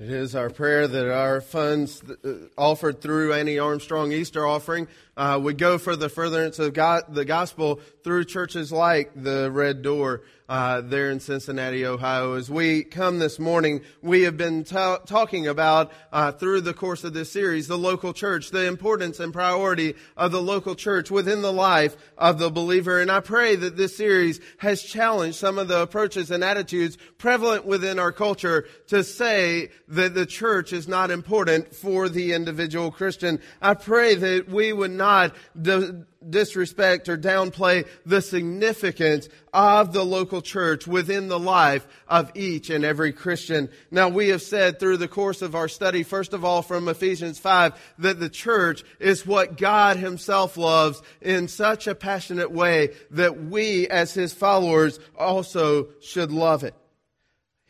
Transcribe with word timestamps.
It 0.00 0.10
is 0.10 0.36
our 0.36 0.48
prayer 0.48 0.86
that 0.86 1.12
our 1.12 1.40
funds 1.40 2.04
uh, 2.04 2.34
offered 2.56 3.00
through 3.00 3.32
Annie 3.32 3.58
Armstrong 3.58 4.12
Easter 4.12 4.46
offering 4.46 4.86
uh, 5.16 5.40
would 5.42 5.58
go 5.58 5.76
for 5.76 5.96
the 5.96 6.08
furtherance 6.08 6.60
of 6.60 6.72
God, 6.72 7.02
the 7.08 7.24
gospel 7.24 7.80
through 8.04 8.26
churches 8.26 8.70
like 8.70 9.10
the 9.20 9.50
Red 9.50 9.82
Door 9.82 10.22
uh, 10.48 10.80
there 10.80 11.10
in 11.10 11.20
Cincinnati, 11.20 11.84
Ohio. 11.84 12.34
As 12.34 12.48
we 12.48 12.84
come 12.84 13.18
this 13.18 13.38
morning, 13.38 13.82
we 14.00 14.22
have 14.22 14.36
been 14.36 14.64
ta- 14.64 14.98
talking 14.98 15.46
about 15.46 15.92
uh, 16.12 16.32
through 16.32 16.62
the 16.62 16.72
course 16.72 17.04
of 17.04 17.12
this 17.12 17.30
series 17.30 17.66
the 17.66 17.76
local 17.76 18.12
church, 18.12 18.50
the 18.50 18.66
importance 18.66 19.20
and 19.20 19.32
priority 19.32 19.94
of 20.16 20.32
the 20.32 20.40
local 20.40 20.74
church 20.74 21.10
within 21.10 21.42
the 21.42 21.52
life 21.52 21.96
of 22.16 22.38
the 22.38 22.50
believer. 22.50 23.00
And 23.00 23.10
I 23.10 23.20
pray 23.20 23.56
that 23.56 23.76
this 23.76 23.96
series 23.96 24.40
has 24.58 24.82
challenged 24.82 25.36
some 25.36 25.58
of 25.58 25.68
the 25.68 25.82
approaches 25.82 26.30
and 26.30 26.42
attitudes 26.42 26.96
prevalent 27.18 27.66
within 27.66 27.98
our 27.98 28.12
culture 28.12 28.66
to 28.86 29.04
say 29.04 29.70
that 29.88 30.14
the 30.14 30.26
church 30.26 30.72
is 30.72 30.86
not 30.86 31.10
important 31.10 31.74
for 31.74 32.08
the 32.08 32.32
individual 32.34 32.90
Christian. 32.90 33.40
I 33.60 33.74
pray 33.74 34.14
that 34.14 34.48
we 34.48 34.72
would 34.72 34.90
not 34.90 35.34
disrespect 36.28 37.08
or 37.08 37.16
downplay 37.16 37.86
the 38.04 38.20
significance 38.20 39.28
of 39.52 39.92
the 39.92 40.04
local 40.04 40.42
church 40.42 40.86
within 40.86 41.28
the 41.28 41.38
life 41.38 41.86
of 42.06 42.30
each 42.34 42.70
and 42.70 42.84
every 42.84 43.12
Christian. 43.12 43.68
Now 43.90 44.08
we 44.08 44.28
have 44.28 44.42
said 44.42 44.78
through 44.78 44.98
the 44.98 45.08
course 45.08 45.42
of 45.42 45.54
our 45.54 45.68
study, 45.68 46.02
first 46.02 46.34
of 46.34 46.44
all 46.44 46.62
from 46.62 46.88
Ephesians 46.88 47.38
5, 47.38 47.94
that 47.98 48.20
the 48.20 48.28
church 48.28 48.84
is 48.98 49.26
what 49.26 49.56
God 49.56 49.96
himself 49.96 50.56
loves 50.56 51.00
in 51.20 51.48
such 51.48 51.86
a 51.86 51.94
passionate 51.94 52.50
way 52.50 52.94
that 53.12 53.44
we 53.44 53.88
as 53.88 54.12
his 54.12 54.32
followers 54.32 55.00
also 55.16 55.88
should 56.00 56.30
love 56.30 56.64
it. 56.64 56.74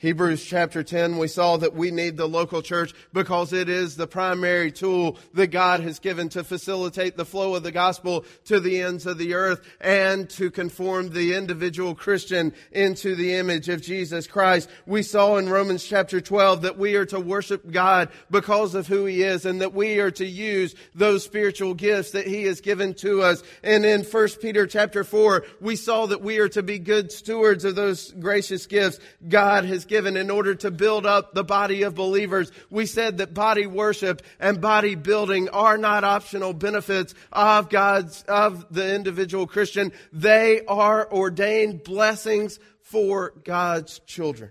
Hebrews 0.00 0.44
chapter 0.44 0.84
10, 0.84 1.18
we 1.18 1.26
saw 1.26 1.56
that 1.56 1.74
we 1.74 1.90
need 1.90 2.16
the 2.16 2.28
local 2.28 2.62
church 2.62 2.94
because 3.12 3.52
it 3.52 3.68
is 3.68 3.96
the 3.96 4.06
primary 4.06 4.70
tool 4.70 5.18
that 5.34 5.48
God 5.48 5.80
has 5.80 5.98
given 5.98 6.28
to 6.30 6.44
facilitate 6.44 7.16
the 7.16 7.24
flow 7.24 7.56
of 7.56 7.64
the 7.64 7.72
gospel 7.72 8.24
to 8.44 8.60
the 8.60 8.80
ends 8.80 9.06
of 9.06 9.18
the 9.18 9.34
earth 9.34 9.60
and 9.80 10.30
to 10.30 10.52
conform 10.52 11.08
the 11.08 11.34
individual 11.34 11.96
Christian 11.96 12.54
into 12.70 13.16
the 13.16 13.34
image 13.34 13.68
of 13.68 13.82
Jesus 13.82 14.28
Christ. 14.28 14.70
We 14.86 15.02
saw 15.02 15.36
in 15.36 15.48
Romans 15.48 15.82
chapter 15.82 16.20
12 16.20 16.62
that 16.62 16.78
we 16.78 16.94
are 16.94 17.06
to 17.06 17.18
worship 17.18 17.68
God 17.68 18.10
because 18.30 18.76
of 18.76 18.86
who 18.86 19.04
He 19.04 19.24
is 19.24 19.46
and 19.46 19.60
that 19.62 19.74
we 19.74 19.98
are 19.98 20.12
to 20.12 20.26
use 20.26 20.76
those 20.94 21.24
spiritual 21.24 21.74
gifts 21.74 22.12
that 22.12 22.28
He 22.28 22.44
has 22.44 22.60
given 22.60 22.94
to 22.94 23.22
us. 23.22 23.42
And 23.64 23.84
in 23.84 24.04
1 24.04 24.28
Peter 24.40 24.68
chapter 24.68 25.02
4, 25.02 25.44
we 25.60 25.74
saw 25.74 26.06
that 26.06 26.22
we 26.22 26.38
are 26.38 26.48
to 26.50 26.62
be 26.62 26.78
good 26.78 27.10
stewards 27.10 27.64
of 27.64 27.74
those 27.74 28.12
gracious 28.12 28.66
gifts 28.66 29.00
God 29.26 29.64
has 29.64 29.87
given 29.88 30.16
in 30.16 30.30
order 30.30 30.54
to 30.56 30.70
build 30.70 31.06
up 31.06 31.34
the 31.34 31.44
body 31.44 31.82
of 31.82 31.94
believers. 31.94 32.52
We 32.70 32.86
said 32.86 33.18
that 33.18 33.34
body 33.34 33.66
worship 33.66 34.22
and 34.38 34.60
body 34.60 34.94
building 34.94 35.48
are 35.48 35.78
not 35.78 36.04
optional 36.04 36.52
benefits 36.52 37.14
of 37.32 37.68
God's, 37.70 38.22
of 38.28 38.66
the 38.72 38.94
individual 38.94 39.46
Christian. 39.46 39.92
They 40.12 40.64
are 40.66 41.10
ordained 41.10 41.84
blessings 41.84 42.58
for 42.82 43.32
God's 43.44 44.00
children. 44.00 44.50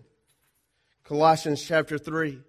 Colossians 1.03 1.63
chapter 1.63 1.97
3 1.97 2.41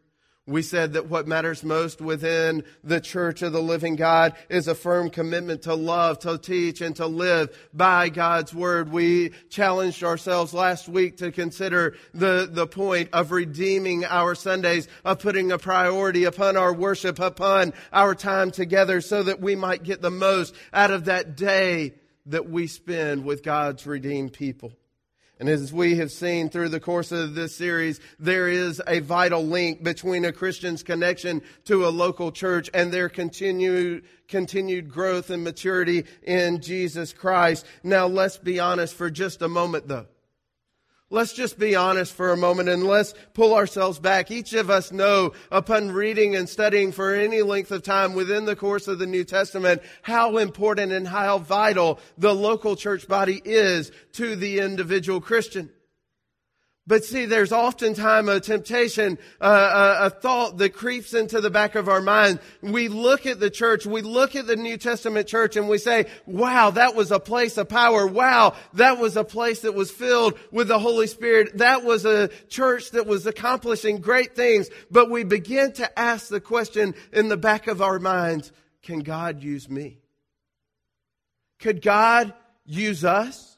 we 0.49 0.63
said 0.63 0.95
that 0.95 1.11
what 1.11 1.29
matters 1.29 1.63
most 1.63 2.01
within 2.01 2.65
the 2.83 3.01
church 3.01 3.43
of 3.43 3.53
the 3.53 3.61
living 3.61 3.97
God 3.97 4.35
is 4.49 4.67
a 4.67 4.75
firm 4.75 5.11
commitment 5.11 5.63
to 5.63 5.75
love, 5.75 6.21
to 6.21 6.39
teach, 6.39 6.81
and 6.81 6.97
to 6.97 7.07
live 7.07 7.55
by 7.75 8.09
God's 8.09 8.55
word. 8.55 8.91
We 8.91 9.33
challenged 9.51 10.03
ourselves 10.03 10.55
last 10.55 10.89
week 10.89 11.19
to 11.19 11.33
consider 11.33 11.97
the, 12.15 12.49
the 12.51 12.67
point 12.67 13.11
of 13.13 13.31
redeeming 13.31 14.07
our 14.07 14.35
Sundays, 14.35 14.89
of 15.05 15.19
putting 15.19 15.53
a 15.53 15.59
priority 15.59 16.25
upon 16.25 16.57
our 16.57 16.73
worship, 16.73 17.19
upon 17.19 17.75
our 17.93 18.15
time 18.15 18.51
together 18.51 19.03
so 19.03 19.23
that 19.25 19.43
we 19.43 19.55
might 19.55 19.83
get 19.83 20.01
the 20.01 20.11
most 20.11 20.55
out 20.73 20.91
of 20.91 21.05
that 21.05 21.37
day 21.37 21.93
that 22.25 22.49
we 22.49 22.69
spend 22.69 23.27
with 23.27 23.43
God's 23.43 23.87
redeemed 23.87 24.33
people. 24.33 24.73
And 25.41 25.49
as 25.49 25.73
we 25.73 25.97
have 25.97 26.11
seen 26.11 26.49
through 26.49 26.71
the 26.71 26.81
course 26.81 27.13
of 27.13 27.35
this 27.35 27.55
series, 27.55 28.01
there 28.19 28.49
is 28.49 28.83
a 28.87 28.99
vital 28.99 29.45
link 29.45 29.85
between 29.85 30.25
a 30.25 30.33
Christian's 30.33 30.83
connection 30.83 31.43
to 31.67 31.87
a 31.87 31.91
local 31.91 32.33
church 32.33 32.69
and 32.75 32.93
their 32.93 33.09
continued, 33.09 34.05
continued 34.27 34.91
growth 34.91 35.31
and 35.31 35.45
maturity 35.45 36.05
in 36.25 36.61
Jesus 36.61 37.13
Christ. 37.13 37.65
Now 37.85 38.07
let's 38.07 38.37
be 38.37 38.59
honest 38.59 38.95
for 38.95 39.11
just 39.11 39.41
a 39.41 39.49
moment 39.49 39.87
though. 39.87 40.07
Let's 41.11 41.33
just 41.33 41.59
be 41.59 41.75
honest 41.75 42.13
for 42.13 42.33
a 42.33 42.37
moment 42.37 42.69
and 42.69 42.85
let's 42.85 43.15
pull 43.33 43.55
ourselves 43.55 43.99
back. 43.99 44.31
Each 44.31 44.53
of 44.53 44.69
us 44.69 44.93
know 44.93 45.33
upon 45.51 45.93
reading 45.93 46.37
and 46.37 46.47
studying 46.47 46.93
for 46.93 47.15
any 47.15 47.41
length 47.41 47.71
of 47.71 47.83
time 47.83 48.13
within 48.13 48.45
the 48.45 48.55
course 48.55 48.89
of 48.89 48.99
the 48.99 49.07
New 49.07 49.25
Testament 49.25 49.81
how 50.03 50.37
important 50.37 50.93
and 50.93 51.09
how 51.09 51.39
vital 51.39 51.99
the 52.19 52.35
local 52.35 52.77
church 52.77 53.09
body 53.09 53.41
is 53.43 53.91
to 54.13 54.37
the 54.37 54.59
individual 54.59 55.23
Christian. 55.23 55.71
But 56.89 57.05
see, 57.05 57.27
there's 57.27 57.53
oftentimes 57.53 58.31
a 58.31 58.41
temptation, 58.41 59.19
uh, 59.43 59.97
a, 60.01 60.07
a, 60.07 60.11
thought 60.11 60.57
that 60.57 60.73
creeps 60.73 61.13
into 61.13 61.43
the 61.43 61.51
back 61.51 61.75
of 61.75 61.87
our 61.87 62.01
mind. 62.01 62.41
We 62.63 62.89
look 62.89 63.27
at 63.27 63.39
the 63.39 63.51
church, 63.51 63.85
we 63.85 64.01
look 64.01 64.35
at 64.35 64.47
the 64.47 64.57
New 64.57 64.79
Testament 64.79 65.29
church 65.29 65.57
and 65.57 65.69
we 65.69 65.77
say, 65.77 66.07
wow, 66.25 66.71
that 66.71 66.95
was 66.95 67.11
a 67.11 67.21
place 67.21 67.59
of 67.59 67.69
power. 67.69 68.07
Wow, 68.07 68.57
that 68.73 68.97
was 68.97 69.19
a 69.19 69.23
place 69.23 69.61
that 69.61 69.75
was 69.75 69.91
filled 69.91 70.39
with 70.51 70.69
the 70.69 70.79
Holy 70.79 71.07
Spirit. 71.07 71.59
That 71.59 71.85
was 71.85 72.07
a 72.07 72.29
church 72.49 72.93
that 72.93 73.07
was 73.07 73.27
accomplishing 73.27 74.01
great 74.01 74.35
things. 74.35 74.71
But 74.91 75.11
we 75.11 75.25
begin 75.25 75.73
to 75.75 75.99
ask 75.99 76.29
the 76.29 76.41
question 76.41 76.95
in 77.13 77.29
the 77.29 77.37
back 77.37 77.67
of 77.67 77.83
our 77.83 77.99
minds, 77.99 78.51
can 78.81 79.01
God 79.01 79.43
use 79.43 79.69
me? 79.69 79.99
Could 81.59 81.83
God 81.83 82.33
use 82.65 83.05
us? 83.05 83.58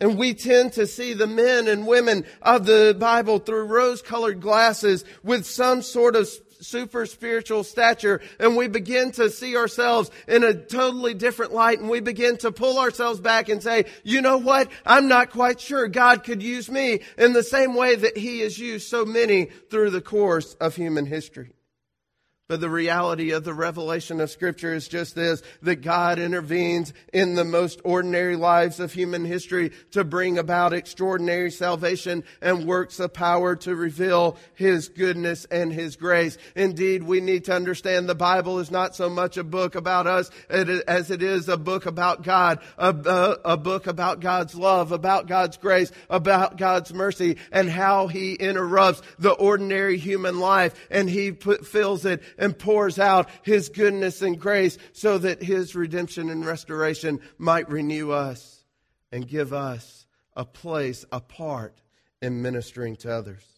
And 0.00 0.16
we 0.16 0.34
tend 0.34 0.72
to 0.74 0.86
see 0.86 1.12
the 1.12 1.26
men 1.26 1.68
and 1.68 1.86
women 1.86 2.24
of 2.40 2.64
the 2.64 2.96
Bible 2.98 3.38
through 3.38 3.64
rose 3.64 4.00
colored 4.00 4.40
glasses 4.40 5.04
with 5.22 5.44
some 5.44 5.82
sort 5.82 6.16
of 6.16 6.28
super 6.60 7.06
spiritual 7.06 7.64
stature 7.64 8.20
and 8.38 8.56
we 8.56 8.68
begin 8.68 9.10
to 9.12 9.30
see 9.30 9.56
ourselves 9.56 10.10
in 10.28 10.44
a 10.44 10.54
totally 10.54 11.14
different 11.14 11.52
light 11.52 11.80
and 11.80 11.88
we 11.88 12.00
begin 12.00 12.36
to 12.38 12.52
pull 12.52 12.78
ourselves 12.78 13.20
back 13.20 13.48
and 13.48 13.62
say, 13.62 13.86
you 14.04 14.20
know 14.20 14.38
what? 14.38 14.68
I'm 14.84 15.08
not 15.08 15.30
quite 15.30 15.60
sure 15.60 15.88
God 15.88 16.24
could 16.24 16.42
use 16.42 16.70
me 16.70 17.00
in 17.18 17.32
the 17.32 17.42
same 17.42 17.74
way 17.74 17.96
that 17.96 18.16
he 18.16 18.40
has 18.40 18.58
used 18.58 18.88
so 18.88 19.04
many 19.04 19.46
through 19.70 19.90
the 19.90 20.02
course 20.02 20.54
of 20.54 20.76
human 20.76 21.06
history. 21.06 21.52
But 22.50 22.60
the 22.60 22.68
reality 22.68 23.30
of 23.30 23.44
the 23.44 23.54
revelation 23.54 24.20
of 24.20 24.28
scripture 24.28 24.74
is 24.74 24.88
just 24.88 25.14
this, 25.14 25.40
that 25.62 25.82
God 25.82 26.18
intervenes 26.18 26.92
in 27.12 27.36
the 27.36 27.44
most 27.44 27.80
ordinary 27.84 28.34
lives 28.34 28.80
of 28.80 28.92
human 28.92 29.24
history 29.24 29.70
to 29.92 30.02
bring 30.02 30.36
about 30.36 30.72
extraordinary 30.72 31.52
salvation 31.52 32.24
and 32.40 32.66
works 32.66 32.98
of 32.98 33.12
power 33.12 33.54
to 33.54 33.76
reveal 33.76 34.36
His 34.56 34.88
goodness 34.88 35.44
and 35.44 35.72
His 35.72 35.94
grace. 35.94 36.38
Indeed, 36.56 37.04
we 37.04 37.20
need 37.20 37.44
to 37.44 37.54
understand 37.54 38.08
the 38.08 38.16
Bible 38.16 38.58
is 38.58 38.72
not 38.72 38.96
so 38.96 39.08
much 39.08 39.36
a 39.36 39.44
book 39.44 39.76
about 39.76 40.08
us 40.08 40.28
as 40.48 41.12
it 41.12 41.22
is 41.22 41.48
a 41.48 41.56
book 41.56 41.86
about 41.86 42.24
God, 42.24 42.58
a, 42.76 43.36
a, 43.44 43.56
book 43.56 43.86
about 43.86 44.18
God's 44.18 44.56
love, 44.56 44.90
about 44.90 45.28
God's 45.28 45.56
grace, 45.56 45.92
about 46.08 46.56
God's 46.56 46.92
mercy, 46.92 47.36
and 47.52 47.70
how 47.70 48.08
He 48.08 48.34
interrupts 48.34 49.02
the 49.20 49.30
ordinary 49.30 49.98
human 49.98 50.40
life 50.40 50.74
and 50.90 51.08
He 51.08 51.30
put, 51.30 51.64
fills 51.64 52.04
it 52.04 52.20
and 52.40 52.58
pours 52.58 52.98
out 52.98 53.28
His 53.42 53.68
goodness 53.68 54.22
and 54.22 54.40
grace 54.40 54.78
so 54.92 55.18
that 55.18 55.42
His 55.42 55.76
redemption 55.76 56.28
and 56.30 56.44
restoration 56.44 57.20
might 57.38 57.70
renew 57.70 58.10
us 58.10 58.64
and 59.12 59.28
give 59.28 59.52
us 59.52 60.06
a 60.34 60.44
place, 60.44 61.04
a 61.12 61.20
part 61.20 61.80
in 62.20 62.42
ministering 62.42 62.96
to 62.96 63.12
others. 63.12 63.49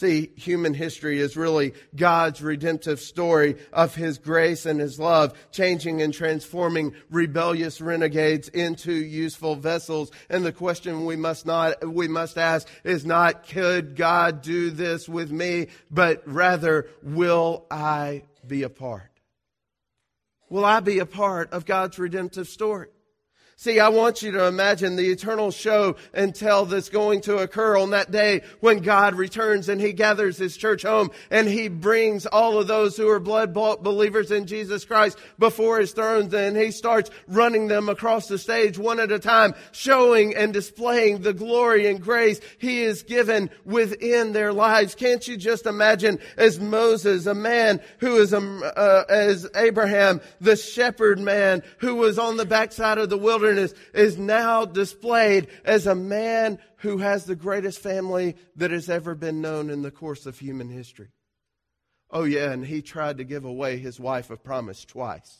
See, 0.00 0.32
human 0.34 0.72
history 0.72 1.20
is 1.20 1.36
really 1.36 1.74
God's 1.94 2.40
redemptive 2.40 3.00
story 3.00 3.56
of 3.70 3.94
His 3.94 4.16
grace 4.16 4.64
and 4.64 4.80
His 4.80 4.98
love, 4.98 5.34
changing 5.52 6.00
and 6.00 6.14
transforming 6.14 6.94
rebellious 7.10 7.82
renegades 7.82 8.48
into 8.48 8.94
useful 8.94 9.56
vessels. 9.56 10.10
And 10.30 10.42
the 10.42 10.52
question 10.52 11.04
we 11.04 11.16
must 11.16 11.44
not, 11.44 11.86
we 11.86 12.08
must 12.08 12.38
ask 12.38 12.66
is 12.82 13.04
not, 13.04 13.46
could 13.46 13.94
God 13.94 14.40
do 14.40 14.70
this 14.70 15.06
with 15.06 15.30
me? 15.30 15.66
But 15.90 16.22
rather, 16.24 16.88
will 17.02 17.66
I 17.70 18.22
be 18.46 18.62
a 18.62 18.70
part? 18.70 19.02
Will 20.48 20.64
I 20.64 20.80
be 20.80 21.00
a 21.00 21.04
part 21.04 21.52
of 21.52 21.66
God's 21.66 21.98
redemptive 21.98 22.48
story? 22.48 22.88
See, 23.60 23.78
I 23.78 23.90
want 23.90 24.22
you 24.22 24.32
to 24.32 24.46
imagine 24.46 24.96
the 24.96 25.10
eternal 25.10 25.50
show 25.50 25.96
and 26.14 26.34
tell 26.34 26.64
that's 26.64 26.88
going 26.88 27.20
to 27.22 27.36
occur 27.36 27.76
on 27.76 27.90
that 27.90 28.10
day 28.10 28.40
when 28.60 28.78
God 28.78 29.16
returns 29.16 29.68
and 29.68 29.78
He 29.78 29.92
gathers 29.92 30.38
His 30.38 30.56
church 30.56 30.82
home 30.82 31.10
and 31.30 31.46
He 31.46 31.68
brings 31.68 32.24
all 32.24 32.58
of 32.58 32.68
those 32.68 32.96
who 32.96 33.06
are 33.10 33.20
blood 33.20 33.52
bought 33.52 33.82
believers 33.82 34.30
in 34.30 34.46
Jesus 34.46 34.86
Christ 34.86 35.18
before 35.38 35.78
His 35.78 35.92
throne 35.92 36.34
and 36.34 36.56
He 36.56 36.70
starts 36.70 37.10
running 37.28 37.68
them 37.68 37.90
across 37.90 38.28
the 38.28 38.38
stage 38.38 38.78
one 38.78 38.98
at 38.98 39.12
a 39.12 39.18
time, 39.18 39.52
showing 39.72 40.34
and 40.34 40.54
displaying 40.54 41.20
the 41.20 41.34
glory 41.34 41.86
and 41.86 42.00
grace 42.00 42.40
He 42.56 42.84
has 42.84 43.02
given 43.02 43.50
within 43.66 44.32
their 44.32 44.54
lives. 44.54 44.94
Can't 44.94 45.28
you 45.28 45.36
just 45.36 45.66
imagine 45.66 46.18
as 46.38 46.58
Moses, 46.58 47.26
a 47.26 47.34
man 47.34 47.82
who 47.98 48.16
is, 48.16 48.32
a, 48.32 48.38
uh, 48.38 49.04
as 49.10 49.46
Abraham, 49.54 50.22
the 50.40 50.56
shepherd 50.56 51.18
man 51.18 51.62
who 51.76 51.96
was 51.96 52.18
on 52.18 52.38
the 52.38 52.46
backside 52.46 52.96
of 52.96 53.10
the 53.10 53.18
wilderness 53.18 53.49
wilderness 53.50 53.74
is 53.92 54.16
now 54.18 54.64
displayed 54.64 55.48
as 55.64 55.86
a 55.86 55.94
man 55.94 56.58
who 56.78 56.98
has 56.98 57.24
the 57.24 57.36
greatest 57.36 57.80
family 57.80 58.36
that 58.56 58.70
has 58.70 58.88
ever 58.88 59.14
been 59.14 59.40
known 59.40 59.70
in 59.70 59.82
the 59.82 59.90
course 59.90 60.26
of 60.26 60.38
human 60.38 60.68
history. 60.68 61.08
Oh, 62.10 62.24
yeah, 62.24 62.50
and 62.50 62.64
he 62.64 62.82
tried 62.82 63.18
to 63.18 63.24
give 63.24 63.44
away 63.44 63.78
his 63.78 64.00
wife 64.00 64.30
of 64.30 64.42
promise 64.42 64.84
twice. 64.84 65.38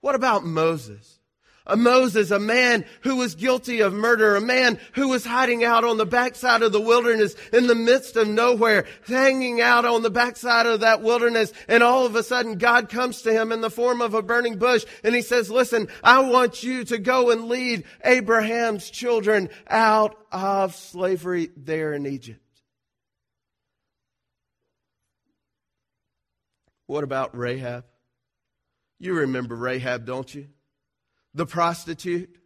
What 0.00 0.14
about 0.14 0.44
Moses? 0.44 1.19
A 1.66 1.76
Moses, 1.76 2.30
a 2.30 2.38
man 2.38 2.84
who 3.02 3.16
was 3.16 3.34
guilty 3.34 3.80
of 3.80 3.92
murder, 3.92 4.34
a 4.34 4.40
man 4.40 4.78
who 4.94 5.08
was 5.08 5.24
hiding 5.24 5.62
out 5.62 5.84
on 5.84 5.98
the 5.98 6.06
backside 6.06 6.62
of 6.62 6.72
the 6.72 6.80
wilderness 6.80 7.36
in 7.52 7.66
the 7.66 7.74
midst 7.74 8.16
of 8.16 8.26
nowhere, 8.26 8.86
hanging 9.06 9.60
out 9.60 9.84
on 9.84 10.02
the 10.02 10.10
backside 10.10 10.66
of 10.66 10.80
that 10.80 11.02
wilderness. 11.02 11.52
And 11.68 11.82
all 11.82 12.06
of 12.06 12.16
a 12.16 12.22
sudden 12.22 12.58
God 12.58 12.88
comes 12.88 13.22
to 13.22 13.32
him 13.32 13.52
in 13.52 13.60
the 13.60 13.70
form 13.70 14.00
of 14.00 14.14
a 14.14 14.22
burning 14.22 14.58
bush 14.58 14.84
and 15.04 15.14
he 15.14 15.22
says, 15.22 15.50
listen, 15.50 15.88
I 16.02 16.20
want 16.20 16.62
you 16.62 16.84
to 16.84 16.98
go 16.98 17.30
and 17.30 17.46
lead 17.46 17.84
Abraham's 18.04 18.90
children 18.90 19.50
out 19.68 20.16
of 20.32 20.74
slavery 20.74 21.50
there 21.56 21.92
in 21.92 22.06
Egypt. 22.06 22.40
What 26.86 27.04
about 27.04 27.36
Rahab? 27.36 27.84
You 28.98 29.14
remember 29.14 29.54
Rahab, 29.54 30.04
don't 30.04 30.34
you? 30.34 30.48
The 31.34 31.46
prostitute 31.46 32.39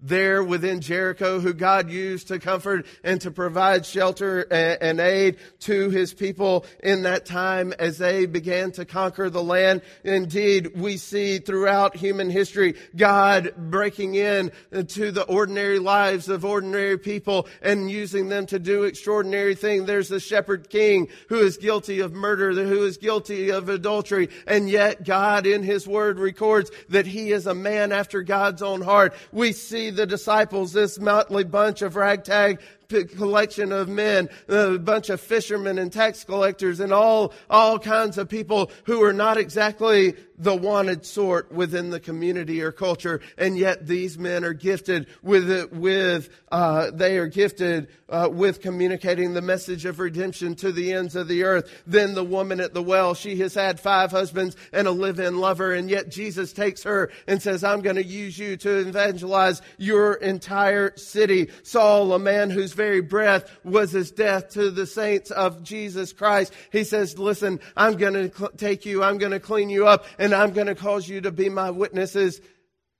there 0.00 0.44
within 0.44 0.80
Jericho 0.80 1.40
who 1.40 1.54
God 1.54 1.90
used 1.90 2.28
to 2.28 2.38
comfort 2.38 2.86
and 3.02 3.20
to 3.22 3.30
provide 3.30 3.86
shelter 3.86 4.40
and 4.42 5.00
aid 5.00 5.38
to 5.60 5.88
his 5.90 6.12
people 6.12 6.66
in 6.82 7.02
that 7.02 7.24
time 7.24 7.72
as 7.78 7.96
they 7.98 8.26
began 8.26 8.70
to 8.72 8.84
conquer 8.84 9.30
the 9.30 9.42
land. 9.42 9.80
Indeed, 10.02 10.76
we 10.76 10.98
see 10.98 11.38
throughout 11.38 11.96
human 11.96 12.28
history 12.28 12.74
God 12.94 13.54
breaking 13.56 14.14
in 14.14 14.52
to 14.88 15.10
the 15.10 15.24
ordinary 15.24 15.78
lives 15.78 16.28
of 16.28 16.44
ordinary 16.44 16.98
people 16.98 17.48
and 17.62 17.90
using 17.90 18.28
them 18.28 18.46
to 18.46 18.58
do 18.58 18.82
extraordinary 18.82 19.54
things. 19.54 19.86
There's 19.86 20.08
the 20.08 20.20
shepherd 20.20 20.68
king 20.68 21.08
who 21.28 21.38
is 21.38 21.56
guilty 21.56 22.00
of 22.00 22.12
murder, 22.12 22.52
who 22.52 22.84
is 22.84 22.98
guilty 22.98 23.50
of 23.50 23.68
adultery, 23.68 24.28
and 24.46 24.68
yet 24.68 25.04
God 25.04 25.46
in 25.46 25.62
his 25.62 25.86
word 25.86 26.18
records 26.18 26.70
that 26.90 27.06
he 27.06 27.32
is 27.32 27.46
a 27.46 27.54
man 27.54 27.92
after 27.92 28.22
God's 28.22 28.60
own 28.60 28.82
heart. 28.82 29.14
We 29.32 29.52
see 29.52 29.83
the 29.90 30.06
disciples, 30.06 30.72
this 30.72 30.98
motley 30.98 31.44
bunch 31.44 31.82
of 31.82 31.96
ragtag 31.96 32.60
collection 32.88 33.72
of 33.72 33.88
men, 33.88 34.28
a 34.48 34.78
bunch 34.78 35.10
of 35.10 35.20
fishermen 35.20 35.78
and 35.78 35.92
tax 35.92 36.24
collectors 36.24 36.80
and 36.80 36.92
all, 36.92 37.32
all 37.48 37.78
kinds 37.78 38.18
of 38.18 38.28
people 38.28 38.70
who 38.84 39.02
are 39.02 39.12
not 39.12 39.36
exactly 39.36 40.14
the 40.36 40.54
wanted 40.54 41.06
sort 41.06 41.52
within 41.52 41.90
the 41.90 42.00
community 42.00 42.60
or 42.60 42.72
culture. 42.72 43.20
And 43.38 43.56
yet 43.56 43.86
these 43.86 44.18
men 44.18 44.44
are 44.44 44.52
gifted 44.52 45.06
with, 45.22 45.72
with, 45.72 46.28
uh, 46.50 46.90
they 46.92 47.18
are 47.18 47.28
gifted, 47.28 47.88
uh, 48.08 48.28
with 48.30 48.60
communicating 48.60 49.32
the 49.32 49.42
message 49.42 49.84
of 49.84 50.00
redemption 50.00 50.56
to 50.56 50.72
the 50.72 50.92
ends 50.92 51.14
of 51.14 51.28
the 51.28 51.44
earth. 51.44 51.70
Then 51.86 52.14
the 52.14 52.24
woman 52.24 52.60
at 52.60 52.74
the 52.74 52.82
well, 52.82 53.14
she 53.14 53.36
has 53.36 53.54
had 53.54 53.78
five 53.78 54.10
husbands 54.10 54.56
and 54.72 54.88
a 54.88 54.90
live-in 54.90 55.38
lover. 55.38 55.72
And 55.72 55.88
yet 55.88 56.10
Jesus 56.10 56.52
takes 56.52 56.82
her 56.82 57.12
and 57.28 57.40
says, 57.40 57.62
I'm 57.62 57.80
going 57.80 57.96
to 57.96 58.04
use 58.04 58.36
you 58.36 58.56
to 58.56 58.88
evangelize 58.88 59.62
your 59.78 60.14
entire 60.14 60.96
city. 60.96 61.50
Saul, 61.62 62.12
a 62.12 62.18
man 62.18 62.50
whose 62.50 62.73
very 62.74 63.00
breath 63.00 63.50
was 63.64 63.92
his 63.92 64.10
death 64.10 64.50
to 64.50 64.70
the 64.70 64.86
saints 64.86 65.30
of 65.30 65.62
Jesus 65.62 66.12
Christ. 66.12 66.52
He 66.70 66.84
says, 66.84 67.18
listen, 67.18 67.60
I'm 67.76 67.96
going 67.96 68.14
to 68.14 68.36
cl- 68.36 68.50
take 68.50 68.84
you. 68.84 69.02
I'm 69.02 69.18
going 69.18 69.32
to 69.32 69.40
clean 69.40 69.70
you 69.70 69.86
up 69.86 70.04
and 70.18 70.34
I'm 70.34 70.52
going 70.52 70.66
to 70.66 70.74
cause 70.74 71.08
you 71.08 71.20
to 71.22 71.32
be 71.32 71.48
my 71.48 71.70
witnesses 71.70 72.40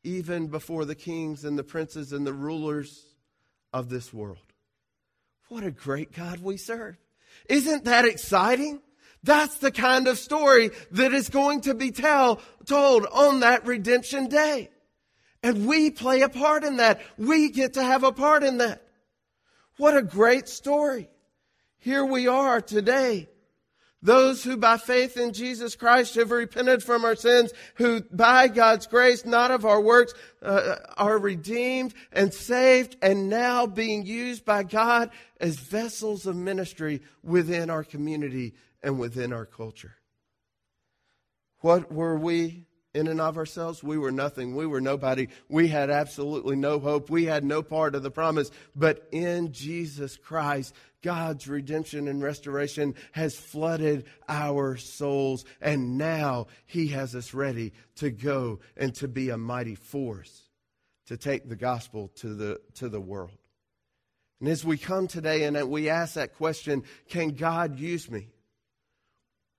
even 0.02 0.46
before 0.46 0.84
the 0.84 0.94
kings 0.94 1.44
and 1.44 1.58
the 1.58 1.64
princes 1.64 2.12
and 2.12 2.26
the 2.26 2.32
rulers 2.32 3.04
of 3.72 3.88
this 3.88 4.12
world. 4.12 4.38
What 5.48 5.64
a 5.64 5.70
great 5.70 6.12
God 6.12 6.40
we 6.40 6.56
serve. 6.56 6.96
Isn't 7.48 7.84
that 7.84 8.04
exciting? 8.04 8.80
That's 9.22 9.58
the 9.58 9.72
kind 9.72 10.06
of 10.06 10.18
story 10.18 10.70
that 10.92 11.12
is 11.14 11.28
going 11.28 11.62
to 11.62 11.74
be 11.74 11.90
tell, 11.90 12.40
told 12.66 13.06
on 13.06 13.40
that 13.40 13.66
redemption 13.66 14.28
day. 14.28 14.70
And 15.42 15.66
we 15.66 15.90
play 15.90 16.22
a 16.22 16.28
part 16.28 16.64
in 16.64 16.76
that. 16.76 17.00
We 17.18 17.50
get 17.50 17.74
to 17.74 17.82
have 17.82 18.04
a 18.04 18.12
part 18.12 18.44
in 18.44 18.58
that. 18.58 18.83
What 19.76 19.96
a 19.96 20.02
great 20.02 20.48
story. 20.48 21.08
Here 21.78 22.04
we 22.04 22.26
are 22.26 22.60
today. 22.60 23.28
Those 24.00 24.44
who 24.44 24.58
by 24.58 24.76
faith 24.76 25.16
in 25.16 25.32
Jesus 25.32 25.76
Christ 25.76 26.16
have 26.16 26.30
repented 26.30 26.82
from 26.82 27.06
our 27.06 27.16
sins, 27.16 27.52
who 27.76 28.02
by 28.02 28.48
God's 28.48 28.86
grace, 28.86 29.24
not 29.24 29.50
of 29.50 29.64
our 29.64 29.80
works, 29.80 30.12
uh, 30.42 30.76
are 30.98 31.18
redeemed 31.18 31.94
and 32.12 32.32
saved 32.32 32.96
and 33.00 33.30
now 33.30 33.66
being 33.66 34.04
used 34.04 34.44
by 34.44 34.62
God 34.62 35.10
as 35.40 35.56
vessels 35.56 36.26
of 36.26 36.36
ministry 36.36 37.00
within 37.22 37.70
our 37.70 37.82
community 37.82 38.52
and 38.82 38.98
within 38.98 39.32
our 39.32 39.46
culture. 39.46 39.94
What 41.60 41.90
were 41.90 42.18
we 42.18 42.66
in 42.94 43.08
and 43.08 43.20
of 43.20 43.36
ourselves, 43.36 43.82
we 43.82 43.98
were 43.98 44.12
nothing. 44.12 44.54
We 44.54 44.66
were 44.66 44.80
nobody. 44.80 45.28
We 45.48 45.68
had 45.68 45.90
absolutely 45.90 46.56
no 46.56 46.78
hope. 46.78 47.10
We 47.10 47.24
had 47.24 47.44
no 47.44 47.62
part 47.62 47.94
of 47.94 48.02
the 48.02 48.10
promise. 48.10 48.50
But 48.76 49.08
in 49.10 49.52
Jesus 49.52 50.16
Christ, 50.16 50.74
God's 51.02 51.48
redemption 51.48 52.08
and 52.08 52.22
restoration 52.22 52.94
has 53.12 53.34
flooded 53.34 54.06
our 54.28 54.76
souls. 54.76 55.44
And 55.60 55.98
now 55.98 56.46
He 56.66 56.88
has 56.88 57.14
us 57.14 57.34
ready 57.34 57.72
to 57.96 58.10
go 58.10 58.60
and 58.76 58.94
to 58.96 59.08
be 59.08 59.30
a 59.30 59.36
mighty 59.36 59.74
force 59.74 60.42
to 61.06 61.16
take 61.16 61.48
the 61.48 61.56
gospel 61.56 62.12
to 62.16 62.34
the, 62.34 62.60
to 62.74 62.88
the 62.88 63.00
world. 63.00 63.36
And 64.40 64.48
as 64.48 64.64
we 64.64 64.78
come 64.78 65.08
today 65.08 65.44
and 65.44 65.70
we 65.70 65.88
ask 65.88 66.14
that 66.14 66.36
question, 66.36 66.84
can 67.08 67.30
God 67.30 67.78
use 67.78 68.10
me? 68.10 68.28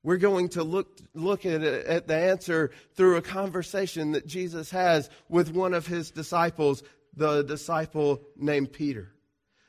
We're 0.06 0.18
going 0.18 0.50
to 0.50 0.64
look, 0.64 1.00
look 1.16 1.48
at, 1.48 1.64
at 1.64 2.08
the 2.08 2.16
answer 2.16 2.70
through 2.94 3.18
a 3.18 3.24
conversation 3.24 4.12
that 4.12 4.28
Jesus 4.28 4.70
has 4.70 5.10
with 5.30 5.52
one 5.52 5.74
of 5.74 5.88
his 5.88 6.12
disciples, 6.12 6.84
the 7.16 7.42
disciple 7.42 8.22
named 8.38 8.72
Peter. 8.72 9.15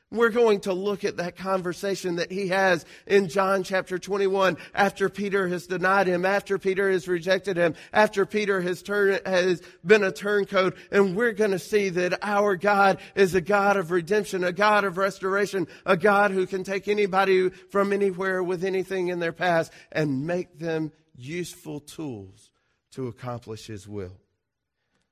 We're 0.09 0.29
going 0.29 0.61
to 0.61 0.73
look 0.73 1.03
at 1.03 1.17
that 1.17 1.35
conversation 1.35 2.15
that 2.15 2.31
he 2.31 2.47
has 2.47 2.85
in 3.05 3.27
John 3.27 3.63
chapter 3.63 3.99
21 3.99 4.55
after 4.73 5.09
Peter 5.09 5.49
has 5.49 5.67
denied 5.67 6.07
him, 6.07 6.23
after 6.23 6.57
Peter 6.57 6.89
has 6.89 7.09
rejected 7.09 7.57
him, 7.57 7.75
after 7.91 8.25
Peter 8.25 8.61
has 8.61 8.81
has 9.25 9.61
been 9.85 10.03
a 10.03 10.11
turncoat. 10.13 10.77
And 10.91 11.13
we're 11.13 11.33
going 11.33 11.51
to 11.51 11.59
see 11.59 11.89
that 11.89 12.19
our 12.21 12.55
God 12.55 12.99
is 13.15 13.35
a 13.35 13.41
God 13.41 13.75
of 13.75 13.91
redemption, 13.91 14.45
a 14.45 14.53
God 14.53 14.85
of 14.85 14.97
restoration, 14.97 15.67
a 15.85 15.97
God 15.97 16.31
who 16.31 16.47
can 16.47 16.63
take 16.63 16.87
anybody 16.87 17.49
from 17.49 17.91
anywhere 17.91 18.41
with 18.41 18.63
anything 18.63 19.09
in 19.09 19.19
their 19.19 19.33
past 19.33 19.73
and 19.91 20.25
make 20.25 20.57
them 20.57 20.93
useful 21.17 21.81
tools 21.81 22.51
to 22.91 23.07
accomplish 23.07 23.67
his 23.67 23.89
will. 23.89 24.15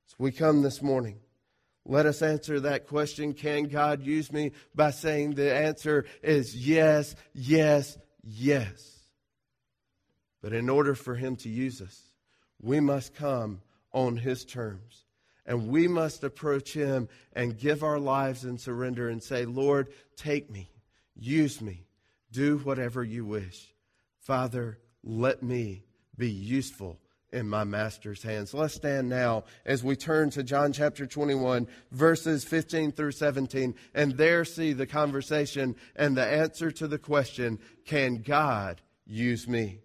So 0.05 0.15
we 0.19 0.31
come 0.31 0.61
this 0.61 0.81
morning 0.81 1.19
let 1.85 2.07
us 2.07 2.21
answer 2.21 2.59
that 2.61 2.87
question 2.87 3.33
Can 3.33 3.65
God 3.65 4.01
use 4.01 4.31
me? 4.31 4.51
by 4.73 4.91
saying 4.91 5.35
the 5.35 5.53
answer 5.53 6.05
is 6.23 6.55
yes, 6.55 7.15
yes, 7.33 7.97
yes. 8.23 8.99
But 10.41 10.53
in 10.53 10.69
order 10.69 10.95
for 10.95 11.15
Him 11.15 11.35
to 11.37 11.49
use 11.49 11.81
us, 11.81 11.99
we 12.61 12.79
must 12.79 13.13
come 13.13 13.61
on 13.91 14.17
His 14.17 14.45
terms. 14.45 15.05
And 15.45 15.67
we 15.67 15.87
must 15.87 16.23
approach 16.23 16.73
Him 16.73 17.07
and 17.33 17.57
give 17.57 17.83
our 17.83 17.99
lives 17.99 18.45
and 18.45 18.59
surrender 18.59 19.09
and 19.09 19.21
say, 19.21 19.45
Lord, 19.45 19.89
take 20.17 20.49
me, 20.49 20.71
use 21.15 21.61
me, 21.61 21.85
do 22.31 22.57
whatever 22.57 23.03
you 23.03 23.25
wish. 23.25 23.73
Father, 24.21 24.79
let 25.03 25.43
me 25.43 25.83
be 26.17 26.31
useful 26.31 26.99
in 27.31 27.49
my 27.49 27.63
master's 27.63 28.23
hands. 28.23 28.53
Let's 28.53 28.75
stand 28.75 29.09
now 29.09 29.43
as 29.65 29.83
we 29.83 29.95
turn 29.95 30.29
to 30.31 30.43
John 30.43 30.73
chapter 30.73 31.05
21, 31.05 31.67
verses 31.91 32.43
15 32.43 32.91
through 32.91 33.11
17, 33.11 33.75
and 33.93 34.17
there 34.17 34.45
see 34.45 34.73
the 34.73 34.87
conversation 34.87 35.75
and 35.95 36.15
the 36.15 36.25
answer 36.25 36.71
to 36.71 36.87
the 36.87 36.99
question 36.99 37.59
Can 37.85 38.21
God 38.21 38.81
use 39.05 39.47
me? 39.47 39.79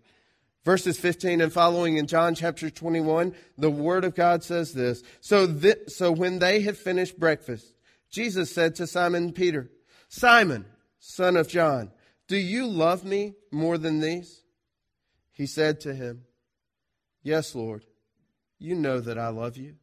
Verses 0.65 0.99
15 0.99 1.41
and 1.41 1.53
following 1.53 1.97
in 1.97 2.07
John 2.07 2.35
chapter 2.35 2.69
21, 2.69 3.35
the 3.57 3.71
Word 3.71 4.05
of 4.05 4.15
God 4.15 4.45
says 4.45 4.75
this. 4.75 5.03
So, 5.21 5.47
th- 5.47 5.89
so 5.89 6.13
when 6.13 6.39
they 6.39 6.61
had 6.61 6.77
finished 6.77 7.19
breakfast, 7.19 7.75
Jesus 8.11 8.53
said 8.53 8.75
to 8.75 8.87
Simon 8.87 9.33
Peter, 9.33 9.71
Simon, 10.09 10.67
son 10.99 11.37
of 11.37 11.49
John, 11.49 11.91
do 12.29 12.37
you 12.37 12.67
love 12.67 13.05
me 13.05 13.35
more 13.51 13.79
than 13.79 14.01
these? 14.01 14.43
He 15.33 15.47
said 15.47 15.81
to 15.81 15.95
him, 15.95 16.25
Yes, 17.23 17.55
Lord, 17.55 17.85
you 18.59 18.75
know 18.75 19.01
that 19.01 19.19
I 19.19 19.29
love 19.29 19.57
you. 19.57 19.77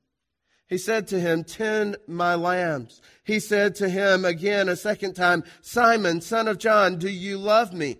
He 0.67 0.77
said 0.77 1.07
to 1.07 1.19
him, 1.19 1.43
Tend 1.43 1.97
my 2.07 2.35
lambs. 2.35 3.01
He 3.23 3.39
said 3.39 3.75
to 3.75 3.89
him 3.89 4.25
again 4.25 4.67
a 4.67 4.75
second 4.75 5.13
time, 5.13 5.43
Simon, 5.61 6.21
son 6.21 6.47
of 6.47 6.57
John, 6.57 6.97
do 6.97 7.09
you 7.09 7.37
love 7.37 7.73
me? 7.73 7.97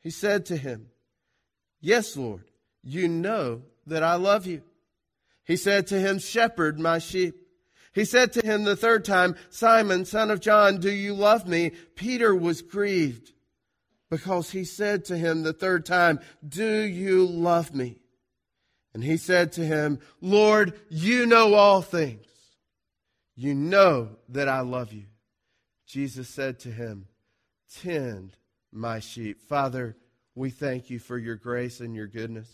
He 0.00 0.10
said 0.10 0.46
to 0.46 0.56
him, 0.56 0.88
Yes, 1.80 2.16
Lord, 2.16 2.44
you 2.82 3.06
know 3.06 3.62
that 3.86 4.02
I 4.02 4.16
love 4.16 4.46
you. 4.46 4.62
He 5.44 5.56
said 5.56 5.86
to 5.88 6.00
him, 6.00 6.18
Shepherd 6.18 6.78
my 6.78 6.98
sheep. 6.98 7.34
He 7.94 8.04
said 8.04 8.32
to 8.34 8.44
him 8.44 8.64
the 8.64 8.76
third 8.76 9.04
time, 9.04 9.36
Simon, 9.50 10.04
son 10.04 10.30
of 10.30 10.40
John, 10.40 10.78
do 10.78 10.90
you 10.90 11.14
love 11.14 11.48
me? 11.48 11.72
Peter 11.94 12.34
was 12.34 12.62
grieved 12.62 13.32
because 14.10 14.50
he 14.50 14.64
said 14.64 15.04
to 15.06 15.16
him 15.16 15.42
the 15.42 15.52
third 15.52 15.86
time, 15.86 16.20
Do 16.46 16.82
you 16.82 17.26
love 17.26 17.74
me? 17.74 17.98
And 18.94 19.04
he 19.04 19.16
said 19.16 19.52
to 19.52 19.64
him, 19.64 20.00
Lord, 20.20 20.78
you 20.88 21.26
know 21.26 21.54
all 21.54 21.82
things. 21.82 22.24
You 23.36 23.54
know 23.54 24.10
that 24.30 24.48
I 24.48 24.60
love 24.60 24.92
you. 24.92 25.04
Jesus 25.86 26.28
said 26.28 26.58
to 26.60 26.70
him, 26.70 27.06
Tend 27.82 28.36
my 28.72 29.00
sheep. 29.00 29.42
Father, 29.48 29.96
we 30.34 30.50
thank 30.50 30.90
you 30.90 30.98
for 30.98 31.18
your 31.18 31.36
grace 31.36 31.80
and 31.80 31.94
your 31.94 32.06
goodness. 32.06 32.48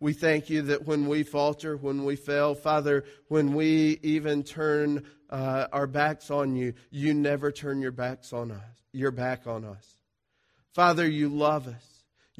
We 0.00 0.12
thank 0.12 0.48
you 0.48 0.62
that 0.62 0.86
when 0.86 1.08
we 1.08 1.24
falter, 1.24 1.76
when 1.76 2.04
we 2.04 2.16
fail, 2.16 2.54
Father, 2.54 3.04
when 3.28 3.54
we 3.54 3.98
even 4.02 4.44
turn 4.44 5.04
uh, 5.28 5.66
our 5.72 5.86
backs 5.86 6.30
on 6.30 6.54
you, 6.54 6.74
you 6.90 7.14
never 7.14 7.50
turn 7.50 7.80
your 7.82 7.92
backs 7.92 8.32
on 8.32 8.52
us, 8.52 8.82
your 8.92 9.10
back 9.10 9.46
on 9.46 9.64
us. 9.64 9.98
Father, 10.72 11.08
you 11.08 11.28
love 11.28 11.66
us. 11.66 11.87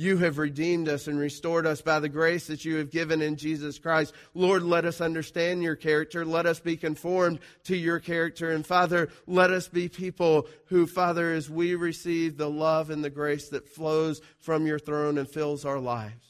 You 0.00 0.18
have 0.18 0.38
redeemed 0.38 0.88
us 0.88 1.08
and 1.08 1.18
restored 1.18 1.66
us 1.66 1.82
by 1.82 1.98
the 1.98 2.08
grace 2.08 2.46
that 2.46 2.64
you 2.64 2.76
have 2.76 2.92
given 2.92 3.20
in 3.20 3.34
Jesus 3.34 3.80
Christ. 3.80 4.14
Lord, 4.32 4.62
let 4.62 4.84
us 4.84 5.00
understand 5.00 5.60
your 5.60 5.74
character. 5.74 6.24
Let 6.24 6.46
us 6.46 6.60
be 6.60 6.76
conformed 6.76 7.40
to 7.64 7.76
your 7.76 7.98
character. 7.98 8.52
And 8.52 8.64
Father, 8.64 9.08
let 9.26 9.50
us 9.50 9.66
be 9.66 9.88
people 9.88 10.46
who, 10.66 10.86
Father, 10.86 11.32
as 11.32 11.50
we 11.50 11.74
receive 11.74 12.36
the 12.36 12.48
love 12.48 12.90
and 12.90 13.02
the 13.02 13.10
grace 13.10 13.48
that 13.48 13.68
flows 13.68 14.20
from 14.38 14.68
your 14.68 14.78
throne 14.78 15.18
and 15.18 15.28
fills 15.28 15.64
our 15.64 15.80
lives, 15.80 16.28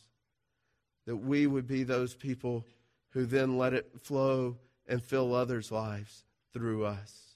that 1.05 1.17
we 1.17 1.47
would 1.47 1.67
be 1.67 1.83
those 1.83 2.15
people 2.15 2.65
who 3.11 3.27
then 3.27 3.59
let 3.59 3.75
it 3.75 3.91
flow 4.01 4.57
and 4.87 5.03
fill 5.03 5.35
others' 5.35 5.71
lives 5.71 6.25
through 6.55 6.87
us. 6.87 7.28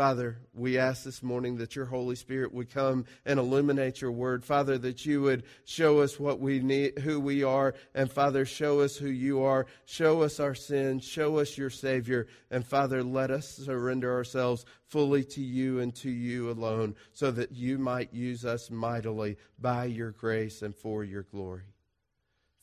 Father, 0.00 0.38
we 0.54 0.78
ask 0.78 1.04
this 1.04 1.22
morning 1.22 1.58
that 1.58 1.76
your 1.76 1.84
Holy 1.84 2.16
Spirit 2.16 2.54
would 2.54 2.70
come 2.70 3.04
and 3.26 3.38
illuminate 3.38 4.00
your 4.00 4.12
word. 4.12 4.42
Father, 4.42 4.78
that 4.78 5.04
you 5.04 5.20
would 5.20 5.44
show 5.66 6.00
us 6.00 6.18
what 6.18 6.40
we 6.40 6.60
need, 6.60 7.00
who 7.00 7.20
we 7.20 7.42
are. 7.44 7.74
And 7.94 8.10
Father, 8.10 8.46
show 8.46 8.80
us 8.80 8.96
who 8.96 9.10
you 9.10 9.42
are. 9.42 9.66
Show 9.84 10.22
us 10.22 10.40
our 10.40 10.54
sins. 10.54 11.04
Show 11.04 11.36
us 11.36 11.58
your 11.58 11.68
Savior. 11.68 12.28
And 12.50 12.66
Father, 12.66 13.04
let 13.04 13.30
us 13.30 13.46
surrender 13.46 14.10
ourselves 14.10 14.64
fully 14.86 15.22
to 15.22 15.42
you 15.42 15.80
and 15.80 15.94
to 15.96 16.08
you 16.08 16.50
alone 16.50 16.96
so 17.12 17.30
that 17.32 17.52
you 17.52 17.76
might 17.76 18.14
use 18.14 18.46
us 18.46 18.70
mightily 18.70 19.36
by 19.58 19.84
your 19.84 20.12
grace 20.12 20.62
and 20.62 20.74
for 20.74 21.04
your 21.04 21.24
glory. 21.24 21.74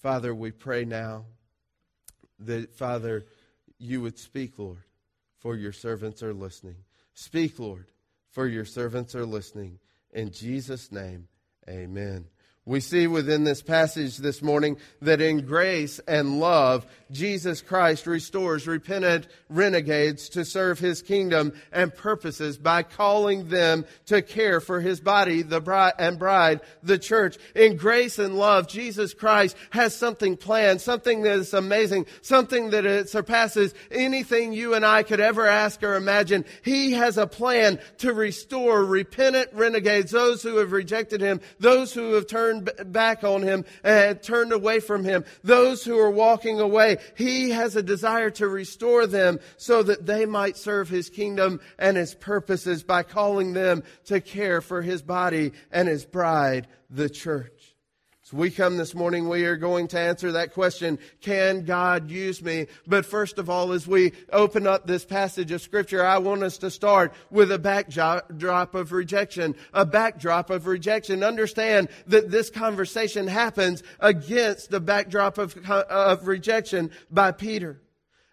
Father, 0.01 0.34
we 0.34 0.50
pray 0.50 0.86
now 0.86 1.25
that, 2.39 2.74
Father, 2.74 3.27
you 3.77 4.01
would 4.01 4.17
speak, 4.17 4.58
Lord, 4.58 4.82
for 5.38 5.56
your 5.56 5.72
servants 5.72 6.24
are 6.24 6.34
listening. 6.34 6.77
Speak, 7.20 7.58
Lord, 7.58 7.88
for 8.30 8.46
your 8.46 8.64
servants 8.64 9.16
are 9.16 9.26
listening. 9.26 9.80
In 10.14 10.30
Jesus' 10.30 10.92
name, 10.92 11.28
amen. 11.68 12.28
We 12.68 12.82
see 12.82 13.08
within 13.08 13.46
this 13.46 13.62
passage 13.62 14.18
this 14.18 14.42
morning 14.42 14.76
that 15.02 15.22
in 15.22 15.46
grace 15.46 16.02
and 16.06 16.42
love, 16.42 16.86
Jesus 17.10 17.62
Christ 17.62 18.06
restores 18.06 18.68
repentant 18.68 19.28
renegades 19.48 20.28
to 20.30 20.44
serve 20.44 20.78
his 20.78 21.02
kingdom 21.02 21.54
and 21.72 21.96
purposes 21.96 22.58
by 22.58 22.84
calling 22.84 23.48
them 23.48 23.86
to 24.08 24.22
care 24.22 24.60
for 24.60 24.82
his 24.82 25.00
body, 25.00 25.44
the 25.44 25.62
bride 25.62 25.94
and 25.98 26.20
bride, 26.20 26.60
the 26.84 26.98
church. 26.98 27.38
In 27.56 27.78
grace 27.78 28.20
and 28.20 28.38
love, 28.38 28.68
Jesus 28.68 29.14
Christ 29.14 29.56
has 29.70 29.96
something 29.96 30.36
planned, 30.36 30.82
something 30.82 31.22
that 31.22 31.38
is 31.38 31.54
amazing, 31.54 32.06
something 32.22 32.72
that 32.72 33.08
surpasses 33.08 33.74
anything 33.92 34.52
you 34.52 34.74
and 34.74 34.86
I 34.86 35.04
could 35.04 35.22
ever 35.22 35.48
ask 35.48 35.82
or 35.84 35.96
imagine. 35.96 36.44
He 36.66 36.92
has 36.92 37.18
a 37.18 37.28
plan 37.28 37.80
to 38.00 38.12
restore 38.12 38.84
repentant 38.84 39.52
renegades, 39.54 40.12
those 40.12 40.44
who 40.44 40.58
have 40.58 40.74
rejected 40.74 41.22
him, 41.22 41.40
those 41.62 41.94
who 41.94 42.16
have 42.16 42.28
turned 42.28 42.57
turned 42.66 42.94
back 42.94 43.24
on 43.24 43.42
him 43.42 43.66
and 43.84 44.22
turned 44.22 44.52
away 44.52 44.80
from 44.80 45.04
him. 45.04 45.26
Those 45.44 45.84
who 45.84 45.98
are 45.98 46.12
walking 46.12 46.60
away, 46.60 46.98
he 47.16 47.52
has 47.52 47.76
a 47.76 47.84
desire 47.84 48.30
to 48.32 48.48
restore 48.48 49.08
them 49.08 49.40
so 49.58 49.84
that 49.84 50.06
they 50.06 50.26
might 50.26 50.58
serve 50.58 50.90
his 50.90 51.10
kingdom 51.10 51.60
and 51.78 51.98
his 51.98 52.16
purposes 52.16 52.84
by 52.84 53.04
calling 53.04 53.54
them 53.54 53.84
to 54.06 54.22
care 54.22 54.62
for 54.62 54.82
his 54.82 55.02
body 55.02 55.52
and 55.72 55.88
his 55.88 56.06
bride, 56.06 56.68
the 56.90 57.10
church. 57.10 57.57
So 58.30 58.36
we 58.36 58.52
come 58.52 58.76
this 58.76 58.94
morning, 58.94 59.30
we 59.30 59.46
are 59.46 59.56
going 59.56 59.88
to 59.88 60.00
answer 60.00 60.34
that 60.34 60.54
question, 60.54 61.00
can 61.22 61.64
God 61.64 62.12
use 62.12 62.42
me? 62.42 62.68
But 62.86 63.06
first 63.06 63.38
of 63.38 63.50
all, 63.50 63.72
as 63.72 63.88
we 63.88 64.12
open 64.34 64.68
up 64.68 64.86
this 64.86 65.06
passage 65.06 65.54
of 65.54 65.62
scripture, 65.62 66.06
I 66.06 66.18
want 66.18 66.44
us 66.44 66.58
to 66.58 66.70
start 66.70 67.14
with 67.32 67.54
a 67.54 67.58
backdrop 67.58 68.76
of 68.76 68.92
rejection. 68.92 69.56
A 69.74 69.86
backdrop 69.86 70.50
of 70.50 70.68
rejection. 70.68 71.24
Understand 71.24 71.88
that 72.08 72.30
this 72.30 72.50
conversation 72.50 73.28
happens 73.28 73.82
against 74.02 74.72
the 74.72 74.82
backdrop 74.82 75.38
of, 75.38 75.56
of 75.70 76.28
rejection 76.28 76.92
by 77.10 77.32
Peter. 77.32 77.80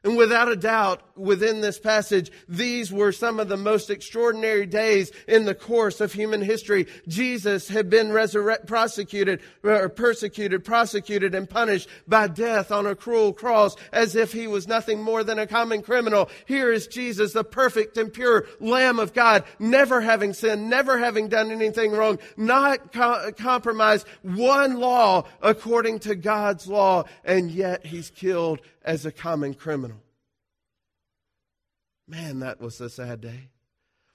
And 0.04 0.18
without 0.18 0.50
a 0.50 0.56
doubt, 0.56 1.00
within 1.16 1.62
this 1.62 1.78
passage, 1.78 2.30
these 2.46 2.92
were 2.92 3.10
some 3.10 3.40
of 3.40 3.48
the 3.48 3.56
most 3.56 3.88
extraordinary 3.88 4.66
days 4.66 5.10
in 5.26 5.46
the 5.46 5.54
course 5.54 6.02
of 6.02 6.12
human 6.12 6.42
history. 6.42 6.86
Jesus 7.08 7.68
had 7.68 7.88
been 7.88 8.12
resurrected, 8.12 8.68
prosecuted, 8.68 9.40
or 9.62 9.88
persecuted, 9.88 10.62
prosecuted, 10.62 11.34
and 11.34 11.48
punished 11.48 11.88
by 12.06 12.28
death 12.28 12.70
on 12.70 12.86
a 12.86 12.94
cruel 12.94 13.32
cross 13.32 13.76
as 13.92 14.14
if 14.14 14.30
he 14.30 14.46
was 14.46 14.68
nothing 14.68 15.00
more 15.02 15.24
than 15.24 15.38
a 15.38 15.46
common 15.46 15.80
criminal. 15.80 16.28
Here 16.44 16.70
is 16.70 16.86
Jesus, 16.86 17.32
the 17.32 17.42
perfect 17.42 17.96
and 17.96 18.12
pure 18.12 18.44
Lamb 18.60 18.98
of 18.98 19.14
God, 19.14 19.44
never 19.58 20.02
having 20.02 20.34
sinned, 20.34 20.68
never 20.68 20.98
having 20.98 21.28
done 21.28 21.50
anything 21.50 21.92
wrong, 21.92 22.18
not 22.36 22.92
co- 22.92 23.32
compromised 23.32 24.06
one 24.20 24.78
law 24.78 25.24
according 25.40 26.00
to 26.00 26.14
God's 26.14 26.68
law, 26.68 27.04
and 27.24 27.50
yet 27.50 27.86
he's 27.86 28.10
killed 28.10 28.60
as 28.84 29.06
a 29.06 29.12
common 29.12 29.54
criminal. 29.54 30.02
Man, 32.06 32.40
that 32.40 32.60
was 32.60 32.80
a 32.80 32.90
sad 32.90 33.22
day. 33.22 33.48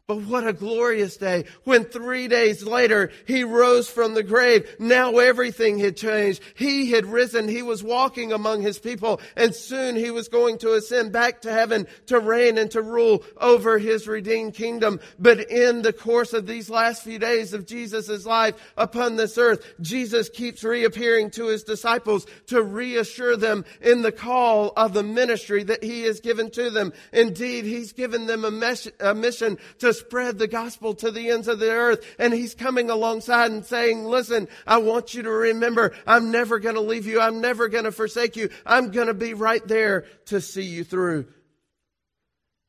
But 0.10 0.22
what 0.22 0.48
a 0.48 0.54
glorious 0.54 1.18
day 1.18 1.46
when 1.66 1.84
three 1.84 2.28
days 2.28 2.64
later 2.64 3.12
he 3.28 3.44
rose 3.44 3.88
from 3.88 4.16
the 4.16 4.24
grave. 4.24 4.68
Now 4.80 5.20
everything 5.20 5.78
had 5.78 5.98
changed. 5.98 6.42
He 6.56 6.90
had 6.90 7.06
risen. 7.06 7.48
He 7.48 7.62
was 7.62 7.84
walking 7.84 8.34
among 8.34 8.64
his 8.64 8.80
people 8.80 9.22
and 9.36 9.54
soon 9.54 9.96
he 9.96 10.10
was 10.10 10.28
going 10.28 10.58
to 10.60 10.74
ascend 10.74 11.12
back 11.12 11.44
to 11.44 11.54
heaven 11.54 11.86
to 12.08 12.18
reign 12.18 12.58
and 12.58 12.72
to 12.72 12.82
rule 12.82 13.24
over 13.40 13.78
his 13.78 14.08
redeemed 14.08 14.56
kingdom. 14.56 15.00
But 15.20 15.42
in 15.52 15.84
the 15.84 15.94
course 15.94 16.34
of 16.34 16.48
these 16.48 16.72
last 16.72 17.04
few 17.04 17.20
days 17.20 17.54
of 17.54 17.68
Jesus' 17.68 18.26
life 18.26 18.56
upon 18.78 19.16
this 19.16 19.38
earth, 19.38 19.64
Jesus 19.80 20.28
keeps 20.28 20.64
reappearing 20.64 21.30
to 21.32 21.50
his 21.50 21.64
disciples 21.64 22.26
to 22.48 22.64
reassure 22.64 23.38
them 23.38 23.64
in 23.80 24.02
the 24.02 24.12
call 24.12 24.74
of 24.76 24.94
the 24.94 25.04
ministry 25.04 25.62
that 25.66 25.84
he 25.84 26.02
has 26.06 26.20
given 26.20 26.50
to 26.50 26.72
them. 26.72 26.94
Indeed, 27.14 27.66
he's 27.66 27.94
given 27.94 28.26
them 28.26 28.44
a, 28.44 28.50
mes- 28.50 28.90
a 29.00 29.14
mission 29.14 29.60
to 29.78 29.99
spread 30.00 30.40
the 30.40 30.48
gospel 30.48 30.94
to 30.96 31.12
the 31.12 31.30
ends 31.30 31.48
of 31.48 31.60
the 31.60 31.72
earth. 31.72 32.06
And 32.18 32.34
he's 32.34 32.56
coming 32.56 32.90
alongside 32.90 33.52
and 33.52 33.66
saying, 33.66 34.06
listen, 34.06 34.48
I 34.66 34.78
want 34.78 35.14
you 35.14 35.24
to 35.24 35.32
remember, 35.32 35.94
I'm 36.08 36.32
never 36.32 36.60
going 36.60 36.76
to 36.76 36.82
leave 36.82 37.06
you. 37.06 37.22
I'm 37.22 37.42
never 37.42 37.68
going 37.68 37.84
to 37.84 37.92
forsake 37.92 38.36
you. 38.36 38.50
I'm 38.66 38.92
going 38.92 39.08
to 39.08 39.14
be 39.14 39.34
right 39.34 39.66
there 39.68 40.06
to 40.26 40.42
see 40.42 40.64
you 40.64 40.84
through. 40.84 41.28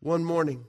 One 0.01 0.25
morning, 0.25 0.65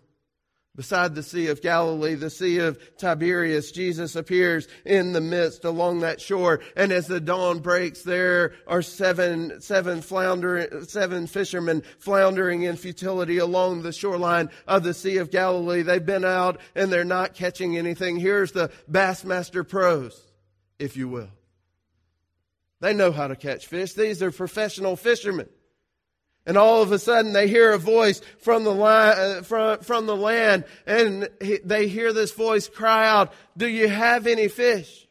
Beside 0.73 1.15
the 1.15 1.23
Sea 1.23 1.47
of 1.47 1.61
Galilee, 1.61 2.15
the 2.15 2.29
Sea 2.29 2.59
of 2.59 2.79
Tiberias, 2.97 3.73
Jesus 3.73 4.15
appears 4.15 4.69
in 4.85 5.11
the 5.11 5.19
midst 5.19 5.65
along 5.65 5.99
that 5.99 6.21
shore. 6.21 6.61
And 6.77 6.93
as 6.93 7.07
the 7.07 7.19
dawn 7.19 7.59
breaks, 7.59 8.03
there 8.03 8.53
are 8.67 8.81
seven, 8.81 9.59
seven 9.59 10.01
flounder, 10.01 10.85
seven 10.87 11.27
fishermen 11.27 11.83
floundering 11.99 12.61
in 12.61 12.77
futility 12.77 13.37
along 13.37 13.81
the 13.81 13.91
shoreline 13.91 14.49
of 14.65 14.83
the 14.83 14.93
Sea 14.93 15.17
of 15.17 15.29
Galilee. 15.29 15.81
They've 15.81 16.05
been 16.05 16.23
out 16.23 16.61
and 16.73 16.91
they're 16.91 17.03
not 17.03 17.33
catching 17.33 17.77
anything. 17.77 18.15
Here's 18.15 18.53
the 18.53 18.71
Bassmaster 18.89 19.67
pros, 19.67 20.21
if 20.79 20.95
you 20.95 21.09
will. 21.09 21.31
They 22.79 22.93
know 22.93 23.11
how 23.11 23.27
to 23.27 23.35
catch 23.35 23.67
fish. 23.67 23.91
These 23.93 24.23
are 24.23 24.31
professional 24.31 24.95
fishermen. 24.95 25.49
And 26.45 26.57
all 26.57 26.81
of 26.81 26.91
a 26.91 26.99
sudden 26.99 27.33
they 27.33 27.47
hear 27.47 27.71
a 27.71 27.77
voice 27.77 28.21
from 28.39 28.63
the, 28.63 28.73
uh, 28.73 29.43
from, 29.43 29.79
from 29.79 30.05
the 30.07 30.15
land 30.15 30.65
and 30.87 31.29
he, 31.39 31.59
they 31.63 31.87
hear 31.87 32.13
this 32.13 32.31
voice 32.31 32.67
cry 32.67 33.07
out, 33.07 33.31
Do 33.55 33.67
you 33.67 33.87
have 33.87 34.25
any 34.25 34.47
fish? 34.47 35.07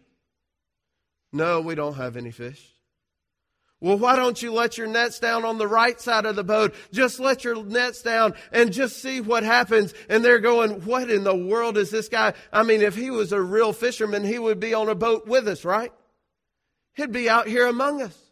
No, 1.33 1.61
we 1.61 1.75
don't 1.77 1.95
have 1.95 2.17
any 2.17 2.33
fish. 2.33 2.67
Well, 3.83 3.97
why 3.97 4.17
don't 4.17 4.41
you 4.43 4.53
let 4.53 4.77
your 4.77 4.89
nets 4.89 5.21
down 5.21 5.45
on 5.47 5.57
the 5.57 5.67
right 5.67 5.99
side 5.99 6.27
of 6.27 6.37
the 6.37 6.45
boat? 6.45 6.75
Just 6.93 7.19
let 7.19 7.45
your 7.45 7.65
nets 7.65 8.03
down 8.03 8.35
and 8.53 8.73
just 8.73 9.01
see 9.01 9.23
what 9.23 9.43
happens. 9.43 9.95
And 10.11 10.23
they're 10.23 10.39
going, 10.39 10.85
what 10.85 11.11
in 11.11 11.25
the 11.25 11.35
world 11.35 11.79
is 11.79 11.91
this 11.91 12.11
guy? 12.11 12.35
I 12.53 12.63
mean, 12.63 12.83
if 12.83 12.95
he 12.95 13.11
was 13.11 13.33
a 13.33 13.41
real 13.41 13.73
fisherman, 13.73 14.23
he 14.23 14.39
would 14.39 14.61
be 14.61 14.75
on 14.75 14.91
a 14.91 14.95
boat 14.95 15.27
with 15.27 15.49
us, 15.49 15.65
right? 15.65 15.93
He'd 16.95 17.13
be 17.13 17.31
out 17.31 17.47
here 17.47 17.67
among 17.67 18.03
us. 18.03 18.30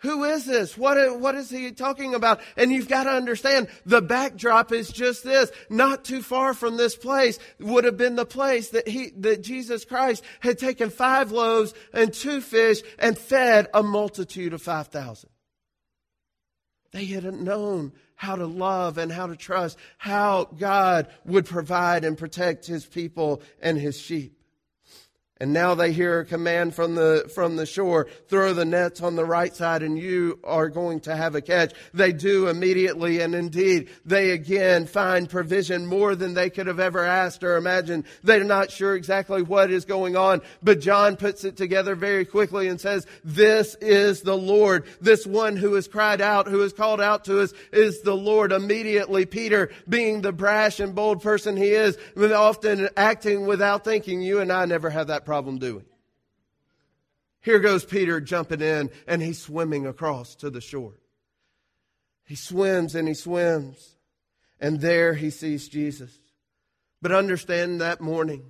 Who 0.00 0.24
is 0.24 0.44
this? 0.44 0.76
What, 0.76 1.20
what 1.20 1.34
is 1.34 1.48
he 1.48 1.72
talking 1.72 2.14
about? 2.14 2.40
And 2.56 2.70
you've 2.70 2.88
got 2.88 3.04
to 3.04 3.10
understand 3.10 3.68
the 3.86 4.02
backdrop 4.02 4.70
is 4.70 4.90
just 4.90 5.24
this. 5.24 5.50
Not 5.70 6.04
too 6.04 6.20
far 6.20 6.52
from 6.52 6.76
this 6.76 6.94
place 6.94 7.38
would 7.58 7.84
have 7.84 7.96
been 7.96 8.16
the 8.16 8.26
place 8.26 8.70
that 8.70 8.86
he, 8.86 9.10
that 9.18 9.42
Jesus 9.42 9.86
Christ 9.86 10.22
had 10.40 10.58
taken 10.58 10.90
five 10.90 11.32
loaves 11.32 11.72
and 11.94 12.12
two 12.12 12.42
fish 12.42 12.82
and 12.98 13.16
fed 13.16 13.68
a 13.72 13.82
multitude 13.82 14.52
of 14.52 14.60
5,000. 14.60 15.30
They 16.92 17.06
hadn't 17.06 17.42
known 17.42 17.92
how 18.16 18.36
to 18.36 18.46
love 18.46 18.98
and 18.98 19.10
how 19.10 19.26
to 19.26 19.36
trust, 19.36 19.78
how 19.98 20.44
God 20.44 21.08
would 21.24 21.46
provide 21.46 22.04
and 22.04 22.18
protect 22.18 22.66
his 22.66 22.84
people 22.84 23.42
and 23.60 23.78
his 23.78 23.98
sheep. 23.98 24.35
And 25.38 25.52
now 25.52 25.74
they 25.74 25.92
hear 25.92 26.20
a 26.20 26.24
command 26.24 26.74
from 26.74 26.94
the, 26.94 27.30
from 27.34 27.56
the 27.56 27.66
shore, 27.66 28.08
throw 28.28 28.54
the 28.54 28.64
nets 28.64 29.02
on 29.02 29.16
the 29.16 29.24
right 29.24 29.54
side 29.54 29.82
and 29.82 29.98
you 29.98 30.38
are 30.42 30.70
going 30.70 31.00
to 31.00 31.14
have 31.14 31.34
a 31.34 31.42
catch. 31.42 31.74
They 31.92 32.12
do 32.12 32.48
immediately 32.48 33.20
and 33.20 33.34
indeed 33.34 33.90
they 34.06 34.30
again 34.30 34.86
find 34.86 35.28
provision 35.28 35.84
more 35.84 36.14
than 36.14 36.32
they 36.32 36.48
could 36.48 36.68
have 36.68 36.80
ever 36.80 37.04
asked 37.04 37.44
or 37.44 37.58
imagined. 37.58 38.04
They're 38.22 38.44
not 38.44 38.70
sure 38.70 38.96
exactly 38.96 39.42
what 39.42 39.70
is 39.70 39.84
going 39.84 40.16
on, 40.16 40.40
but 40.62 40.80
John 40.80 41.16
puts 41.16 41.44
it 41.44 41.58
together 41.58 41.94
very 41.94 42.24
quickly 42.24 42.68
and 42.68 42.80
says, 42.80 43.06
this 43.22 43.74
is 43.74 44.22
the 44.22 44.38
Lord. 44.38 44.84
This 45.02 45.26
one 45.26 45.56
who 45.56 45.74
has 45.74 45.86
cried 45.86 46.22
out, 46.22 46.46
who 46.46 46.60
has 46.60 46.72
called 46.72 47.02
out 47.02 47.26
to 47.26 47.42
us 47.42 47.52
is 47.72 48.00
the 48.00 48.16
Lord. 48.16 48.52
Immediately 48.52 49.26
Peter, 49.26 49.70
being 49.86 50.22
the 50.22 50.32
brash 50.32 50.80
and 50.80 50.94
bold 50.94 51.20
person 51.20 51.58
he 51.58 51.72
is, 51.72 51.98
often 52.16 52.88
acting 52.96 53.46
without 53.46 53.84
thinking, 53.84 54.22
you 54.22 54.40
and 54.40 54.50
I 54.50 54.64
never 54.64 54.88
have 54.88 55.08
that 55.08 55.25
problem 55.26 55.58
doing. 55.58 55.84
Here 57.42 57.58
goes 57.58 57.84
Peter 57.84 58.20
jumping 58.20 58.62
in 58.62 58.90
and 59.06 59.20
he's 59.20 59.40
swimming 59.40 59.86
across 59.86 60.34
to 60.36 60.48
the 60.48 60.62
shore. 60.62 60.94
He 62.24 62.34
swims 62.34 62.94
and 62.94 63.06
he 63.06 63.14
swims, 63.14 63.96
and 64.58 64.80
there 64.80 65.14
he 65.14 65.30
sees 65.30 65.68
Jesus. 65.68 66.18
But 67.00 67.12
understand 67.12 67.80
that 67.80 68.00
morning, 68.00 68.42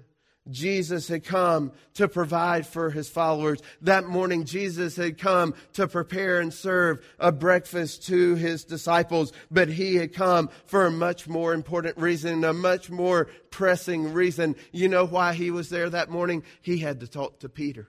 Jesus 0.50 1.08
had 1.08 1.24
come 1.24 1.72
to 1.94 2.08
provide 2.08 2.66
for 2.66 2.90
his 2.90 3.08
followers. 3.08 3.60
That 3.82 4.06
morning, 4.06 4.44
Jesus 4.44 4.96
had 4.96 5.18
come 5.18 5.54
to 5.74 5.88
prepare 5.88 6.40
and 6.40 6.52
serve 6.52 7.04
a 7.18 7.32
breakfast 7.32 8.06
to 8.06 8.34
his 8.34 8.64
disciples, 8.64 9.32
but 9.50 9.68
he 9.68 9.96
had 9.96 10.14
come 10.14 10.50
for 10.66 10.86
a 10.86 10.90
much 10.90 11.28
more 11.28 11.52
important 11.52 11.96
reason, 11.98 12.44
a 12.44 12.52
much 12.52 12.90
more 12.90 13.28
pressing 13.50 14.12
reason. 14.12 14.56
You 14.72 14.88
know 14.88 15.06
why 15.06 15.34
he 15.34 15.50
was 15.50 15.68
there 15.68 15.90
that 15.90 16.10
morning? 16.10 16.44
He 16.60 16.78
had 16.78 17.00
to 17.00 17.08
talk 17.08 17.40
to 17.40 17.48
Peter. 17.48 17.88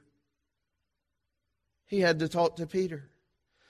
He 1.85 2.01
had 2.01 2.19
to 2.19 2.27
talk 2.27 2.57
to 2.57 2.67
Peter. 2.67 3.09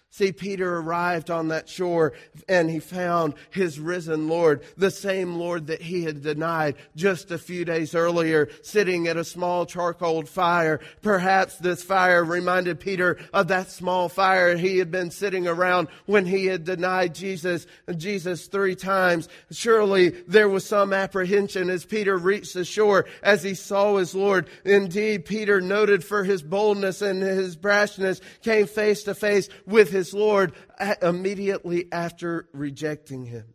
See, 0.09 0.31
Peter 0.31 0.77
arrived 0.77 1.29
on 1.29 1.49
that 1.49 1.69
shore 1.69 2.13
and 2.47 2.69
he 2.71 2.79
found 2.79 3.35
his 3.51 3.79
risen 3.79 4.27
Lord, 4.27 4.63
the 4.75 4.89
same 4.89 5.35
Lord 5.35 5.67
that 5.67 5.81
he 5.81 6.05
had 6.05 6.23
denied 6.23 6.75
just 6.95 7.29
a 7.29 7.37
few 7.37 7.65
days 7.65 7.93
earlier, 7.93 8.49
sitting 8.63 9.07
at 9.07 9.17
a 9.17 9.23
small 9.23 9.65
charcoal 9.65 10.23
fire. 10.23 10.79
Perhaps 11.01 11.57
this 11.57 11.83
fire 11.83 12.23
reminded 12.23 12.79
Peter 12.79 13.19
of 13.33 13.49
that 13.49 13.69
small 13.69 14.09
fire 14.09 14.55
he 14.55 14.77
had 14.77 14.89
been 14.89 15.11
sitting 15.11 15.45
around 15.45 15.87
when 16.05 16.25
he 16.25 16.45
had 16.45 16.63
denied 16.63 17.13
Jesus, 17.13 17.67
Jesus 17.95 18.47
three 18.47 18.75
times. 18.75 19.27
Surely 19.51 20.09
there 20.27 20.49
was 20.49 20.65
some 20.65 20.93
apprehension 20.93 21.69
as 21.69 21.85
Peter 21.85 22.17
reached 22.17 22.53
the 22.53 22.65
shore 22.65 23.05
as 23.21 23.43
he 23.43 23.53
saw 23.53 23.97
his 23.97 24.15
Lord. 24.15 24.49
Indeed, 24.63 25.25
Peter, 25.25 25.61
noted 25.61 26.03
for 26.03 26.23
his 26.23 26.41
boldness 26.41 27.01
and 27.01 27.21
his 27.21 27.55
brashness, 27.55 28.21
came 28.41 28.65
face 28.65 29.03
to 29.03 29.13
face 29.13 29.49
with 29.65 29.91
his 29.97 30.13
Lord 30.13 30.53
immediately 31.01 31.91
after 31.91 32.47
rejecting 32.53 33.25
him. 33.25 33.53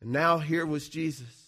And 0.00 0.12
now 0.12 0.38
here 0.38 0.66
was 0.66 0.88
Jesus 0.88 1.44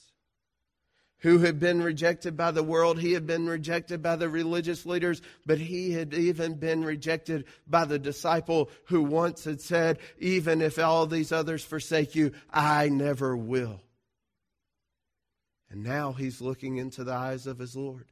who 1.20 1.38
had 1.38 1.58
been 1.58 1.82
rejected 1.82 2.36
by 2.36 2.50
the 2.50 2.62
world. 2.62 3.00
He 3.00 3.12
had 3.12 3.26
been 3.26 3.48
rejected 3.48 4.02
by 4.02 4.16
the 4.16 4.28
religious 4.28 4.86
leaders, 4.86 5.22
but 5.44 5.58
he 5.58 5.92
had 5.92 6.14
even 6.14 6.54
been 6.54 6.84
rejected 6.84 7.46
by 7.66 7.84
the 7.84 7.98
disciple 7.98 8.70
who 8.84 9.02
once 9.02 9.44
had 9.44 9.60
said, 9.60 9.98
Even 10.18 10.62
if 10.62 10.78
all 10.78 11.06
these 11.06 11.32
others 11.32 11.64
forsake 11.64 12.14
you, 12.14 12.32
I 12.50 12.88
never 12.90 13.36
will. 13.36 13.80
And 15.68 15.82
now 15.82 16.12
he's 16.12 16.40
looking 16.40 16.76
into 16.76 17.02
the 17.02 17.14
eyes 17.14 17.46
of 17.46 17.58
his 17.58 17.74
Lord. 17.74 18.06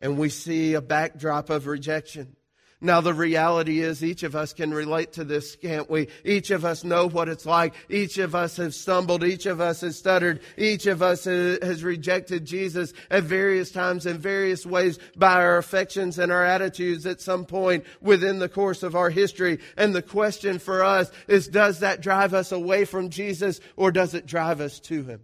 And 0.00 0.18
we 0.18 0.28
see 0.28 0.74
a 0.74 0.82
backdrop 0.82 1.48
of 1.48 1.66
rejection. 1.66 2.36
Now 2.84 3.00
the 3.00 3.14
reality 3.14 3.80
is 3.80 4.02
each 4.02 4.24
of 4.24 4.34
us 4.34 4.52
can 4.52 4.74
relate 4.74 5.12
to 5.12 5.24
this, 5.24 5.54
can't 5.54 5.88
we? 5.88 6.08
Each 6.24 6.50
of 6.50 6.64
us 6.64 6.82
know 6.82 7.08
what 7.08 7.28
it's 7.28 7.46
like. 7.46 7.74
Each 7.88 8.18
of 8.18 8.34
us 8.34 8.56
has 8.56 8.74
stumbled. 8.74 9.22
Each 9.22 9.46
of 9.46 9.60
us 9.60 9.82
has 9.82 9.96
stuttered. 9.96 10.40
Each 10.58 10.86
of 10.86 11.00
us 11.00 11.24
has 11.24 11.84
rejected 11.84 12.44
Jesus 12.44 12.92
at 13.08 13.22
various 13.22 13.70
times 13.70 14.04
in 14.04 14.18
various 14.18 14.66
ways 14.66 14.98
by 15.16 15.34
our 15.34 15.58
affections 15.58 16.18
and 16.18 16.32
our 16.32 16.44
attitudes 16.44 17.06
at 17.06 17.20
some 17.20 17.44
point 17.44 17.84
within 18.00 18.40
the 18.40 18.48
course 18.48 18.82
of 18.82 18.96
our 18.96 19.10
history. 19.10 19.60
And 19.76 19.94
the 19.94 20.02
question 20.02 20.58
for 20.58 20.82
us 20.82 21.08
is, 21.28 21.46
does 21.46 21.80
that 21.80 22.00
drive 22.00 22.34
us 22.34 22.50
away 22.50 22.84
from 22.84 23.10
Jesus 23.10 23.60
or 23.76 23.92
does 23.92 24.12
it 24.14 24.26
drive 24.26 24.60
us 24.60 24.80
to 24.80 25.04
Him? 25.04 25.20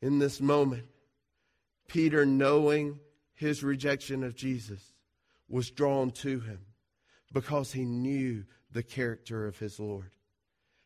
In 0.00 0.18
this 0.18 0.40
moment, 0.40 0.86
Peter 1.88 2.24
knowing 2.24 3.00
his 3.34 3.62
rejection 3.62 4.24
of 4.24 4.34
Jesus 4.34 4.82
was 5.48 5.70
drawn 5.70 6.10
to 6.10 6.40
him 6.40 6.60
because 7.32 7.72
he 7.72 7.84
knew 7.84 8.44
the 8.72 8.82
character 8.82 9.46
of 9.46 9.58
his 9.58 9.78
Lord. 9.78 10.10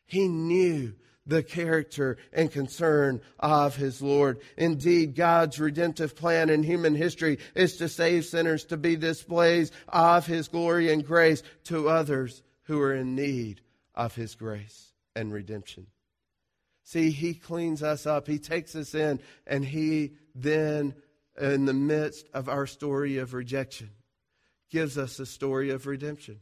He 0.05 0.27
knew 0.27 0.93
the 1.25 1.43
character 1.43 2.17
and 2.33 2.51
concern 2.51 3.21
of 3.39 3.75
his 3.75 4.01
Lord. 4.01 4.39
Indeed, 4.57 5.15
God's 5.15 5.59
redemptive 5.59 6.15
plan 6.15 6.49
in 6.49 6.63
human 6.63 6.95
history 6.95 7.37
is 7.55 7.77
to 7.77 7.87
save 7.87 8.25
sinners 8.25 8.65
to 8.65 8.77
be 8.77 8.95
displays 8.95 9.71
of 9.87 10.25
his 10.25 10.47
glory 10.47 10.91
and 10.91 11.05
grace 11.05 11.43
to 11.65 11.89
others 11.89 12.41
who 12.63 12.81
are 12.81 12.93
in 12.93 13.15
need 13.15 13.61
of 13.95 14.15
his 14.15 14.35
grace 14.35 14.91
and 15.15 15.31
redemption. 15.31 15.87
See, 16.83 17.11
he 17.11 17.33
cleans 17.33 17.83
us 17.83 18.05
up. 18.05 18.27
He 18.27 18.39
takes 18.39 18.75
us 18.75 18.95
in 18.95 19.19
and 19.45 19.63
he 19.63 20.13
then, 20.35 20.95
in 21.39 21.65
the 21.65 21.73
midst 21.73 22.27
of 22.33 22.49
our 22.49 22.65
story 22.67 23.17
of 23.17 23.33
rejection, 23.33 23.91
gives 24.71 24.97
us 24.97 25.19
a 25.19 25.25
story 25.25 25.69
of 25.69 25.85
redemption. 25.85 26.39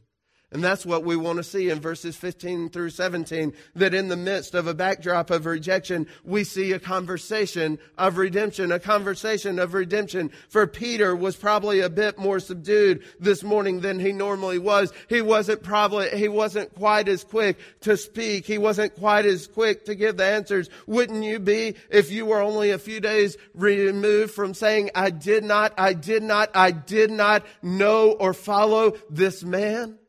And 0.52 0.64
that's 0.64 0.84
what 0.84 1.04
we 1.04 1.14
want 1.14 1.36
to 1.36 1.44
see 1.44 1.70
in 1.70 1.78
verses 1.78 2.16
15 2.16 2.70
through 2.70 2.90
17, 2.90 3.52
that 3.76 3.94
in 3.94 4.08
the 4.08 4.16
midst 4.16 4.56
of 4.56 4.66
a 4.66 4.74
backdrop 4.74 5.30
of 5.30 5.46
rejection, 5.46 6.08
we 6.24 6.42
see 6.42 6.72
a 6.72 6.80
conversation 6.80 7.78
of 7.96 8.16
redemption, 8.16 8.72
a 8.72 8.80
conversation 8.80 9.60
of 9.60 9.74
redemption. 9.74 10.32
For 10.48 10.66
Peter 10.66 11.14
was 11.14 11.36
probably 11.36 11.80
a 11.80 11.88
bit 11.88 12.18
more 12.18 12.40
subdued 12.40 13.04
this 13.20 13.44
morning 13.44 13.80
than 13.80 14.00
he 14.00 14.10
normally 14.10 14.58
was. 14.58 14.92
He 15.08 15.22
wasn't 15.22 15.62
probably, 15.62 16.10
he 16.10 16.26
wasn't 16.26 16.74
quite 16.74 17.06
as 17.06 17.22
quick 17.22 17.56
to 17.82 17.96
speak. 17.96 18.44
He 18.44 18.58
wasn't 18.58 18.96
quite 18.96 19.26
as 19.26 19.46
quick 19.46 19.84
to 19.84 19.94
give 19.94 20.16
the 20.16 20.24
answers. 20.24 20.68
Wouldn't 20.88 21.22
you 21.22 21.38
be 21.38 21.76
if 21.90 22.10
you 22.10 22.26
were 22.26 22.40
only 22.40 22.72
a 22.72 22.78
few 22.78 23.00
days 23.00 23.36
removed 23.54 24.32
from 24.32 24.54
saying, 24.54 24.90
I 24.96 25.10
did 25.10 25.44
not, 25.44 25.74
I 25.78 25.92
did 25.92 26.24
not, 26.24 26.50
I 26.56 26.72
did 26.72 27.12
not 27.12 27.46
know 27.62 28.10
or 28.10 28.34
follow 28.34 28.94
this 29.08 29.44
man? 29.44 29.99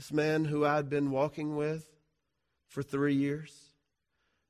This 0.00 0.12
man 0.14 0.46
who 0.46 0.64
I'd 0.64 0.88
been 0.88 1.10
walking 1.10 1.56
with 1.56 1.86
for 2.68 2.82
three 2.82 3.12
years. 3.12 3.54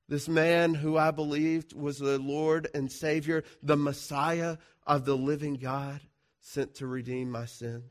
This 0.09 0.29
man 0.29 0.75
who 0.75 0.97
I 0.97 1.11
believed 1.11 1.75
was 1.75 1.99
the 1.99 2.21
Lord 2.21 2.69
and 2.73 2.89
Savior, 2.89 3.43
the 3.61 3.77
Messiah 3.77 4.59
of 4.87 5.05
the 5.05 5.17
living 5.17 5.55
God, 5.55 6.03
sent 6.39 6.77
to 6.77 6.87
redeem 6.87 7.33
my 7.33 7.47
sins. 7.47 7.91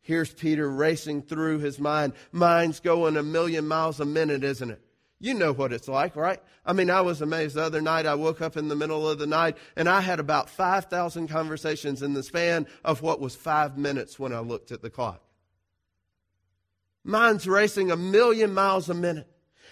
Here's 0.00 0.32
Peter 0.32 0.70
racing 0.70 1.22
through 1.22 1.58
his 1.58 1.80
mind. 1.80 2.12
Mind's 2.30 2.78
going 2.78 3.16
a 3.16 3.24
million 3.24 3.66
miles 3.66 3.98
a 3.98 4.04
minute, 4.04 4.44
isn't 4.44 4.70
it? 4.70 4.80
You 5.18 5.34
know 5.34 5.52
what 5.52 5.72
it's 5.72 5.88
like, 5.88 6.14
right? 6.14 6.40
I 6.64 6.72
mean, 6.72 6.88
I 6.88 7.00
was 7.00 7.20
amazed 7.20 7.56
the 7.56 7.64
other 7.64 7.82
night. 7.82 8.06
I 8.06 8.14
woke 8.14 8.40
up 8.40 8.56
in 8.56 8.68
the 8.68 8.76
middle 8.76 9.08
of 9.08 9.18
the 9.18 9.26
night 9.26 9.56
and 9.74 9.88
I 9.88 10.00
had 10.00 10.20
about 10.20 10.48
5,000 10.48 11.26
conversations 11.26 12.00
in 12.00 12.14
the 12.14 12.22
span 12.22 12.68
of 12.84 13.02
what 13.02 13.18
was 13.18 13.34
five 13.34 13.76
minutes 13.76 14.20
when 14.20 14.32
I 14.32 14.38
looked 14.38 14.70
at 14.70 14.82
the 14.82 14.90
clock. 14.90 15.20
Mine's 17.04 17.48
racing 17.48 17.90
a 17.90 17.96
million 17.96 18.54
miles 18.54 18.88
a 18.88 18.94
minute. 18.94 19.28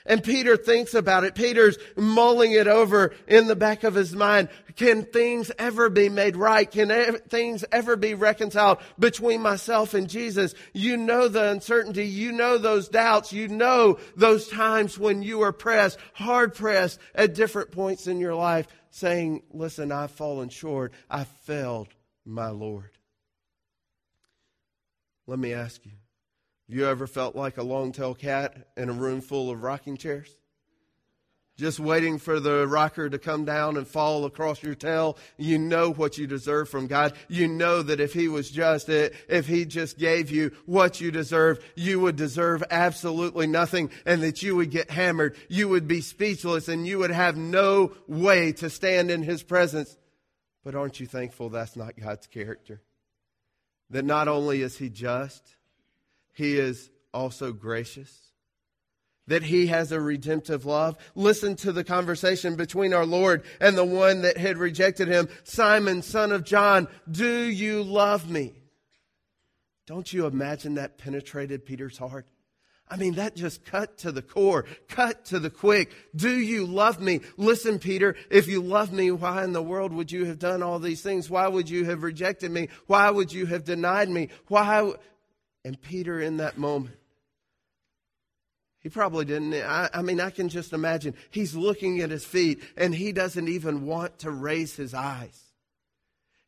And 0.07 0.25
Peter 0.25 0.57
thinks 0.57 0.95
about 0.95 1.25
it. 1.25 1.35
Peter's 1.35 1.79
mulling 1.97 2.53
it 2.53 2.67
over 2.67 3.15
in 3.29 3.47
the 3.47 3.57
back 3.57 3.85
of 3.85 3.95
his 3.95 4.15
mind. 4.15 4.49
Can 4.77 5.05
things 5.05 5.53
ever 5.59 5.91
be 5.91 6.09
made 6.09 6.37
right? 6.37 6.71
Can 6.71 6.91
ev- 6.91 7.23
things 7.29 7.65
ever 7.71 7.97
be 7.97 8.15
reconciled 8.15 8.79
between 8.99 9.43
myself 9.43 9.93
and 9.93 10.09
Jesus? 10.09 10.55
You 10.73 10.97
know 10.97 11.29
the 11.29 11.51
uncertainty. 11.51 12.07
You 12.07 12.33
know 12.33 12.57
those 12.57 12.89
doubts. 12.89 13.33
You 13.33 13.49
know 13.49 13.99
those 14.17 14.49
times 14.49 14.99
when 14.99 15.23
you 15.23 15.43
are 15.43 15.53
pressed, 15.53 15.99
hard 16.15 16.55
pressed 16.55 16.99
at 17.15 17.35
different 17.35 17.71
points 17.71 18.07
in 18.07 18.21
your 18.21 18.35
life 18.35 18.67
saying, 18.91 19.43
listen, 19.53 19.93
I've 19.93 20.11
fallen 20.11 20.49
short. 20.49 20.93
I 21.11 21.25
failed 21.25 21.89
my 22.25 22.49
Lord. 22.49 22.91
Let 25.27 25.39
me 25.39 25.53
ask 25.53 25.85
you, 25.85 25.93
you 26.73 26.87
ever 26.87 27.07
felt 27.07 27.35
like 27.37 27.57
a 27.57 27.63
long 27.63 27.93
tailed 27.93 28.19
cat 28.19 28.69
in 28.77 28.89
a 28.89 28.93
room 28.93 29.21
full 29.21 29.51
of 29.51 29.63
rocking 29.63 29.97
chairs? 29.97 30.35
Just 31.61 31.79
waiting 31.79 32.17
for 32.17 32.41
the 32.41 32.67
rocker 32.67 33.11
to 33.11 33.19
come 33.19 33.45
down 33.45 33.77
and 33.77 33.87
fall 33.87 34.25
across 34.25 34.63
your 34.63 34.75
tail. 34.75 35.19
You 35.37 35.59
know 35.59 35.93
what 35.93 36.17
you 36.17 36.27
deserve 36.27 36.71
from 36.71 36.87
God. 36.87 37.13
You 37.29 37.49
know 37.49 37.83
that 37.83 38.01
if 38.01 38.15
He 38.15 38.29
was 38.29 38.51
just, 38.51 38.89
if 38.89 39.47
He 39.47 39.67
just 39.67 39.99
gave 39.99 40.31
you 40.31 40.53
what 40.65 41.03
you 41.03 41.11
deserve, 41.11 41.63
you 41.75 42.01
would 42.01 42.17
deserve 42.17 42.65
absolutely 42.71 43.47
nothing 43.47 43.91
and 44.07 44.23
that 44.23 44.43
you 44.43 44.57
would 44.57 44.71
get 44.71 44.91
hammered. 44.91 45.37
You 45.51 45.69
would 45.69 45.87
be 45.87 46.01
speechless 46.01 46.69
and 46.69 46.87
you 46.87 46.99
would 47.01 47.11
have 47.11 47.37
no 47.37 47.93
way 48.09 48.53
to 48.53 48.71
stand 48.71 49.11
in 49.11 49.23
His 49.23 49.43
presence. 49.43 49.99
But 50.65 50.75
aren't 50.75 50.99
you 50.99 51.07
thankful 51.07 51.51
that's 51.51 51.77
not 51.77 51.93
God's 52.01 52.27
character? 52.27 52.81
That 53.91 54.07
not 54.07 54.29
only 54.29 54.63
is 54.63 54.79
He 54.79 54.89
just, 54.89 55.57
he 56.33 56.59
is 56.59 56.91
also 57.13 57.53
gracious. 57.53 58.17
That 59.27 59.43
he 59.45 59.69
has 59.69 59.93
a 59.93 60.01
redemptive 60.01 60.65
love. 60.65 60.97
Listen 61.15 61.55
to 61.57 61.73
the 61.73 61.85
conversation 61.85 62.57
between 62.57 62.93
our 62.93 63.07
Lord 63.07 63.45
and 63.61 63.79
the 63.79 63.85
one 63.85 64.23
that 64.23 64.37
had 64.37 64.59
rejected 64.59 65.07
him. 65.07 65.29
Simon, 65.45 66.03
son 66.03 66.33
of 66.33 66.45
John, 66.45 66.89
do 67.09 67.45
you 67.45 67.83
love 67.83 68.29
me? 68.29 68.55
Don't 69.87 70.13
you 70.13 70.27
imagine 70.27 70.75
that 70.75 70.99
penetrated 70.99 71.65
Peter's 71.65 71.99
heart? 71.99 72.27
I 72.91 72.97
mean, 72.97 73.15
that 73.15 73.37
just 73.37 73.65
cut 73.65 73.99
to 73.99 74.11
the 74.11 74.23
core, 74.23 74.65
cut 74.89 75.27
to 75.27 75.39
the 75.39 75.51
quick. 75.51 75.93
Do 76.17 76.41
you 76.41 76.67
love 76.67 77.01
me? 77.01 77.21
Listen, 77.37 77.79
Peter, 77.79 78.17
if 78.31 78.49
you 78.49 78.61
love 78.61 78.93
me, 78.93 79.13
why 79.13 79.45
in 79.45 79.53
the 79.53 79.63
world 79.63 79.93
would 79.93 80.11
you 80.11 80.25
have 80.25 80.41
done 80.41 80.61
all 80.61 80.81
these 80.81 81.01
things? 81.01 81.31
Why 81.31 81.47
would 81.47 81.71
you 81.71 81.85
have 81.85 82.03
rejected 82.03 82.51
me? 82.51 82.69
Why 82.89 83.11
would 83.11 83.33
you 83.33 83.47
have 83.47 83.63
denied 83.63 84.09
me? 84.09 84.31
Why? 84.49 84.93
And 85.65 85.81
Peter, 85.81 86.21
in 86.21 86.39
that 86.39 86.57
moment, 86.57 86.97
he 88.81 88.89
probably 88.89 89.27
didn't. 89.27 89.55
I, 89.55 89.91
I, 89.93 90.03
mean, 90.03 90.21
I 90.21 90.31
can 90.31 90.49
just 90.49 90.73
imagine. 90.73 91.15
He's 91.31 91.55
looking 91.55 92.01
at 92.01 92.11
his 92.11 92.25
feet 92.25 92.63
and 92.77 92.95
he 92.95 93.13
doesn't 93.13 93.49
even 93.49 93.85
want 93.85 94.21
to 94.21 94.31
raise 94.31 94.75
his 94.75 94.95
eyes. 94.95 95.39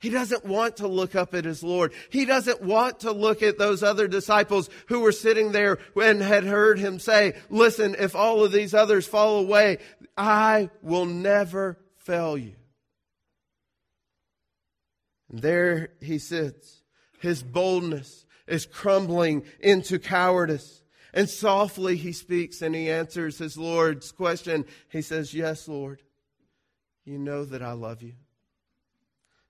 He 0.01 0.11
doesn't 0.11 0.45
want 0.45 0.79
to 0.79 0.89
look 0.89 1.15
up 1.15 1.33
at 1.33 1.45
his 1.45 1.63
Lord. 1.63 1.93
He 2.11 2.25
doesn't 2.25 2.61
want 2.61 3.01
to 3.01 3.13
look 3.13 3.41
at 3.41 3.57
those 3.57 3.85
other 3.85 4.09
disciples 4.09 4.69
who 4.89 5.01
were 5.01 5.13
sitting 5.13 5.53
there 5.53 5.79
and 5.95 6.21
had 6.21 6.43
heard 6.43 6.81
him 6.81 6.99
say, 6.99 7.35
listen, 7.51 7.95
if 7.97 8.17
all 8.17 8.43
of 8.43 8.51
these 8.51 8.75
others 8.75 9.07
fall 9.07 9.39
away, 9.39 9.79
I 10.17 10.71
will 10.83 11.07
never 11.07 11.79
fail 11.99 12.37
you. 12.37 12.55
And 15.31 15.41
there 15.41 15.91
he 16.01 16.19
sits, 16.19 16.83
his 17.21 17.43
boldness, 17.45 18.27
is 18.47 18.67
crumbling 18.67 19.45
into 19.61 19.99
cowardice. 19.99 20.83
And 21.15 21.29
softly 21.29 21.97
he 21.97 22.13
speaks 22.13 22.63
and 22.63 22.75
he 22.75 22.91
answers 22.91 23.39
his 23.39 23.59
Lord's 23.59 24.13
question. 24.13 24.65
He 24.89 25.03
says, 25.03 25.35
Yes, 25.35 25.69
Lord, 25.69 26.03
you 27.05 27.19
know 27.19 27.45
that 27.45 27.63
I 27.63 27.73
love 27.73 28.03
you. 28.03 28.15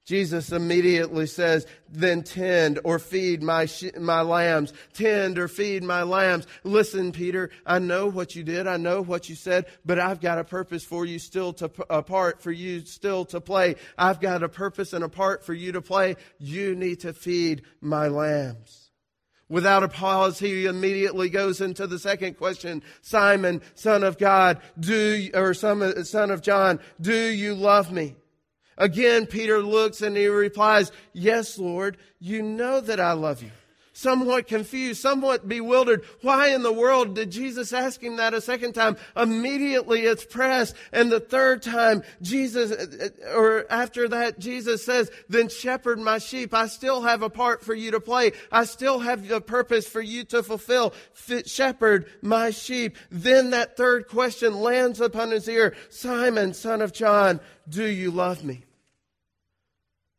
Jesus 0.04 0.50
immediately 0.50 1.26
says, 1.26 1.64
then 1.88 2.24
tend 2.24 2.80
or 2.82 2.98
feed 2.98 3.40
my, 3.40 3.66
sh- 3.66 3.96
my 3.96 4.22
lambs. 4.22 4.72
Tend 4.94 5.38
or 5.38 5.46
feed 5.46 5.84
my 5.84 6.02
lambs. 6.02 6.46
Listen, 6.64 7.12
Peter, 7.12 7.50
I 7.64 7.78
know 7.78 8.08
what 8.08 8.34
you 8.34 8.42
did. 8.42 8.66
I 8.66 8.78
know 8.78 9.00
what 9.00 9.28
you 9.28 9.36
said, 9.36 9.66
but 9.84 10.00
I've 10.00 10.20
got 10.20 10.38
a 10.38 10.44
purpose 10.44 10.82
for 10.84 11.06
you 11.06 11.20
still 11.20 11.52
to, 11.54 11.70
a 11.88 12.02
part 12.02 12.42
for 12.42 12.50
you 12.50 12.84
still 12.84 13.24
to 13.26 13.40
play. 13.40 13.76
I've 13.96 14.20
got 14.20 14.42
a 14.42 14.48
purpose 14.48 14.92
and 14.92 15.04
a 15.04 15.08
part 15.08 15.44
for 15.44 15.54
you 15.54 15.70
to 15.72 15.80
play. 15.80 16.16
You 16.38 16.74
need 16.74 17.00
to 17.00 17.12
feed 17.12 17.62
my 17.80 18.08
lambs. 18.08 18.81
Without 19.52 19.82
a 19.82 19.88
pause, 19.88 20.38
he 20.38 20.64
immediately 20.64 21.28
goes 21.28 21.60
into 21.60 21.86
the 21.86 21.98
second 21.98 22.38
question. 22.38 22.82
Simon, 23.02 23.60
son 23.74 24.02
of 24.02 24.16
God, 24.16 24.62
do, 24.80 25.28
or 25.34 25.52
son, 25.52 25.82
of 25.82 26.40
John, 26.40 26.80
do 26.98 27.14
you 27.14 27.54
love 27.54 27.92
me? 27.92 28.16
Again, 28.78 29.26
Peter 29.26 29.58
looks 29.58 30.00
and 30.00 30.16
he 30.16 30.26
replies, 30.26 30.90
Yes, 31.12 31.58
Lord, 31.58 31.98
you 32.18 32.42
know 32.42 32.80
that 32.80 32.98
I 32.98 33.12
love 33.12 33.42
you 33.42 33.50
somewhat 34.02 34.48
confused, 34.48 35.00
somewhat 35.00 35.48
bewildered. 35.48 36.04
Why 36.20 36.48
in 36.48 36.62
the 36.62 36.72
world 36.72 37.14
did 37.14 37.30
Jesus 37.30 37.72
ask 37.72 38.02
him 38.02 38.16
that 38.16 38.34
a 38.34 38.40
second 38.40 38.72
time? 38.72 38.96
Immediately 39.16 40.00
it's 40.00 40.24
pressed. 40.24 40.74
And 40.92 41.10
the 41.10 41.20
third 41.20 41.62
time, 41.62 42.02
Jesus, 42.20 42.72
or 43.32 43.64
after 43.70 44.08
that, 44.08 44.38
Jesus 44.38 44.84
says, 44.84 45.10
then 45.28 45.48
shepherd 45.48 46.00
my 46.00 46.18
sheep. 46.18 46.52
I 46.52 46.66
still 46.66 47.02
have 47.02 47.22
a 47.22 47.30
part 47.30 47.62
for 47.64 47.74
you 47.74 47.92
to 47.92 48.00
play. 48.00 48.32
I 48.50 48.64
still 48.64 48.98
have 48.98 49.30
a 49.30 49.40
purpose 49.40 49.86
for 49.86 50.02
you 50.02 50.24
to 50.24 50.42
fulfill. 50.42 50.92
Shepherd 51.46 52.06
my 52.20 52.50
sheep. 52.50 52.96
Then 53.10 53.50
that 53.50 53.76
third 53.76 54.08
question 54.08 54.60
lands 54.60 55.00
upon 55.00 55.30
his 55.30 55.48
ear. 55.48 55.76
Simon, 55.88 56.54
son 56.54 56.82
of 56.82 56.92
John, 56.92 57.40
do 57.68 57.86
you 57.86 58.10
love 58.10 58.42
me? 58.42 58.64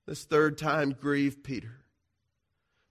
This 0.07 0.23
third 0.23 0.57
time 0.57 0.95
grieved 0.99 1.43
Peter. 1.43 1.82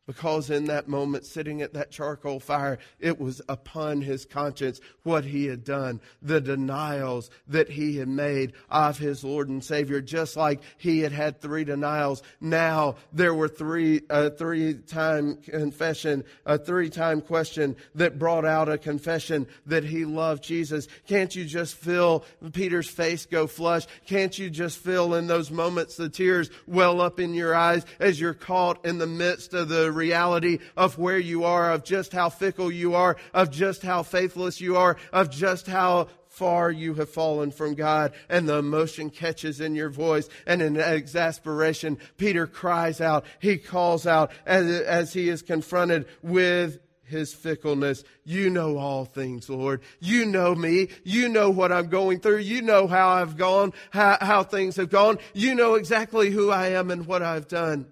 Because 0.04 0.50
in 0.50 0.64
that 0.64 0.88
moment, 0.88 1.24
sitting 1.24 1.62
at 1.62 1.74
that 1.74 1.92
charcoal 1.92 2.40
fire, 2.40 2.78
it 2.98 3.20
was 3.20 3.40
upon 3.48 4.00
his 4.00 4.24
conscience 4.24 4.80
what 5.04 5.24
he 5.24 5.46
had 5.46 5.62
done, 5.62 6.00
the 6.20 6.40
denials 6.40 7.30
that 7.46 7.70
he 7.70 7.98
had 7.98 8.08
made 8.08 8.52
of 8.68 8.98
his 8.98 9.22
Lord 9.22 9.48
and 9.48 9.62
Savior, 9.62 10.00
just 10.00 10.36
like 10.36 10.60
he 10.76 11.00
had 11.00 11.12
had 11.12 11.40
three 11.40 11.62
denials. 11.62 12.20
Now 12.40 12.96
there 13.12 13.32
were 13.32 13.46
three, 13.46 14.02
a 14.10 14.28
three 14.30 14.74
time 14.74 15.36
confession, 15.36 16.24
a 16.44 16.58
three 16.58 16.90
time 16.90 17.20
question 17.20 17.76
that 17.94 18.18
brought 18.18 18.44
out 18.44 18.68
a 18.68 18.78
confession 18.78 19.46
that 19.66 19.84
he 19.84 20.04
loved 20.04 20.42
Jesus. 20.42 20.88
Can't 21.06 21.34
you 21.36 21.44
just 21.44 21.76
feel 21.76 22.24
Peter's 22.52 22.88
face 22.88 23.24
go 23.24 23.46
flush? 23.46 23.86
Can't 24.06 24.36
you 24.36 24.50
just 24.50 24.78
feel 24.78 25.14
in 25.14 25.28
those 25.28 25.52
moments 25.52 25.96
the 25.96 26.08
tears 26.08 26.50
well 26.66 27.00
up 27.00 27.20
in 27.20 27.34
your 27.34 27.54
eyes 27.54 27.86
as 28.00 28.20
you're 28.20 28.34
caught 28.34 28.84
in 28.84 28.98
the 28.98 29.06
midst 29.06 29.54
of 29.54 29.68
the 29.68 29.91
reality 29.92 30.58
of 30.76 30.98
where 30.98 31.18
you 31.18 31.44
are, 31.44 31.70
of 31.72 31.84
just 31.84 32.12
how 32.12 32.28
fickle 32.30 32.72
you 32.72 32.94
are, 32.94 33.16
of 33.32 33.50
just 33.50 33.82
how 33.82 34.02
faithless 34.02 34.60
you 34.60 34.76
are, 34.76 34.96
of 35.12 35.30
just 35.30 35.66
how 35.66 36.08
far 36.28 36.70
you 36.70 36.94
have 36.94 37.10
fallen 37.10 37.50
from 37.50 37.74
God, 37.74 38.12
and 38.28 38.48
the 38.48 38.56
emotion 38.56 39.10
catches 39.10 39.60
in 39.60 39.74
your 39.74 39.90
voice, 39.90 40.28
and 40.46 40.62
in 40.62 40.78
exasperation, 40.78 41.98
Peter 42.16 42.46
cries 42.46 43.00
out, 43.00 43.24
he 43.38 43.58
calls 43.58 44.06
out 44.06 44.30
as, 44.46 44.66
as 44.80 45.12
he 45.12 45.28
is 45.28 45.42
confronted 45.42 46.06
with 46.22 46.80
his 47.04 47.34
fickleness. 47.34 48.02
You 48.24 48.48
know 48.48 48.78
all 48.78 49.04
things, 49.04 49.48
Lord. 49.50 49.82
You 50.00 50.24
know 50.24 50.54
me. 50.54 50.88
You 51.04 51.28
know 51.28 51.50
what 51.50 51.70
I'm 51.70 51.88
going 51.88 52.20
through. 52.20 52.38
You 52.38 52.62
know 52.62 52.86
how 52.86 53.10
I've 53.10 53.36
gone, 53.36 53.74
how, 53.90 54.16
how 54.20 54.42
things 54.42 54.76
have 54.76 54.88
gone. 54.88 55.18
You 55.34 55.54
know 55.54 55.74
exactly 55.74 56.30
who 56.30 56.50
I 56.50 56.68
am 56.68 56.90
and 56.90 57.06
what 57.06 57.22
I've 57.22 57.46
done. 57.46 57.86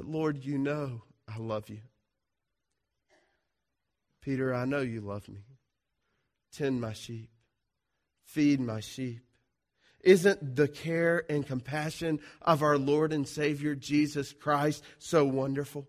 But 0.00 0.08
Lord, 0.08 0.42
you 0.46 0.56
know 0.56 1.02
I 1.28 1.36
love 1.36 1.68
you. 1.68 1.82
Peter, 4.22 4.54
I 4.54 4.64
know 4.64 4.80
you 4.80 5.02
love 5.02 5.28
me. 5.28 5.44
Tend 6.56 6.80
my 6.80 6.94
sheep, 6.94 7.28
feed 8.24 8.60
my 8.60 8.80
sheep. 8.80 9.20
Isn't 10.00 10.56
the 10.56 10.68
care 10.68 11.24
and 11.28 11.46
compassion 11.46 12.20
of 12.40 12.62
our 12.62 12.78
Lord 12.78 13.12
and 13.12 13.28
Savior 13.28 13.74
Jesus 13.74 14.32
Christ 14.32 14.82
so 14.98 15.26
wonderful? 15.26 15.86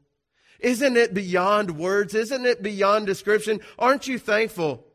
Isn't 0.60 0.97
it 0.97 1.13
beyond 1.13 1.80
words? 1.80 2.13
Isn't 2.13 2.45
it 2.45 2.62
beyond 2.62 3.06
description? 3.06 3.62
Aren't 3.80 4.10
you 4.10 4.19
thankful 4.19 4.86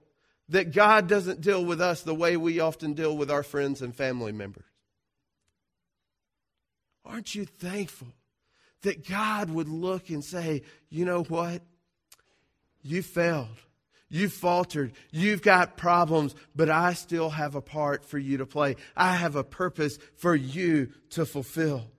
that 0.51 0.75
God 0.75 1.09
doesn't 1.09 1.41
deal 1.41 1.65
with 1.65 1.81
us 1.81 2.03
the 2.03 2.15
way 2.15 2.37
we 2.37 2.61
often 2.61 2.93
deal 2.93 3.17
with 3.17 3.31
our 3.31 3.43
friends 3.43 3.81
and 3.81 3.97
family 3.97 4.33
members? 4.33 4.67
Aren't 7.07 7.35
you 7.35 7.47
thankful 7.47 8.09
that 8.87 9.07
God 9.07 9.51
would 9.51 9.69
look 9.69 10.11
and 10.11 10.25
say, 10.25 10.63
you 10.89 11.05
know 11.05 11.25
what? 11.25 11.61
You 12.83 13.03
failed. 13.03 13.49
You've 14.09 14.33
faltered. 14.33 14.93
You've 15.11 15.43
got 15.43 15.77
problems, 15.77 16.37
but 16.55 16.71
I 16.71 16.93
still 16.93 17.31
have 17.31 17.57
a 17.57 17.61
part 17.61 18.05
for 18.05 18.17
you 18.17 18.39
to 18.39 18.47
play. 18.47 18.77
I 18.97 19.17
have 19.17 19.35
a 19.35 19.43
purpose 19.43 19.99
for 20.15 20.37
you 20.37 20.93
to 21.11 21.27
fulfill. 21.27 21.91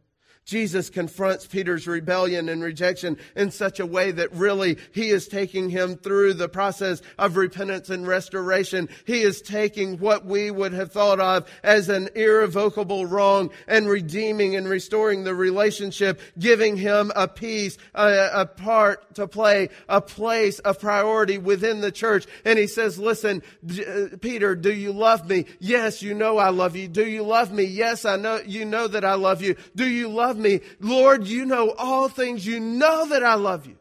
Jesus 0.48 0.90
confronts 0.90 1.46
Peter's 1.46 1.88
rebellion 1.88 2.48
and 2.48 2.64
rejection 2.64 3.18
in 3.36 3.52
such 3.52 3.82
a 3.82 3.86
way 3.86 4.12
that 4.12 4.32
really 4.32 4.78
he 4.94 5.10
is 5.10 5.28
taking 5.28 5.70
him 5.70 5.98
through 5.98 6.36
the 6.36 6.48
process 6.48 7.02
of 7.20 7.36
repentance 7.36 7.90
and 7.90 8.08
restoration. 8.08 8.88
He 9.06 9.24
is 9.24 9.42
taking 9.42 9.98
what 9.98 10.26
we 10.26 10.50
would 10.50 10.72
have 10.72 10.94
thought 10.94 11.20
of 11.20 11.50
as 11.64 11.90
an 11.90 12.08
irrevocable 12.16 13.06
wrong 13.06 13.52
and 13.68 13.90
redeeming 13.90 14.56
and 14.56 14.70
restoring 14.70 15.26
the 15.26 15.36
relationship, 15.36 16.22
giving 16.40 16.78
him 16.78 17.12
a 17.14 17.28
piece, 17.28 17.78
a, 17.94 18.30
a 18.34 18.46
part 18.46 19.16
to 19.16 19.28
play, 19.28 19.68
a 19.90 20.00
place, 20.00 20.62
a 20.64 20.74
priority 20.74 21.38
within 21.38 21.82
the 21.82 21.92
church. 21.92 22.26
And 22.46 22.58
he 22.58 22.68
says, 22.68 22.98
listen, 22.98 23.44
uh, 23.70 24.16
Peter, 24.22 24.56
do 24.56 24.74
you 24.74 24.94
love 24.94 25.28
me? 25.28 25.44
Yes, 25.60 26.02
you 26.02 26.14
know 26.14 26.38
I 26.38 26.52
love 26.52 26.78
you. 26.78 26.88
Do 26.88 27.06
you 27.06 27.24
love 27.24 27.52
me? 27.52 27.66
Yes, 27.66 28.06
I 28.06 28.16
know, 28.16 28.40
you 28.46 28.64
know 28.64 28.88
that 28.88 29.04
I 29.04 29.16
love 29.16 29.42
you. 29.42 29.58
Do 29.76 29.86
you 29.86 30.08
love 30.08 30.37
love 30.38 30.44
me. 30.44 30.62
Lord, 30.80 31.28
you 31.28 31.46
know 31.46 31.74
all 31.78 32.10
things. 32.10 32.46
You 32.46 32.60
know 32.60 33.08
that 33.08 33.24
I 33.24 33.36
love 33.36 33.66
you. 33.66 33.78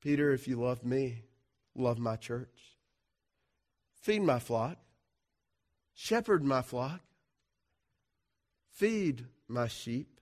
Peter, 0.00 0.32
if 0.32 0.48
you 0.48 0.56
love 0.56 0.84
me, 0.84 1.24
love 1.74 1.98
my 1.98 2.16
church. 2.16 2.76
Feed 4.00 4.22
my 4.22 4.38
flock. 4.38 4.78
Shepherd 5.94 6.42
my 6.42 6.62
flock. 6.62 7.00
Feed 8.72 9.26
my 9.46 9.68
sheep. 9.68 10.20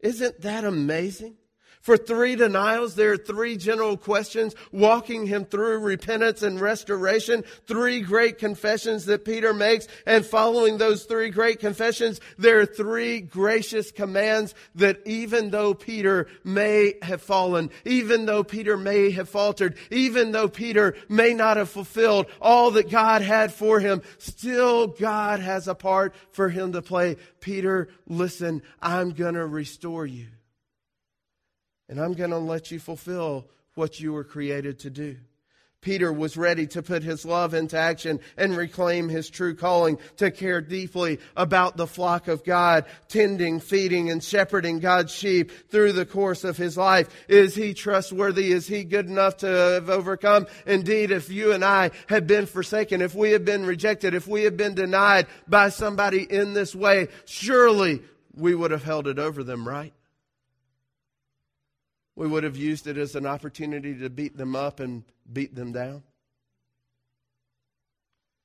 Isn't 0.00 0.40
that 0.40 0.64
amazing? 0.64 1.36
For 1.80 1.96
three 1.96 2.36
denials, 2.36 2.96
there 2.96 3.12
are 3.12 3.16
three 3.16 3.56
general 3.56 3.96
questions 3.96 4.54
walking 4.72 5.26
him 5.26 5.44
through 5.44 5.78
repentance 5.78 6.42
and 6.42 6.60
restoration. 6.60 7.44
Three 7.66 8.00
great 8.00 8.38
confessions 8.38 9.06
that 9.06 9.24
Peter 9.24 9.54
makes. 9.54 9.88
And 10.04 10.26
following 10.26 10.78
those 10.78 11.04
three 11.04 11.30
great 11.30 11.60
confessions, 11.60 12.20
there 12.36 12.60
are 12.60 12.66
three 12.66 13.20
gracious 13.20 13.90
commands 13.90 14.54
that 14.74 15.00
even 15.06 15.50
though 15.50 15.72
Peter 15.72 16.26
may 16.44 16.94
have 17.02 17.22
fallen, 17.22 17.70
even 17.84 18.26
though 18.26 18.44
Peter 18.44 18.76
may 18.76 19.10
have 19.12 19.28
faltered, 19.28 19.76
even 19.90 20.32
though 20.32 20.48
Peter 20.48 20.94
may 21.08 21.32
not 21.32 21.56
have 21.56 21.70
fulfilled 21.70 22.26
all 22.40 22.72
that 22.72 22.90
God 22.90 23.22
had 23.22 23.52
for 23.52 23.80
him, 23.80 24.02
still 24.18 24.88
God 24.88 25.40
has 25.40 25.68
a 25.68 25.74
part 25.74 26.14
for 26.32 26.48
him 26.48 26.72
to 26.72 26.82
play. 26.82 27.16
Peter, 27.40 27.88
listen, 28.06 28.62
I'm 28.82 29.12
to 29.34 29.46
restore 29.46 30.06
you. 30.06 30.26
And 31.88 32.00
I'm 32.00 32.14
going 32.14 32.30
to 32.30 32.38
let 32.38 32.70
you 32.70 32.78
fulfill 32.78 33.46
what 33.74 34.00
you 34.00 34.12
were 34.12 34.24
created 34.24 34.80
to 34.80 34.90
do. 34.90 35.16
Peter 35.80 36.12
was 36.12 36.36
ready 36.36 36.66
to 36.66 36.82
put 36.82 37.04
his 37.04 37.24
love 37.24 37.54
into 37.54 37.78
action 37.78 38.18
and 38.36 38.56
reclaim 38.56 39.08
his 39.08 39.30
true 39.30 39.54
calling 39.54 39.96
to 40.16 40.30
care 40.30 40.60
deeply 40.60 41.20
about 41.36 41.76
the 41.76 41.86
flock 41.86 42.26
of 42.26 42.42
God, 42.42 42.84
tending, 43.06 43.60
feeding, 43.60 44.10
and 44.10 44.22
shepherding 44.22 44.80
God's 44.80 45.14
sheep 45.14 45.52
through 45.70 45.92
the 45.92 46.04
course 46.04 46.42
of 46.42 46.56
his 46.56 46.76
life. 46.76 47.08
Is 47.28 47.54
he 47.54 47.74
trustworthy? 47.74 48.50
Is 48.50 48.66
he 48.66 48.82
good 48.82 49.06
enough 49.06 49.38
to 49.38 49.46
have 49.46 49.88
overcome? 49.88 50.48
Indeed, 50.66 51.12
if 51.12 51.30
you 51.30 51.52
and 51.52 51.64
I 51.64 51.92
had 52.08 52.26
been 52.26 52.46
forsaken, 52.46 53.00
if 53.00 53.14
we 53.14 53.30
had 53.30 53.44
been 53.44 53.64
rejected, 53.64 54.14
if 54.14 54.26
we 54.26 54.42
had 54.42 54.56
been 54.56 54.74
denied 54.74 55.28
by 55.46 55.68
somebody 55.68 56.22
in 56.22 56.54
this 56.54 56.74
way, 56.74 57.06
surely 57.24 58.02
we 58.34 58.52
would 58.52 58.72
have 58.72 58.82
held 58.82 59.06
it 59.06 59.20
over 59.20 59.44
them, 59.44 59.66
right? 59.66 59.92
We 62.18 62.26
would 62.26 62.42
have 62.42 62.56
used 62.56 62.88
it 62.88 62.98
as 62.98 63.14
an 63.14 63.26
opportunity 63.26 63.94
to 63.94 64.10
beat 64.10 64.36
them 64.36 64.56
up 64.56 64.80
and 64.80 65.04
beat 65.32 65.54
them 65.54 65.70
down. 65.70 66.02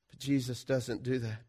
But 0.08 0.20
Jesus 0.20 0.62
doesn't 0.62 1.02
do 1.02 1.18
that. 1.18 1.40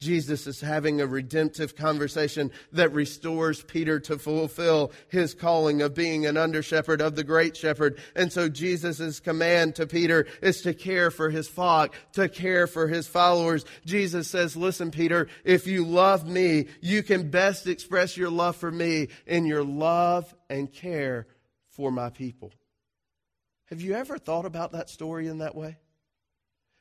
Jesus 0.00 0.48
is 0.48 0.60
having 0.60 1.00
a 1.00 1.06
redemptive 1.06 1.76
conversation 1.76 2.50
that 2.72 2.92
restores 2.92 3.62
Peter 3.62 4.00
to 4.00 4.18
fulfill 4.18 4.90
his 5.08 5.32
calling 5.32 5.80
of 5.80 5.94
being 5.94 6.26
an 6.26 6.36
under 6.36 6.60
shepherd 6.60 7.00
of 7.00 7.14
the 7.14 7.22
great 7.22 7.56
shepherd. 7.56 8.00
And 8.16 8.32
so 8.32 8.48
Jesus' 8.48 9.20
command 9.20 9.76
to 9.76 9.86
Peter 9.86 10.26
is 10.42 10.62
to 10.62 10.74
care 10.74 11.12
for 11.12 11.30
his 11.30 11.46
flock, 11.46 11.94
to 12.14 12.28
care 12.28 12.66
for 12.66 12.88
his 12.88 13.06
followers. 13.06 13.64
Jesus 13.84 14.28
says, 14.28 14.56
listen, 14.56 14.90
Peter, 14.90 15.28
if 15.44 15.68
you 15.68 15.84
love 15.84 16.26
me, 16.26 16.66
you 16.80 17.04
can 17.04 17.30
best 17.30 17.68
express 17.68 18.16
your 18.16 18.30
love 18.30 18.56
for 18.56 18.72
me 18.72 19.06
in 19.24 19.44
your 19.44 19.62
love 19.62 20.34
and 20.48 20.72
care 20.72 21.28
for 21.70 21.90
my 21.90 22.10
people. 22.10 22.52
Have 23.66 23.80
you 23.80 23.94
ever 23.94 24.18
thought 24.18 24.46
about 24.46 24.72
that 24.72 24.90
story 24.90 25.26
in 25.28 25.38
that 25.38 25.54
way? 25.54 25.78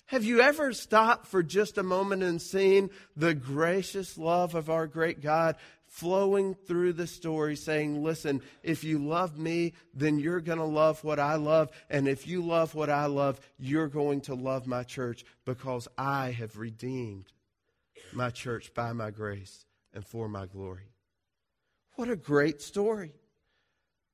Have 0.08 0.24
you 0.24 0.42
ever 0.42 0.74
stopped 0.74 1.28
for 1.28 1.44
just 1.44 1.78
a 1.78 1.84
moment 1.84 2.24
and 2.24 2.42
seen 2.42 2.90
the 3.16 3.36
gracious 3.36 4.18
love 4.18 4.56
of 4.56 4.68
our 4.68 4.88
great 4.88 5.22
God 5.22 5.56
flowing 5.86 6.56
through 6.56 6.94
the 6.94 7.06
story, 7.06 7.56
saying, 7.56 8.04
Listen, 8.04 8.42
if 8.64 8.84
you 8.84 8.98
love 8.98 9.38
me, 9.38 9.74
then 9.94 10.18
you're 10.18 10.42
going 10.42 10.58
to 10.58 10.64
love 10.66 11.04
what 11.04 11.20
I 11.20 11.36
love. 11.36 11.70
And 11.92 12.08
if 12.08 12.28
you 12.28 12.42
love 12.42 12.74
what 12.74 12.90
I 12.90 13.06
love, 13.06 13.40
you're 13.60 13.88
going 13.88 14.22
to 14.22 14.34
love 14.34 14.66
my 14.66 14.82
church 14.82 15.24
because 15.46 15.88
I 15.96 16.32
have 16.32 16.58
redeemed 16.58 17.28
my 18.12 18.32
church 18.32 18.74
by 18.74 18.94
my 18.94 19.12
grace 19.12 19.66
and 19.94 20.04
for 20.04 20.28
my 20.28 20.48
glory. 20.48 20.90
What 21.98 22.10
a 22.10 22.16
great 22.16 22.64
story 22.64 23.14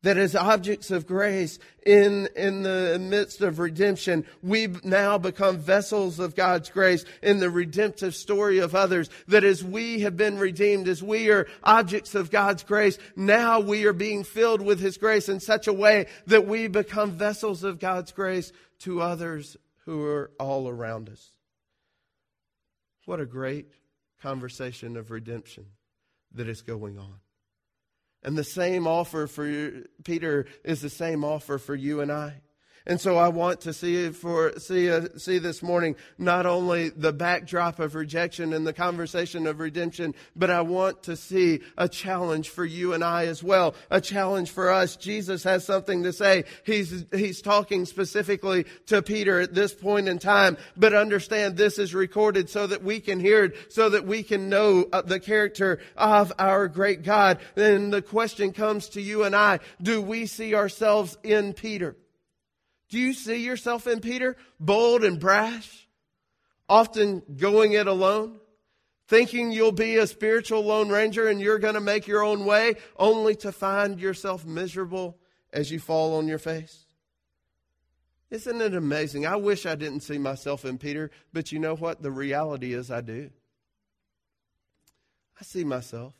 that 0.05 0.17
as 0.19 0.35
objects 0.35 0.91
of 0.91 1.07
grace 1.07 1.57
in, 1.83 2.29
in 2.35 2.61
the 2.61 2.99
midst 3.01 3.41
of 3.41 3.57
redemption, 3.57 4.23
we 4.43 4.67
now 4.83 5.17
become 5.17 5.57
vessels 5.57 6.19
of 6.19 6.35
God's 6.35 6.69
grace 6.69 7.03
in 7.23 7.39
the 7.39 7.49
redemptive 7.49 8.13
story 8.13 8.59
of 8.59 8.75
others. 8.75 9.09
That 9.27 9.43
as 9.43 9.63
we 9.63 10.01
have 10.01 10.15
been 10.15 10.37
redeemed, 10.37 10.87
as 10.87 11.01
we 11.01 11.31
are 11.31 11.47
objects 11.63 12.13
of 12.13 12.29
God's 12.29 12.61
grace, 12.61 12.99
now 13.15 13.59
we 13.59 13.85
are 13.87 13.93
being 13.93 14.23
filled 14.23 14.61
with 14.61 14.79
His 14.79 14.97
grace 14.97 15.27
in 15.27 15.39
such 15.39 15.65
a 15.65 15.73
way 15.73 16.05
that 16.27 16.45
we 16.45 16.67
become 16.67 17.13
vessels 17.13 17.63
of 17.63 17.79
God's 17.79 18.11
grace 18.11 18.51
to 18.81 19.01
others 19.01 19.57
who 19.85 20.05
are 20.05 20.29
all 20.39 20.69
around 20.69 21.09
us. 21.09 21.31
What 23.05 23.19
a 23.19 23.25
great 23.25 23.71
conversation 24.21 24.97
of 24.97 25.09
redemption 25.09 25.65
that 26.35 26.47
is 26.47 26.61
going 26.61 26.99
on. 26.99 27.24
And 28.25 28.35
the 28.35 28.43
same 28.43 28.88
offer 28.88 29.27
for 29.27 29.83
Peter 30.03 30.47
is 30.63 30.81
the 30.81 30.89
same 30.89 31.23
offer 31.23 31.59
for 31.59 31.75
you 31.75 32.01
and 32.01 32.11
I. 32.11 32.41
And 32.88 33.02
so 33.02 33.17
I 33.17 33.30
want 33.30 33.62
to 33.62 33.74
see 33.74 34.10
for 34.12 34.60
see 34.60 34.91
uh, 34.91 35.08
see 35.17 35.39
this 35.39 35.63
morning 35.63 35.95
not 36.19 36.45
only 36.45 36.89
the 36.89 37.12
backdrop 37.12 37.80
of 37.80 37.95
rejection 37.95 38.54
and 38.54 38.65
the 38.65 38.74
conversation 38.74 39.48
of 39.48 39.60
redemption, 39.60 40.13
but 40.36 40.52
I 40.52 40.62
want 40.62 41.02
to 41.04 41.15
see 41.15 41.62
a 41.78 41.89
challenge 41.89 42.50
for 42.50 42.63
you 42.63 42.93
and 42.93 43.04
I 43.04 43.26
as 43.26 43.41
well. 43.41 43.74
A 43.89 44.00
challenge 44.00 44.52
for 44.52 44.71
us. 44.71 44.95
Jesus 44.98 45.43
has 45.43 45.65
something 45.65 46.04
to 46.04 46.13
say. 46.13 46.43
He's 46.63 47.06
he's 47.12 47.41
talking 47.41 47.86
specifically 47.86 48.65
to 48.86 49.02
Peter 49.02 49.39
at 49.39 49.56
this 49.56 49.74
point 49.74 50.08
in 50.08 50.19
time, 50.19 50.56
but 50.78 50.93
understand 50.93 51.58
this 51.58 51.80
is 51.80 51.95
recorded 51.95 52.52
so 52.52 52.67
that 52.67 52.84
we 52.84 53.00
can 53.00 53.19
hear 53.19 53.45
it, 53.45 53.74
so 53.74 53.89
that 53.89 54.06
we 54.06 54.21
can 54.21 54.48
know 54.48 54.86
uh, 54.93 55.02
the 55.02 55.19
character 55.19 55.80
of 55.98 56.32
our 56.38 56.67
great 56.67 57.02
God. 57.02 57.39
And 57.56 57.91
the 57.91 58.04
question 58.04 58.54
comes 58.54 58.89
to 58.89 59.02
you 59.02 59.24
and 59.24 59.36
I, 59.36 59.60
do 59.82 60.04
we 60.04 60.28
see 60.28 60.54
ourselves 60.54 61.17
in 61.24 61.54
Peter? 61.54 61.95
Do 62.89 63.00
you 63.00 63.13
see 63.13 63.43
yourself 63.43 63.88
in 63.88 64.00
Peter? 64.00 64.38
Bold 64.60 65.04
and 65.04 65.19
brash, 65.19 65.88
often 66.69 67.24
going 67.38 67.74
it 67.74 67.88
alone, 67.88 68.39
thinking 69.08 69.52
you'll 69.52 69.71
be 69.71 69.98
a 69.98 70.08
spiritual 70.08 70.63
lone 70.63 70.89
ranger 70.89 71.28
and 71.28 71.41
you're 71.41 71.60
going 71.60 71.74
to 71.74 71.82
make 71.82 72.08
your 72.08 72.24
own 72.24 72.45
way, 72.45 72.76
only 72.98 73.36
to 73.38 73.52
find 73.52 74.00
yourself 74.00 74.45
miserable 74.45 75.17
as 75.52 75.71
you 75.71 75.80
fall 75.80 76.17
on 76.17 76.28
your 76.28 76.39
face? 76.39 76.86
Isn't 78.32 78.62
it 78.62 78.74
amazing? 78.74 79.26
I 79.26 79.36
wish 79.36 79.65
I 79.65 79.76
didn't 79.76 80.02
see 80.02 80.17
myself 80.17 80.65
in 80.65 80.78
Peter, 80.78 81.12
but 81.32 81.52
you 81.52 81.60
know 81.60 81.76
what? 81.76 82.02
The 82.02 82.12
reality 82.12 82.74
is 82.74 82.91
I 82.91 83.02
do. 83.02 83.30
I 85.39 85.43
see 85.43 85.63
myself. 85.63 86.13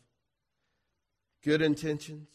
Good 1.43 1.62
intentions, 1.62 2.28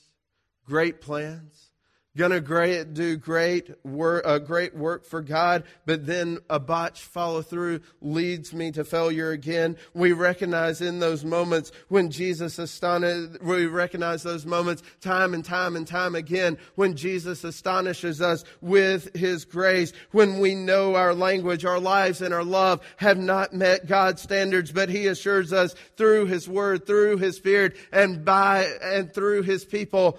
great 0.64 1.01
plans, 1.01 1.69
Gonna 2.16 2.40
great, 2.40 2.92
do 2.92 3.16
great 3.16 3.70
work, 3.85 4.25
uh, 4.27 4.40
great 4.40 4.75
work 4.75 5.07
for 5.07 5.23
God, 5.23 5.62
but 5.87 6.07
then 6.07 6.38
a 6.51 6.59
botch 6.59 7.03
follow 7.03 7.40
through 7.40 7.83
leads 8.03 8.53
me 8.53 8.73
to 8.73 8.83
failure 8.83 9.31
again. 9.31 9.77
We 9.94 10.11
recognize 10.11 10.81
in 10.81 10.99
those 10.99 11.25
moments 11.25 11.70
when 11.87 12.11
Jesus 12.11 12.59
astonished, 12.59 13.40
we 13.42 13.66
recognize 13.66 14.25
those 14.25 14.44
moments 14.44 14.83
time 15.01 15.35
and 15.35 15.44
time 15.44 15.77
and 15.77 15.87
time 15.87 16.16
again 16.16 16.59
when 16.75 16.96
Jesus 16.96 17.44
astonishes 17.44 18.20
us 18.20 18.42
with 18.61 19.14
His 19.14 19.44
grace, 19.44 19.92
when 20.11 20.40
we 20.40 20.57
know 20.57 20.96
our 20.96 21.14
language, 21.14 21.64
our 21.64 21.79
lives, 21.79 22.23
and 22.23 22.35
our 22.35 22.42
love 22.42 22.81
have 22.96 23.18
not 23.18 23.55
met 23.55 23.87
God's 23.87 24.20
standards, 24.20 24.73
but 24.73 24.88
He 24.88 25.07
assures 25.07 25.53
us 25.53 25.77
through 25.96 26.27
His 26.27 26.49
Word, 26.49 26.88
through 26.88 27.18
His 27.18 27.37
Spirit, 27.37 27.77
and 27.92 28.25
by, 28.25 28.64
and 28.83 29.14
through 29.14 29.42
His 29.42 29.64
people 29.64 30.18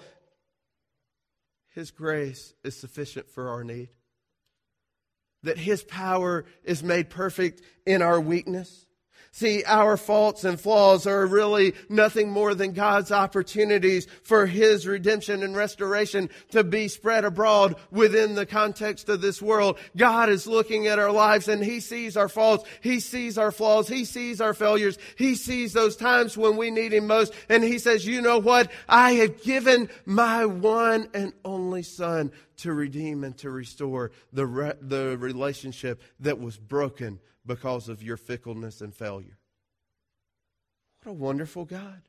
his 1.74 1.90
grace 1.90 2.54
is 2.62 2.76
sufficient 2.76 3.30
for 3.30 3.48
our 3.48 3.64
need, 3.64 3.88
that 5.42 5.58
His 5.58 5.82
power 5.82 6.44
is 6.64 6.82
made 6.82 7.10
perfect 7.10 7.62
in 7.86 8.02
our 8.02 8.20
weakness, 8.20 8.86
See, 9.34 9.64
our 9.64 9.96
faults 9.96 10.44
and 10.44 10.60
flaws 10.60 11.06
are 11.06 11.26
really 11.26 11.72
nothing 11.88 12.30
more 12.30 12.54
than 12.54 12.72
God's 12.72 13.10
opportunities 13.10 14.06
for 14.22 14.44
His 14.44 14.86
redemption 14.86 15.42
and 15.42 15.56
restoration 15.56 16.28
to 16.50 16.62
be 16.62 16.86
spread 16.88 17.24
abroad 17.24 17.76
within 17.90 18.34
the 18.34 18.44
context 18.44 19.08
of 19.08 19.22
this 19.22 19.40
world. 19.40 19.78
God 19.96 20.28
is 20.28 20.46
looking 20.46 20.86
at 20.86 20.98
our 20.98 21.10
lives 21.10 21.48
and 21.48 21.64
He 21.64 21.80
sees 21.80 22.14
our 22.14 22.28
faults. 22.28 22.68
He 22.82 23.00
sees 23.00 23.38
our 23.38 23.50
flaws. 23.50 23.88
He 23.88 24.04
sees 24.04 24.42
our 24.42 24.52
failures. 24.52 24.98
He 25.16 25.34
sees 25.34 25.72
those 25.72 25.96
times 25.96 26.36
when 26.36 26.58
we 26.58 26.70
need 26.70 26.92
Him 26.92 27.06
most. 27.06 27.32
And 27.48 27.64
He 27.64 27.78
says, 27.78 28.06
you 28.06 28.20
know 28.20 28.38
what? 28.38 28.70
I 28.86 29.12
have 29.12 29.42
given 29.42 29.88
my 30.04 30.44
one 30.44 31.08
and 31.14 31.32
only 31.42 31.84
Son 31.84 32.32
to 32.58 32.74
redeem 32.74 33.24
and 33.24 33.36
to 33.38 33.48
restore 33.48 34.10
the, 34.30 34.44
re- 34.46 34.74
the 34.82 35.16
relationship 35.16 36.02
that 36.20 36.38
was 36.38 36.58
broken 36.58 37.18
because 37.44 37.88
of 37.88 38.02
your 38.02 38.16
fickleness 38.16 38.80
and 38.80 38.94
failure. 38.94 39.38
What 41.02 41.10
a 41.10 41.14
wonderful 41.14 41.64
God. 41.64 42.02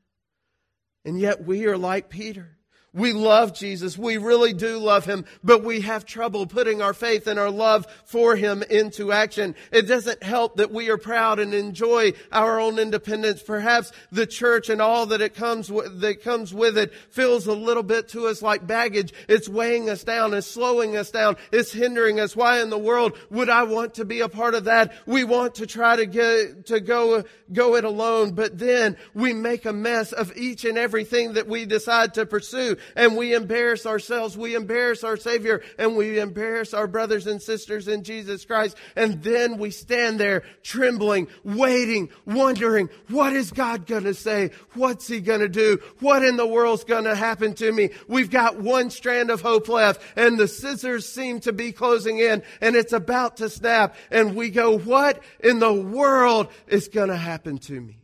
And 1.06 1.20
yet 1.20 1.44
we 1.44 1.66
are 1.66 1.78
like 1.78 2.10
Peter. 2.10 2.58
We 2.96 3.12
love 3.12 3.56
Jesus. 3.56 3.98
We 3.98 4.18
really 4.18 4.54
do 4.54 4.78
love 4.78 5.06
Him, 5.06 5.26
but 5.44 5.64
we 5.64 5.82
have 5.82 6.06
trouble 6.06 6.46
putting 6.46 6.80
our 6.80 6.94
faith 6.94 7.26
and 7.26 7.40
our 7.40 7.50
love 7.50 7.88
for 8.06 8.36
Him 8.36 8.62
into 8.62 9.12
action. 9.12 9.56
It 9.72 9.88
doesn't 9.88 10.22
help 10.22 10.58
that 10.58 10.72
we 10.72 10.90
are 10.92 11.00
proud 11.00 11.40
and 11.40 11.56
enjoy 11.56 12.14
our 12.32 12.60
own 12.60 12.78
independence. 12.78 13.42
Perhaps 13.42 13.92
the 14.12 14.28
church 14.28 14.70
and 14.70 14.80
all 14.80 15.08
that 15.08 15.22
it 15.22 15.34
comes 15.34 15.72
with, 15.72 16.02
that 16.02 16.22
comes 16.22 16.54
with 16.54 16.78
it 16.78 16.94
feels 17.10 17.48
a 17.48 17.54
little 17.54 17.82
bit 17.82 18.10
to 18.10 18.28
us 18.28 18.44
like 18.44 18.68
baggage. 18.68 19.12
It's 19.28 19.50
weighing 19.50 19.90
us 19.90 20.04
down. 20.04 20.36
It's 20.36 20.46
slowing 20.46 20.96
us 20.96 21.10
down. 21.10 21.38
It's 21.52 21.72
hindering 21.72 22.20
us. 22.20 22.36
Why 22.36 22.62
in 22.62 22.70
the 22.70 22.78
world 22.78 23.18
would 23.32 23.50
I 23.50 23.64
want 23.64 23.96
to 23.96 24.06
be 24.06 24.20
a 24.20 24.30
part 24.30 24.54
of 24.54 24.66
that? 24.66 24.94
We 25.08 25.24
want 25.24 25.56
to 25.56 25.66
try 25.66 25.96
to 25.96 26.06
get, 26.06 26.68
to 26.68 26.80
go, 26.80 27.24
go 27.52 27.76
it 27.76 27.86
alone, 27.86 28.34
but 28.34 28.60
then 28.60 28.98
we 29.16 29.34
make 29.34 29.66
a 29.66 29.74
mess 29.74 30.12
of 30.12 30.32
each 30.38 30.64
and 30.64 30.78
everything 30.78 31.34
that 31.34 31.48
we 31.48 31.66
decide 31.66 32.14
to 32.14 32.28
pursue 32.28 32.78
and 32.96 33.18
we 33.18 33.34
embarrass 33.34 33.86
ourselves, 33.86 34.38
we 34.38 34.56
embarrass 34.56 35.04
our 35.04 35.18
Savior, 35.18 35.62
and 35.78 35.96
we 35.96 36.20
embarrass 36.20 36.74
our 36.74 36.88
brothers 36.88 37.28
and 37.28 37.42
sisters 37.42 37.88
in 37.88 38.04
Jesus 38.04 38.46
Christ. 38.46 38.78
And 38.96 39.24
then 39.24 39.58
we 39.58 39.72
stand 39.72 40.20
there 40.20 40.44
trembling, 40.62 41.28
waiting, 41.44 42.10
wondering, 42.26 42.90
what 43.10 43.34
is 43.34 43.52
God 43.52 43.86
going 43.86 44.04
to 44.04 44.14
say? 44.14 44.52
What's 44.74 45.08
He 45.08 45.20
going 45.20 45.42
to 45.42 45.50
do? 45.50 45.80
What 46.00 46.24
in 46.24 46.38
the 46.38 46.48
world's 46.48 46.84
going 46.84 47.06
to 47.06 47.16
happen 47.16 47.54
to 47.56 47.72
me? 47.72 47.90
We've 48.08 48.30
got 48.30 48.60
one 48.60 48.90
strand 48.90 49.30
of 49.30 49.42
hope 49.42 49.68
left, 49.68 50.02
and 50.16 50.40
the 50.40 50.48
scissors 50.48 51.08
seem 51.08 51.40
to 51.42 51.54
be 51.54 51.72
closing 51.72 52.20
in, 52.20 52.44
and 52.62 52.76
it's 52.76 52.94
about 52.94 53.38
to 53.38 53.50
snap. 53.50 53.96
And 54.12 54.36
we 54.36 54.50
go, 54.50 54.78
what 54.78 55.22
in 55.40 55.60
the 55.60 55.74
world 55.74 56.48
is 56.68 56.88
going 56.88 57.10
to 57.10 57.18
happen 57.18 57.58
to 57.60 57.80
me? 57.80 58.00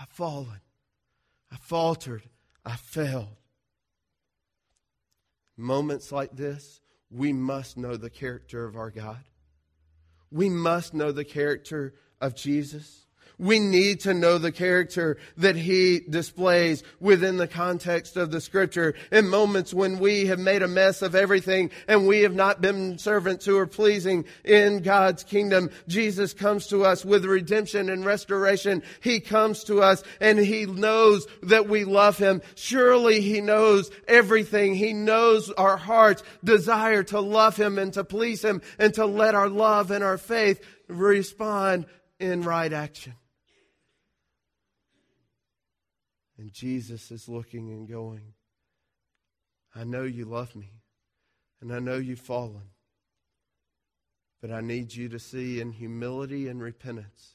I've 0.00 0.08
fallen. 0.08 0.60
I 1.50 1.56
faltered. 1.56 2.22
I 2.68 2.76
failed. 2.76 3.34
Moments 5.56 6.12
like 6.12 6.36
this, 6.36 6.82
we 7.10 7.32
must 7.32 7.78
know 7.78 7.96
the 7.96 8.10
character 8.10 8.66
of 8.66 8.76
our 8.76 8.90
God. 8.90 9.24
We 10.30 10.50
must 10.50 10.92
know 10.92 11.10
the 11.10 11.24
character 11.24 11.94
of 12.20 12.36
Jesus. 12.36 13.06
We 13.38 13.60
need 13.60 14.00
to 14.00 14.14
know 14.14 14.38
the 14.38 14.50
character 14.50 15.16
that 15.36 15.54
he 15.54 16.00
displays 16.00 16.82
within 16.98 17.36
the 17.36 17.46
context 17.46 18.16
of 18.16 18.32
the 18.32 18.40
scripture 18.40 18.94
in 19.12 19.28
moments 19.28 19.72
when 19.72 20.00
we 20.00 20.26
have 20.26 20.40
made 20.40 20.62
a 20.62 20.68
mess 20.68 21.02
of 21.02 21.14
everything 21.14 21.70
and 21.86 22.08
we 22.08 22.22
have 22.22 22.34
not 22.34 22.60
been 22.60 22.98
servants 22.98 23.44
who 23.44 23.56
are 23.56 23.66
pleasing 23.66 24.24
in 24.44 24.82
God's 24.82 25.22
kingdom. 25.22 25.70
Jesus 25.86 26.34
comes 26.34 26.66
to 26.68 26.84
us 26.84 27.04
with 27.04 27.24
redemption 27.24 27.88
and 27.90 28.04
restoration. 28.04 28.82
He 29.00 29.20
comes 29.20 29.62
to 29.64 29.82
us 29.82 30.02
and 30.20 30.38
he 30.38 30.66
knows 30.66 31.26
that 31.44 31.68
we 31.68 31.84
love 31.84 32.18
him. 32.18 32.42
Surely 32.56 33.20
he 33.20 33.40
knows 33.40 33.90
everything. 34.08 34.74
He 34.74 34.92
knows 34.92 35.48
our 35.52 35.76
heart's 35.76 36.24
desire 36.42 37.04
to 37.04 37.20
love 37.20 37.56
him 37.56 37.78
and 37.78 37.92
to 37.92 38.02
please 38.02 38.44
him 38.44 38.62
and 38.80 38.92
to 38.94 39.06
let 39.06 39.36
our 39.36 39.48
love 39.48 39.92
and 39.92 40.02
our 40.02 40.18
faith 40.18 40.60
respond 40.88 41.86
in 42.18 42.42
right 42.42 42.72
action. 42.72 43.14
And 46.38 46.52
Jesus 46.52 47.10
is 47.10 47.28
looking 47.28 47.70
and 47.70 47.88
going, 47.88 48.34
I 49.74 49.84
know 49.84 50.04
you 50.04 50.24
love 50.24 50.54
me, 50.54 50.72
and 51.60 51.72
I 51.72 51.80
know 51.80 51.96
you've 51.96 52.20
fallen, 52.20 52.70
but 54.40 54.52
I 54.52 54.60
need 54.60 54.94
you 54.94 55.08
to 55.08 55.18
see 55.18 55.60
in 55.60 55.72
humility 55.72 56.48
and 56.48 56.62
repentance 56.62 57.34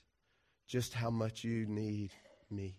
just 0.68 0.94
how 0.94 1.10
much 1.10 1.44
you 1.44 1.66
need 1.66 2.12
me. 2.50 2.78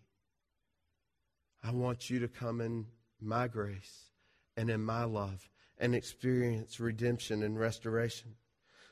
I 1.63 1.71
want 1.71 2.11
you 2.11 2.19
to 2.21 2.29
come 2.29 2.61
in 2.61 2.87
my 3.21 3.47
grace 3.47 4.11
and 4.57 4.71
in 4.71 4.83
my 4.83 5.05
love 5.05 5.49
and 5.79 5.95
experience 5.95 6.81
redemption 6.81 7.43
and 7.43 7.59
restoration. 7.59 8.35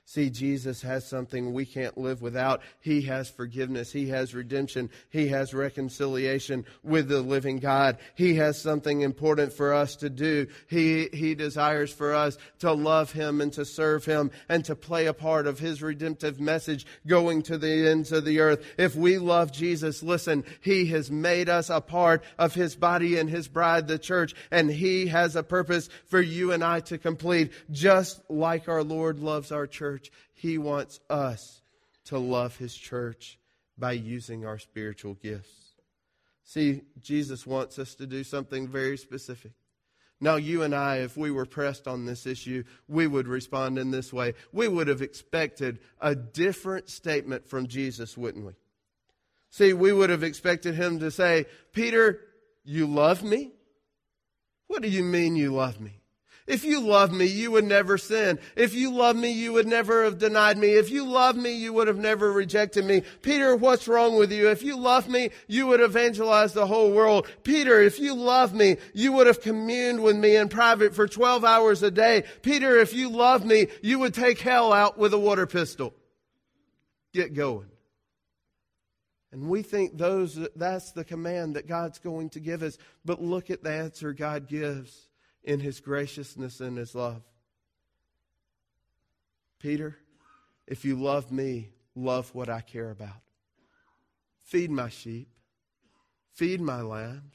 See, 0.04 0.30
Jesus 0.30 0.82
has 0.82 1.06
something 1.06 1.52
we 1.52 1.64
can't 1.64 1.96
live 1.96 2.20
without. 2.20 2.60
He 2.80 3.02
has 3.02 3.30
forgiveness. 3.30 3.92
He 3.92 4.08
has 4.08 4.34
redemption. 4.34 4.90
He 5.10 5.28
has 5.28 5.54
reconciliation 5.54 6.66
with 6.82 7.08
the 7.08 7.20
living 7.20 7.60
God. 7.60 7.98
He 8.16 8.34
has 8.34 8.60
something 8.60 9.02
important 9.02 9.52
for 9.52 9.72
us 9.72 9.96
to 9.96 10.10
do. 10.10 10.48
He, 10.68 11.08
he 11.12 11.34
desires 11.36 11.92
for 11.92 12.14
us 12.14 12.36
to 12.58 12.72
love 12.72 13.12
Him 13.12 13.40
and 13.40 13.52
to 13.54 13.64
serve 13.64 14.04
Him 14.04 14.32
and 14.48 14.64
to 14.64 14.74
play 14.74 15.06
a 15.06 15.14
part 15.14 15.46
of 15.46 15.60
His 15.60 15.80
redemptive 15.80 16.40
message 16.40 16.84
going 17.06 17.42
to 17.42 17.56
the 17.56 17.88
ends 17.88 18.10
of 18.10 18.24
the 18.24 18.40
earth. 18.40 18.66
If 18.76 18.96
we 18.96 19.18
love 19.18 19.52
Jesus, 19.52 20.02
listen, 20.02 20.44
He 20.60 20.86
has 20.86 21.12
made 21.12 21.48
us 21.48 21.70
a 21.70 21.80
part 21.80 22.24
of 22.38 22.54
His 22.54 22.74
body 22.74 23.18
and 23.18 23.30
His 23.30 23.46
bride, 23.46 23.86
the 23.86 24.00
church, 24.00 24.34
and 24.50 24.68
He 24.68 25.06
has 25.06 25.36
a 25.36 25.44
purpose 25.44 25.88
for 26.06 26.20
you 26.20 26.50
and 26.52 26.62
I 26.62 26.80
to 26.80 26.98
complete, 26.98 27.52
just 27.70 28.20
like 28.28 28.68
our 28.68 28.82
Lord 28.82 29.20
loves 29.20 29.52
our 29.52 29.68
church 29.68 29.91
church. 29.92 30.10
He 30.34 30.58
wants 30.58 31.00
us 31.10 31.62
to 32.06 32.18
love 32.18 32.56
His 32.56 32.74
church 32.74 33.38
by 33.78 33.92
using 33.92 34.44
our 34.46 34.58
spiritual 34.58 35.14
gifts. 35.14 35.72
See, 36.44 36.82
Jesus 37.00 37.46
wants 37.46 37.78
us 37.78 37.94
to 37.96 38.06
do 38.06 38.24
something 38.24 38.68
very 38.68 38.98
specific. 38.98 39.52
Now, 40.20 40.36
you 40.36 40.62
and 40.62 40.74
I, 40.74 40.98
if 40.98 41.16
we 41.16 41.30
were 41.30 41.46
pressed 41.46 41.88
on 41.88 42.04
this 42.04 42.26
issue, 42.26 42.64
we 42.86 43.06
would 43.06 43.26
respond 43.26 43.78
in 43.78 43.90
this 43.90 44.12
way. 44.12 44.34
We 44.52 44.68
would 44.68 44.86
have 44.88 45.02
expected 45.02 45.80
a 46.00 46.14
different 46.14 46.88
statement 46.90 47.48
from 47.48 47.66
Jesus, 47.66 48.16
wouldn't 48.16 48.46
we? 48.46 48.52
See, 49.50 49.72
we 49.72 49.92
would 49.92 50.10
have 50.10 50.22
expected 50.22 50.74
him 50.74 51.00
to 51.00 51.10
say, 51.10 51.46
Peter, 51.72 52.20
you 52.64 52.86
love 52.86 53.22
me? 53.22 53.50
What 54.68 54.82
do 54.82 54.88
you 54.88 55.02
mean 55.02 55.36
you 55.36 55.52
love 55.52 55.80
me? 55.80 56.01
If 56.46 56.64
you 56.64 56.80
love 56.80 57.12
me, 57.12 57.26
you 57.26 57.52
would 57.52 57.64
never 57.64 57.96
sin. 57.96 58.40
If 58.56 58.74
you 58.74 58.92
love 58.92 59.14
me, 59.14 59.30
you 59.30 59.52
would 59.52 59.68
never 59.68 60.02
have 60.02 60.18
denied 60.18 60.58
me. 60.58 60.70
If 60.70 60.90
you 60.90 61.06
love 61.06 61.36
me, 61.36 61.52
you 61.52 61.72
would 61.72 61.86
have 61.86 61.98
never 61.98 62.32
rejected 62.32 62.84
me. 62.84 63.02
Peter, 63.22 63.54
what's 63.54 63.86
wrong 63.86 64.16
with 64.16 64.32
you? 64.32 64.50
If 64.50 64.64
you 64.64 64.76
love 64.76 65.08
me, 65.08 65.30
you 65.46 65.68
would 65.68 65.80
evangelize 65.80 66.52
the 66.52 66.66
whole 66.66 66.90
world. 66.90 67.28
Peter, 67.44 67.80
if 67.80 68.00
you 68.00 68.14
love 68.14 68.54
me, 68.54 68.78
you 68.92 69.12
would 69.12 69.28
have 69.28 69.40
communed 69.40 70.02
with 70.02 70.16
me 70.16 70.34
in 70.34 70.48
private 70.48 70.96
for 70.96 71.06
12 71.06 71.44
hours 71.44 71.80
a 71.84 71.92
day. 71.92 72.24
Peter, 72.42 72.76
if 72.76 72.92
you 72.92 73.08
love 73.08 73.44
me, 73.44 73.68
you 73.80 74.00
would 74.00 74.14
take 74.14 74.40
hell 74.40 74.72
out 74.72 74.98
with 74.98 75.14
a 75.14 75.18
water 75.18 75.46
pistol. 75.46 75.94
Get 77.14 77.34
going. 77.34 77.68
And 79.30 79.48
we 79.48 79.62
think 79.62 79.96
those 79.96 80.38
that's 80.56 80.90
the 80.90 81.04
command 81.04 81.54
that 81.56 81.68
God's 81.68 82.00
going 82.00 82.30
to 82.30 82.40
give 82.40 82.62
us. 82.62 82.78
But 83.04 83.22
look 83.22 83.48
at 83.48 83.62
the 83.62 83.70
answer 83.70 84.12
God 84.12 84.48
gives 84.48 85.08
in 85.44 85.60
his 85.60 85.80
graciousness 85.80 86.60
and 86.60 86.76
his 86.78 86.94
love. 86.94 87.22
Peter, 89.58 89.96
if 90.66 90.84
you 90.84 90.96
love 90.96 91.30
me, 91.30 91.70
love 91.94 92.34
what 92.34 92.48
I 92.48 92.60
care 92.60 92.90
about. 92.90 93.20
Feed 94.42 94.70
my 94.70 94.88
sheep, 94.88 95.28
feed 96.32 96.60
my 96.60 96.80
lambs, 96.80 97.34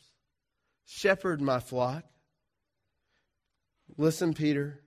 shepherd 0.85 1.41
my 1.41 1.59
flock. 1.59 2.03
Listen, 3.97 4.33
Peter, 4.33 4.81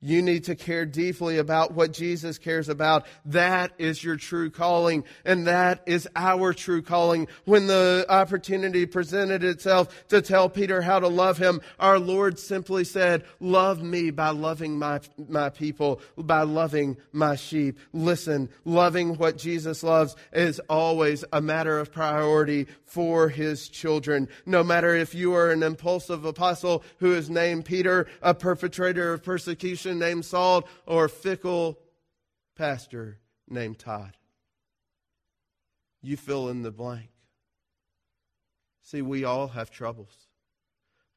you 0.00 0.22
need 0.22 0.44
to 0.44 0.54
care 0.54 0.86
deeply 0.86 1.38
about 1.38 1.74
what 1.74 1.92
Jesus 1.92 2.38
cares 2.38 2.68
about. 2.68 3.04
That 3.24 3.72
is 3.78 4.02
your 4.02 4.16
true 4.16 4.48
calling, 4.48 5.02
and 5.24 5.46
that 5.48 5.82
is 5.86 6.08
our 6.14 6.52
true 6.52 6.82
calling. 6.82 7.26
When 7.44 7.66
the 7.66 8.06
opportunity 8.08 8.86
presented 8.86 9.42
itself 9.42 10.06
to 10.08 10.22
tell 10.22 10.48
Peter 10.48 10.82
how 10.82 11.00
to 11.00 11.08
love 11.08 11.38
him, 11.38 11.60
our 11.80 11.98
Lord 11.98 12.38
simply 12.38 12.84
said, 12.84 13.24
Love 13.40 13.82
me 13.82 14.10
by 14.10 14.30
loving 14.30 14.78
my, 14.78 15.00
my 15.28 15.50
people, 15.50 16.00
by 16.16 16.42
loving 16.42 16.96
my 17.12 17.34
sheep. 17.34 17.78
Listen, 17.92 18.48
loving 18.64 19.16
what 19.16 19.36
Jesus 19.36 19.82
loves 19.82 20.14
is 20.32 20.60
always 20.68 21.24
a 21.32 21.40
matter 21.40 21.78
of 21.78 21.90
priority 21.90 22.68
for 22.84 23.28
his 23.28 23.68
children. 23.68 24.28
No 24.46 24.62
matter 24.62 24.94
if 24.94 25.14
you 25.14 25.34
are 25.34 25.50
an 25.50 25.62
impulsive 25.62 26.24
apostle 26.24 26.84
who 26.98 27.14
is 27.14 27.28
named 27.28 27.64
Peter, 27.64 28.06
a 28.22 28.32
perpetrator 28.32 29.12
of 29.12 29.22
persecution, 29.22 29.87
Christian 29.88 29.98
named 30.06 30.24
Saul 30.26 30.68
or 30.84 31.06
a 31.06 31.08
fickle 31.08 31.78
pastor 32.54 33.20
named 33.48 33.78
Todd. 33.78 34.18
You 36.02 36.18
fill 36.18 36.50
in 36.50 36.62
the 36.62 36.70
blank. 36.70 37.08
See, 38.82 39.00
we 39.00 39.24
all 39.24 39.48
have 39.48 39.70
troubles. 39.70 40.27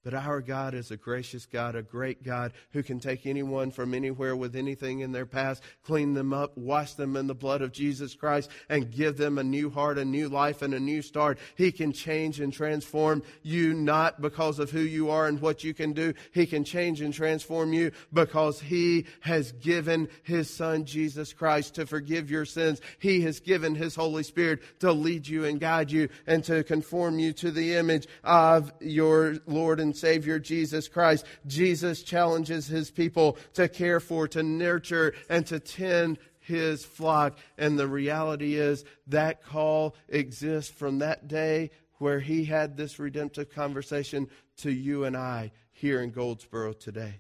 But 0.04 0.16
our 0.16 0.42
God 0.42 0.74
is 0.74 0.90
a 0.90 0.98
gracious 0.98 1.46
God, 1.46 1.76
a 1.76 1.84
great 1.84 2.24
God 2.24 2.54
who 2.72 2.82
can 2.82 3.00
take 3.00 3.28
anyone 3.28 3.70
from 3.70 3.94
anywhere 3.94 4.36
with 4.36 4.56
anything 4.56 5.02
in 5.02 5.12
their 5.12 5.28
past, 5.28 5.62
clean 5.84 6.16
them 6.16 6.34
up, 6.34 6.58
wash 6.58 6.96
them 6.96 7.16
in 7.16 7.28
the 7.28 7.36
blood 7.36 7.62
of 7.62 7.72
Jesus 7.72 8.16
Christ, 8.16 8.50
and 8.68 8.92
give 8.92 9.18
them 9.18 9.38
a 9.38 9.44
new 9.44 9.70
heart, 9.70 10.00
a 10.00 10.06
new 10.06 10.28
life, 10.28 10.64
and 10.64 10.74
a 10.74 10.80
new 10.80 11.04
start. 11.04 11.38
He 11.56 11.72
can 11.72 11.94
change 11.94 12.40
and 12.40 12.52
transform 12.52 13.22
you 13.44 13.76
not 13.76 14.22
because 14.22 14.58
of 14.58 14.72
who 14.72 14.80
you 14.80 15.12
are 15.12 15.28
and 15.28 15.40
what 15.40 15.64
you 15.64 15.76
can 15.76 15.94
do. 15.94 16.16
He 16.32 16.48
can 16.48 16.64
change 16.64 17.02
and 17.02 17.14
transform 17.14 17.72
you 17.72 17.92
because 18.12 18.60
He 18.60 19.06
has 19.20 19.52
given 19.52 20.10
His 20.24 20.50
Son, 20.50 20.86
Jesus 20.86 21.32
Christ, 21.32 21.76
to 21.76 21.86
forgive 21.86 22.32
your 22.32 22.46
sins. 22.46 22.82
He 22.98 23.22
has 23.22 23.40
given 23.40 23.76
His 23.76 23.94
Holy 23.94 24.24
Spirit 24.24 24.62
to 24.80 24.92
lead 24.92 25.28
you 25.28 25.46
and 25.46 25.60
guide 25.60 25.92
you 25.92 26.10
and 26.26 26.44
to 26.46 26.64
conform 26.64 27.20
you 27.20 27.34
to 27.34 27.52
the 27.52 27.76
image 27.76 28.08
of 28.24 28.74
your 28.80 29.38
Lord 29.46 29.80
and 29.80 29.91
and 29.92 29.98
Savior 29.98 30.40
Jesus 30.40 30.88
Christ. 30.88 31.26
Jesus 31.46 32.02
challenges 32.02 32.66
his 32.66 32.90
people 32.90 33.38
to 33.56 33.68
care 33.68 34.00
for, 34.00 34.26
to 34.30 34.42
nurture, 34.42 35.14
and 35.30 35.46
to 35.48 35.60
tend 35.60 36.18
his 36.40 36.86
flock. 36.86 37.38
And 37.58 37.78
the 37.78 37.90
reality 37.90 38.56
is 38.56 38.86
that 39.08 39.44
call 39.44 39.96
exists 40.08 40.72
from 40.72 41.00
that 41.00 41.28
day 41.28 41.72
where 41.98 42.22
he 42.22 42.46
had 42.46 42.78
this 42.78 43.00
redemptive 43.00 43.54
conversation 43.54 44.30
to 44.60 44.72
you 44.72 45.04
and 45.04 45.18
I 45.18 45.52
here 45.74 46.02
in 46.02 46.12
Goldsboro 46.12 46.72
today. 46.72 47.20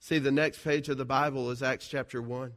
See, 0.00 0.18
the 0.18 0.32
next 0.32 0.64
page 0.64 0.88
of 0.88 0.98
the 0.98 1.04
Bible 1.04 1.48
is 1.52 1.62
Acts 1.62 1.86
chapter 1.86 2.20
1. 2.20 2.52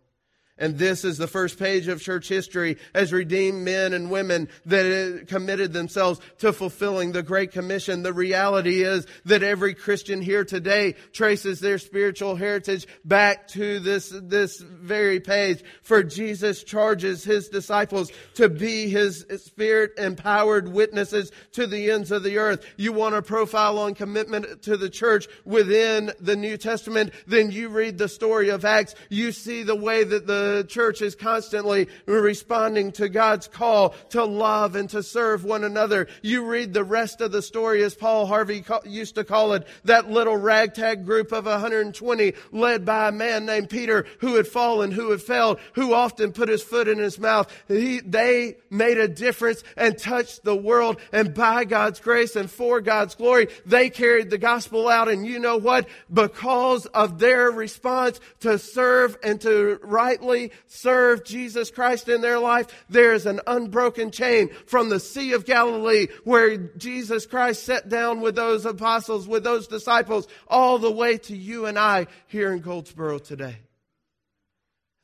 And 0.59 0.77
this 0.77 1.03
is 1.03 1.17
the 1.17 1.27
first 1.27 1.59
page 1.59 1.87
of 1.87 2.01
church 2.01 2.27
history 2.27 2.77
as 2.93 3.13
redeemed 3.13 3.63
men 3.63 3.93
and 3.93 4.09
women 4.09 4.49
that 4.65 5.25
committed 5.27 5.73
themselves 5.73 6.19
to 6.39 6.51
fulfilling 6.51 7.11
the 7.11 7.23
Great 7.23 7.51
Commission. 7.51 8.03
The 8.03 8.13
reality 8.13 8.83
is 8.83 9.05
that 9.25 9.43
every 9.43 9.75
Christian 9.75 10.21
here 10.21 10.43
today 10.43 10.95
traces 11.13 11.59
their 11.59 11.77
spiritual 11.77 12.35
heritage 12.35 12.87
back 13.05 13.47
to 13.49 13.79
this, 13.79 14.11
this 14.23 14.59
very 14.59 15.19
page. 15.19 15.63
For 15.83 16.03
Jesus 16.03 16.63
charges 16.63 17.23
his 17.23 17.49
disciples 17.49 18.11
to 18.35 18.49
be 18.49 18.89
his 18.89 19.25
spirit 19.37 19.91
empowered 19.97 20.67
witnesses 20.67 21.31
to 21.53 21.67
the 21.67 21.91
ends 21.91 22.11
of 22.11 22.23
the 22.23 22.37
earth. 22.37 22.65
You 22.77 22.93
want 22.93 23.15
a 23.15 23.21
profile 23.21 23.77
on 23.79 23.93
commitment 23.93 24.63
to 24.63 24.77
the 24.77 24.89
church 24.89 25.27
within 25.45 26.11
the 26.19 26.35
New 26.35 26.57
Testament, 26.57 27.13
then 27.25 27.51
you 27.51 27.69
read 27.69 27.97
the 27.97 28.09
story 28.09 28.49
of 28.49 28.65
Acts. 28.65 28.95
You 29.09 29.31
see 29.31 29.63
the 29.63 29.75
way 29.75 30.03
that 30.03 30.25
the 30.25 30.46
the 30.55 30.63
church 30.63 31.01
is 31.01 31.15
constantly 31.15 31.87
responding 32.05 32.91
to 32.93 33.09
God's 33.09 33.47
call 33.47 33.89
to 34.09 34.23
love 34.23 34.75
and 34.75 34.89
to 34.91 35.03
serve 35.03 35.43
one 35.43 35.63
another. 35.63 36.07
You 36.21 36.45
read 36.45 36.73
the 36.73 36.83
rest 36.83 37.21
of 37.21 37.31
the 37.31 37.41
story 37.41 37.83
as 37.83 37.95
Paul 37.95 38.25
Harvey 38.25 38.63
used 38.85 39.15
to 39.15 39.23
call 39.23 39.53
it, 39.53 39.67
that 39.85 40.09
little 40.09 40.37
ragtag 40.37 41.05
group 41.05 41.31
of 41.31 41.45
120 41.45 42.33
led 42.51 42.85
by 42.85 43.09
a 43.09 43.11
man 43.11 43.45
named 43.45 43.69
Peter 43.69 44.05
who 44.19 44.35
had 44.35 44.47
fallen, 44.47 44.91
who 44.91 45.11
had 45.11 45.21
failed, 45.21 45.59
who 45.73 45.93
often 45.93 46.31
put 46.31 46.49
his 46.49 46.63
foot 46.63 46.87
in 46.87 46.97
his 46.97 47.19
mouth. 47.19 47.51
He, 47.67 47.99
they 47.99 48.57
made 48.69 48.97
a 48.97 49.07
difference 49.07 49.63
and 49.75 49.97
touched 49.97 50.43
the 50.43 50.55
world 50.55 50.99
and 51.11 51.33
by 51.33 51.63
God's 51.63 51.99
grace 51.99 52.35
and 52.35 52.49
for 52.49 52.81
God's 52.81 53.15
glory, 53.15 53.47
they 53.65 53.89
carried 53.89 54.29
the 54.29 54.37
gospel 54.37 54.87
out. 54.87 55.07
And 55.07 55.25
you 55.25 55.39
know 55.39 55.57
what? 55.57 55.87
Because 56.11 56.85
of 56.87 57.19
their 57.19 57.51
response 57.51 58.19
to 58.41 58.59
serve 58.59 59.17
and 59.23 59.41
to 59.41 59.79
rightly 59.83 60.36
serve 60.65 61.23
Jesus 61.23 61.71
Christ 61.71 62.09
in 62.09 62.21
their 62.21 62.39
life, 62.39 62.67
there 62.89 63.13
is 63.13 63.25
an 63.25 63.41
unbroken 63.47 64.11
chain 64.11 64.49
from 64.65 64.89
the 64.89 64.99
Sea 64.99 65.33
of 65.33 65.45
Galilee 65.45 66.07
where 66.23 66.57
Jesus 66.57 67.25
Christ 67.25 67.63
sat 67.63 67.89
down 67.89 68.21
with 68.21 68.35
those 68.35 68.65
apostles, 68.65 69.27
with 69.27 69.43
those 69.43 69.67
disciples, 69.67 70.27
all 70.47 70.77
the 70.77 70.91
way 70.91 71.17
to 71.17 71.35
you 71.35 71.65
and 71.65 71.77
I 71.77 72.07
here 72.27 72.51
in 72.51 72.59
Goldsboro 72.59 73.19
today. 73.19 73.57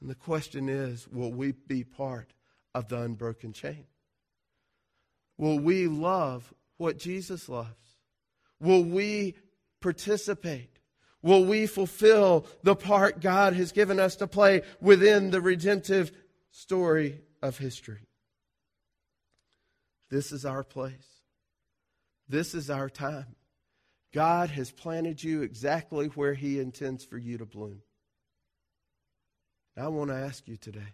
And 0.02 0.10
the 0.10 0.16
question 0.16 0.68
is, 0.68 1.08
will 1.08 1.32
we 1.32 1.54
be 1.54 1.84
part 1.84 2.34
of 2.76 2.90
the 2.90 3.00
unbroken 3.00 3.54
chain? 3.54 3.86
Will 5.38 5.60
we 5.60 5.88
love 5.88 6.54
what 6.78 6.98
Jesus 6.98 7.48
loves? 7.48 7.70
Will 8.60 8.84
we 8.84 9.36
participate 9.82 10.73
will 11.24 11.46
we 11.46 11.66
fulfill 11.66 12.46
the 12.62 12.76
part 12.76 13.22
God 13.22 13.54
has 13.54 13.72
given 13.72 14.00
us 14.00 14.18
to 14.18 14.28
play 14.28 14.62
within 14.80 15.32
the 15.32 15.42
redemptive 15.42 16.12
story 16.52 17.22
of 17.42 17.58
history? 17.58 18.08
This 20.12 20.32
is 20.32 20.46
our 20.46 20.64
place. 20.64 21.22
This 22.30 22.54
is 22.54 22.70
our 22.70 22.90
time. 22.90 23.36
God 24.14 24.52
has 24.52 24.70
planted 24.70 25.24
you 25.24 25.42
exactly 25.42 26.08
where 26.08 26.36
He 26.36 26.60
intends 26.60 27.04
for 27.04 27.18
you 27.18 27.40
to 27.40 27.46
bloom. 27.46 27.82
I 29.76 29.88
want 29.88 30.12
to 30.12 30.16
ask 30.16 30.48
you 30.48 30.58
today 30.58 30.94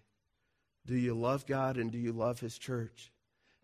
do 0.86 0.96
you 0.96 1.14
love 1.14 1.46
God 1.46 1.78
and 1.78 1.92
do 1.92 1.98
you 1.98 2.14
love 2.14 2.40
His 2.40 2.58
church? 2.58 3.12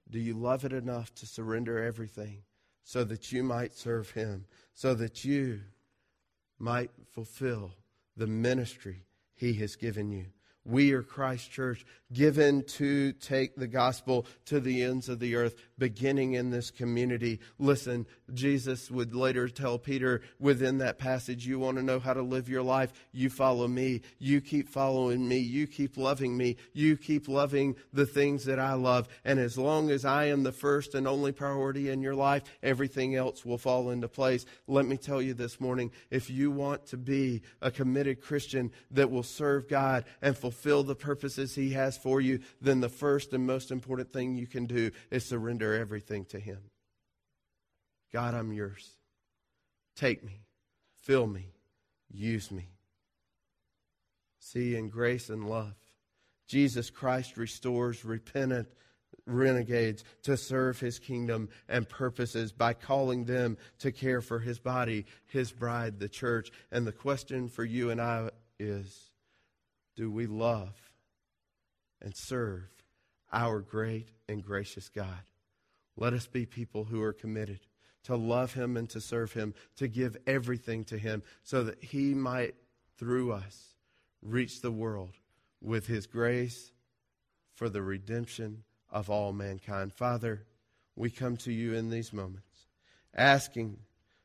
Do 0.09 0.19
you 0.19 0.33
love 0.33 0.65
it 0.65 0.73
enough 0.73 1.15
to 1.15 1.25
surrender 1.25 1.81
everything 1.81 2.43
so 2.83 3.03
that 3.05 3.31
you 3.31 3.41
might 3.41 3.73
serve 3.73 4.11
Him, 4.11 4.45
so 4.73 4.93
that 4.93 5.23
you 5.23 5.61
might 6.59 6.91
fulfill 7.11 7.71
the 8.15 8.27
ministry 8.27 9.03
he 9.35 9.53
has 9.53 9.75
given 9.75 10.11
you. 10.11 10.25
We 10.67 10.93
are 10.93 11.03
Christ 11.03 11.51
Church, 11.51 11.85
given 12.11 12.63
to 12.63 13.11
take 13.13 13.55
the 13.55 13.67
gospel 13.67 14.25
to 14.45 14.59
the 14.59 14.81
ends 14.81 15.09
of 15.09 15.19
the 15.19 15.35
earth, 15.35 15.55
beginning 15.77 16.33
in 16.33 16.49
this 16.49 16.71
community. 16.71 17.39
Listen, 17.59 18.07
Jesus 18.33 18.89
would 18.89 19.13
later 19.13 19.47
tell 19.47 19.77
Peter 19.77 20.21
within 20.39 20.79
that 20.79 20.97
passage, 20.97 21.45
You 21.45 21.59
want 21.59 21.77
to 21.77 21.83
know 21.83 21.99
how 21.99 22.13
to 22.13 22.23
live 22.23 22.49
your 22.49 22.63
life? 22.63 22.93
You 23.11 23.29
follow 23.29 23.67
me. 23.67 24.01
You 24.17 24.41
keep 24.41 24.67
following 24.67 25.27
me. 25.27 25.37
You 25.37 25.67
keep 25.67 25.97
loving 25.97 26.35
me. 26.35 26.57
You 26.73 26.97
keep 26.97 27.27
loving 27.27 27.75
the 27.93 28.07
things 28.07 28.45
that 28.45 28.59
I 28.59 28.73
love. 28.73 29.07
And 29.23 29.37
as 29.39 29.59
long 29.59 29.91
as 29.91 30.03
I 30.03 30.25
am 30.25 30.41
the 30.41 30.51
first 30.51 30.95
and 30.95 31.07
only 31.07 31.31
priority 31.31 31.89
in 31.91 32.01
your 32.01 32.15
life, 32.15 32.41
everything 32.63 33.15
else 33.15 33.45
will 33.45 33.59
fall 33.59 33.91
into 33.91 34.07
place. 34.07 34.47
Let 34.67 34.87
me 34.87 34.97
tell 34.97 35.21
you 35.21 35.35
this 35.35 35.61
morning 35.61 35.91
if 36.09 36.31
you 36.31 36.49
want 36.49 36.87
to 36.87 36.97
be 36.97 37.43
a 37.61 37.69
committed 37.69 38.19
Christian 38.19 38.71
that 38.89 39.11
will 39.11 39.21
serve 39.21 39.67
God 39.67 40.05
and 40.23 40.35
fulfill 40.35 40.54
fulfill 40.55 40.83
the 40.83 40.95
purposes 40.95 41.55
He 41.55 41.71
has 41.71 41.97
for 41.97 42.21
you, 42.21 42.39
then 42.61 42.79
the 42.79 42.89
first 42.89 43.33
and 43.33 43.45
most 43.45 43.71
important 43.71 44.11
thing 44.11 44.35
you 44.35 44.47
can 44.47 44.65
do 44.65 44.91
is 45.11 45.25
surrender 45.25 45.73
everything 45.73 46.25
to 46.25 46.39
Him. 46.39 46.59
God, 48.13 48.33
I'm 48.33 48.53
yours. 48.53 48.89
Take 49.95 50.23
me, 50.23 50.41
fill 50.95 51.27
me, 51.27 51.53
use 52.09 52.51
me. 52.51 52.69
See, 54.39 54.75
in 54.75 54.89
grace 54.89 55.29
and 55.29 55.49
love, 55.49 55.75
Jesus 56.47 56.89
Christ 56.89 57.37
restores 57.37 58.05
repentant 58.05 58.67
renegades 59.25 60.03
to 60.23 60.37
serve 60.37 60.79
his 60.79 60.99
kingdom 60.99 61.49
and 61.67 61.89
purposes 61.89 62.51
by 62.51 62.73
calling 62.73 63.25
them 63.25 63.57
to 63.79 63.91
care 63.91 64.21
for 64.21 64.39
his 64.39 64.59
body, 64.59 65.05
his 65.25 65.51
bride, 65.51 65.99
the 65.99 66.07
church. 66.07 66.51
And 66.71 66.85
the 66.85 66.91
question 66.91 67.47
for 67.47 67.65
you 67.65 67.89
and 67.89 67.99
I 67.99 68.29
is 68.59 69.09
do 69.95 70.11
we 70.11 70.27
love 70.27 70.73
and 72.01 72.15
serve 72.15 72.69
our 73.31 73.59
great 73.59 74.09
and 74.29 74.43
gracious 74.43 74.89
God. 74.89 75.23
Let 75.97 76.13
us 76.13 76.27
be 76.27 76.45
people 76.45 76.85
who 76.85 77.01
are 77.01 77.13
committed 77.13 77.59
to 78.03 78.15
love 78.15 78.53
Him 78.53 78.77
and 78.77 78.89
to 78.91 79.01
serve 79.01 79.33
Him, 79.33 79.53
to 79.77 79.87
give 79.87 80.17
everything 80.27 80.83
to 80.85 80.97
Him, 80.97 81.23
so 81.43 81.63
that 81.63 81.83
He 81.83 82.13
might, 82.13 82.55
through 82.97 83.31
us, 83.31 83.75
reach 84.21 84.61
the 84.61 84.71
world 84.71 85.13
with 85.61 85.87
His 85.87 86.05
grace 86.05 86.71
for 87.53 87.69
the 87.69 87.81
redemption 87.81 88.63
of 88.91 89.09
all 89.09 89.33
mankind. 89.33 89.93
Father, 89.93 90.45
we 90.95 91.09
come 91.09 91.35
to 91.37 91.51
you 91.51 91.73
in 91.73 91.89
these 91.89 92.13
moments, 92.13 92.67
asking, 93.15 93.77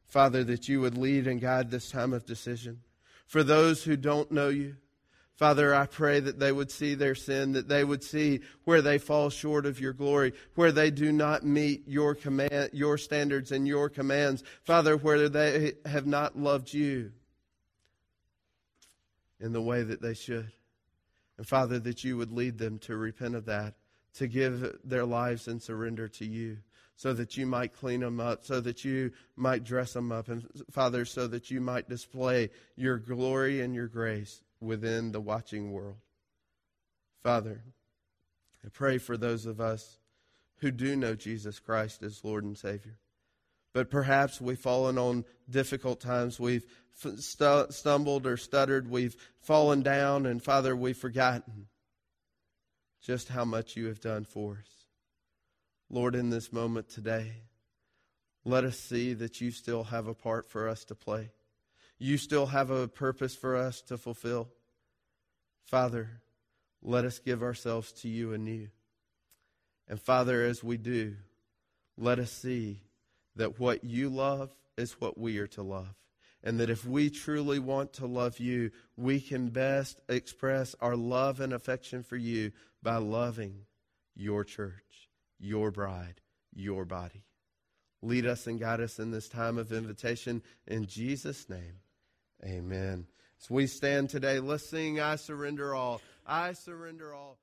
Father, 0.07 0.45
that 0.45 0.69
you 0.69 0.81
would 0.81 0.99
lead 0.99 1.27
and 1.27 1.41
guide 1.41 1.71
this 1.71 1.91
time 1.91 2.13
of 2.13 2.27
decision. 2.27 2.81
For 3.27 3.43
those 3.43 3.85
who 3.85 3.97
don't 3.97 4.31
know 4.31 4.49
you, 4.49 4.77
Father, 5.41 5.75
I 5.75 5.87
pray 5.87 6.21
that 6.21 6.39
they 6.39 6.53
would 6.53 6.71
see 6.71 6.95
their 6.95 7.15
sin, 7.15 7.53
that 7.53 7.67
they 7.67 7.83
would 7.83 8.05
see 8.05 8.41
where 8.65 8.83
they 8.83 8.99
fall 8.99 9.31
short 9.31 9.65
of 9.65 9.81
your 9.81 9.95
glory, 9.95 10.35
where 10.55 10.71
they 10.71 10.91
do 10.91 11.13
not 11.13 11.47
meet 11.47 11.89
your 11.89 12.15
command, 12.15 12.69
your 12.75 12.99
standards 12.99 13.51
and 13.51 13.67
your 13.67 13.89
commands. 13.89 14.45
Father, 14.65 14.99
where 14.99 15.31
they 15.31 15.73
have 15.87 16.07
not 16.07 16.37
loved 16.39 16.75
you 16.75 17.13
in 19.41 19.55
the 19.55 19.63
way 19.63 19.83
that 19.83 20.03
they 20.03 20.13
should. 20.13 20.53
And 21.39 21.49
Father, 21.49 21.79
that 21.79 22.05
you 22.05 22.19
would 22.19 22.33
lead 22.33 22.59
them 22.59 22.79
to 22.81 22.95
repent 22.99 23.35
of 23.35 23.47
that, 23.47 23.77
to 24.17 24.27
give 24.27 24.77
their 24.85 25.07
lives 25.07 25.49
and 25.49 25.63
surrender 25.63 26.07
to 26.07 26.27
you 26.27 26.59
so 26.97 27.15
that 27.15 27.39
you 27.39 27.47
might 27.47 27.73
clean 27.73 28.01
them 28.01 28.21
up, 28.21 28.45
so 28.45 28.61
that 28.61 28.85
you 28.85 29.11
might 29.37 29.65
dress 29.65 29.95
them 29.95 30.13
up, 30.13 30.29
and 30.29 30.47
Father, 30.71 31.07
so 31.07 31.27
that 31.29 31.51
you 31.51 31.63
might 31.63 31.89
display 31.89 32.51
your 32.77 32.99
glory 32.99 33.63
and 33.63 33.75
your 33.75 33.89
grace 33.89 34.43
within 34.61 35.13
the 35.13 35.21
watching 35.21 35.73
world. 35.73 35.97
Father, 37.23 37.63
I 38.65 38.69
pray 38.69 38.99
for 38.99 39.17
those 39.17 39.47
of 39.47 39.61
us 39.61 39.99
who 40.59 40.71
do 40.71 40.97
know 40.97 41.15
Jesus 41.15 41.59
Christ 41.59 42.03
as 42.03 42.25
Lord 42.25 42.45
and 42.45 42.57
Savior. 42.57 42.99
But 43.73 43.91
perhaps 43.91 44.41
we've 44.41 44.59
fallen 44.59 44.99
on 44.99 45.25
difficult 45.49 46.01
times. 46.01 46.41
We've 46.41 46.65
st- 46.93 47.73
stumbled 47.73 48.27
or 48.27 48.37
stuttered. 48.37 48.91
We've 48.91 49.17
fallen 49.41 49.83
down. 49.83 50.27
And 50.27 50.43
Father, 50.43 50.75
we've 50.75 50.97
forgotten 50.97 51.69
just 53.01 53.29
how 53.29 53.45
much 53.45 53.77
you 53.77 53.87
have 53.87 54.01
done 54.01 54.25
for 54.25 54.59
us. 54.61 54.87
Lord, 55.89 56.15
in 56.15 56.31
this 56.31 56.53
moment 56.53 56.89
today, 56.89 57.33
let 58.45 58.65
us 58.65 58.79
see 58.79 59.13
that 59.15 59.41
you 59.41 59.51
still 59.51 59.85
have 59.85 60.07
a 60.07 60.15
part 60.15 60.49
for 60.49 60.69
us 60.69 60.85
to 60.87 60.95
play. 60.95 61.31
You 62.03 62.17
still 62.17 62.47
have 62.47 62.71
a 62.71 62.89
purpose 62.89 63.37
for 63.37 63.55
us 63.55 63.83
to 63.83 63.99
fulfill. 63.99 64.49
Father, 65.67 66.23
let 66.83 67.05
us 67.05 67.19
give 67.19 67.43
ourselves 67.43 67.93
to 67.93 68.09
you 68.09 68.33
anew. 68.33 68.69
And 69.87 70.01
Father, 70.01 70.43
as 70.43 70.65
we 70.65 70.79
do, 70.79 71.17
let 71.99 72.19
us 72.19 72.33
see 72.33 72.81
that 73.37 73.61
what 73.61 73.85
you 73.85 74.09
love 74.09 74.57
is 74.79 74.99
what 74.99 75.19
we 75.19 75.37
are 75.39 75.47
to 75.49 75.63
love. 75.63 75.95
And 76.43 76.59
that 76.59 76.71
if 76.71 76.87
we 76.87 77.11
truly 77.11 77.59
want 77.59 77.93
to 77.95 78.07
love 78.07 78.39
you, 78.39 78.71
we 78.97 79.21
can 79.21 79.49
best 79.49 80.01
express 80.09 80.75
our 80.81 80.97
love 80.97 81.39
and 81.39 81.53
affection 81.53 82.03
for 82.03 82.17
you 82.17 82.53
by 82.83 82.97
loving 82.97 83.67
your 84.17 84.43
church, 84.43 85.11
your 85.39 85.71
bride, 85.71 86.23
your 86.55 86.87
body. 86.87 87.25
Lead 88.01 88.25
us 88.25 88.47
and 88.47 88.59
guide 88.59 88.81
us 88.81 88.99
in 88.99 89.11
this 89.11 89.29
time 89.29 89.59
of 89.59 89.71
invitation. 89.71 90.43
In 90.67 90.87
Jesus' 90.87 91.47
name, 91.51 91.75
amen. 92.45 93.07
As 93.41 93.51
we 93.51 93.67
stand 93.67 94.11
today, 94.11 94.39
let's 94.41 94.69
sing 94.69 95.01
I 95.01 95.17
Surrender 95.17 95.75
All. 95.75 96.01
I 96.27 96.53
surrender 96.53 97.13
all. 97.13 97.39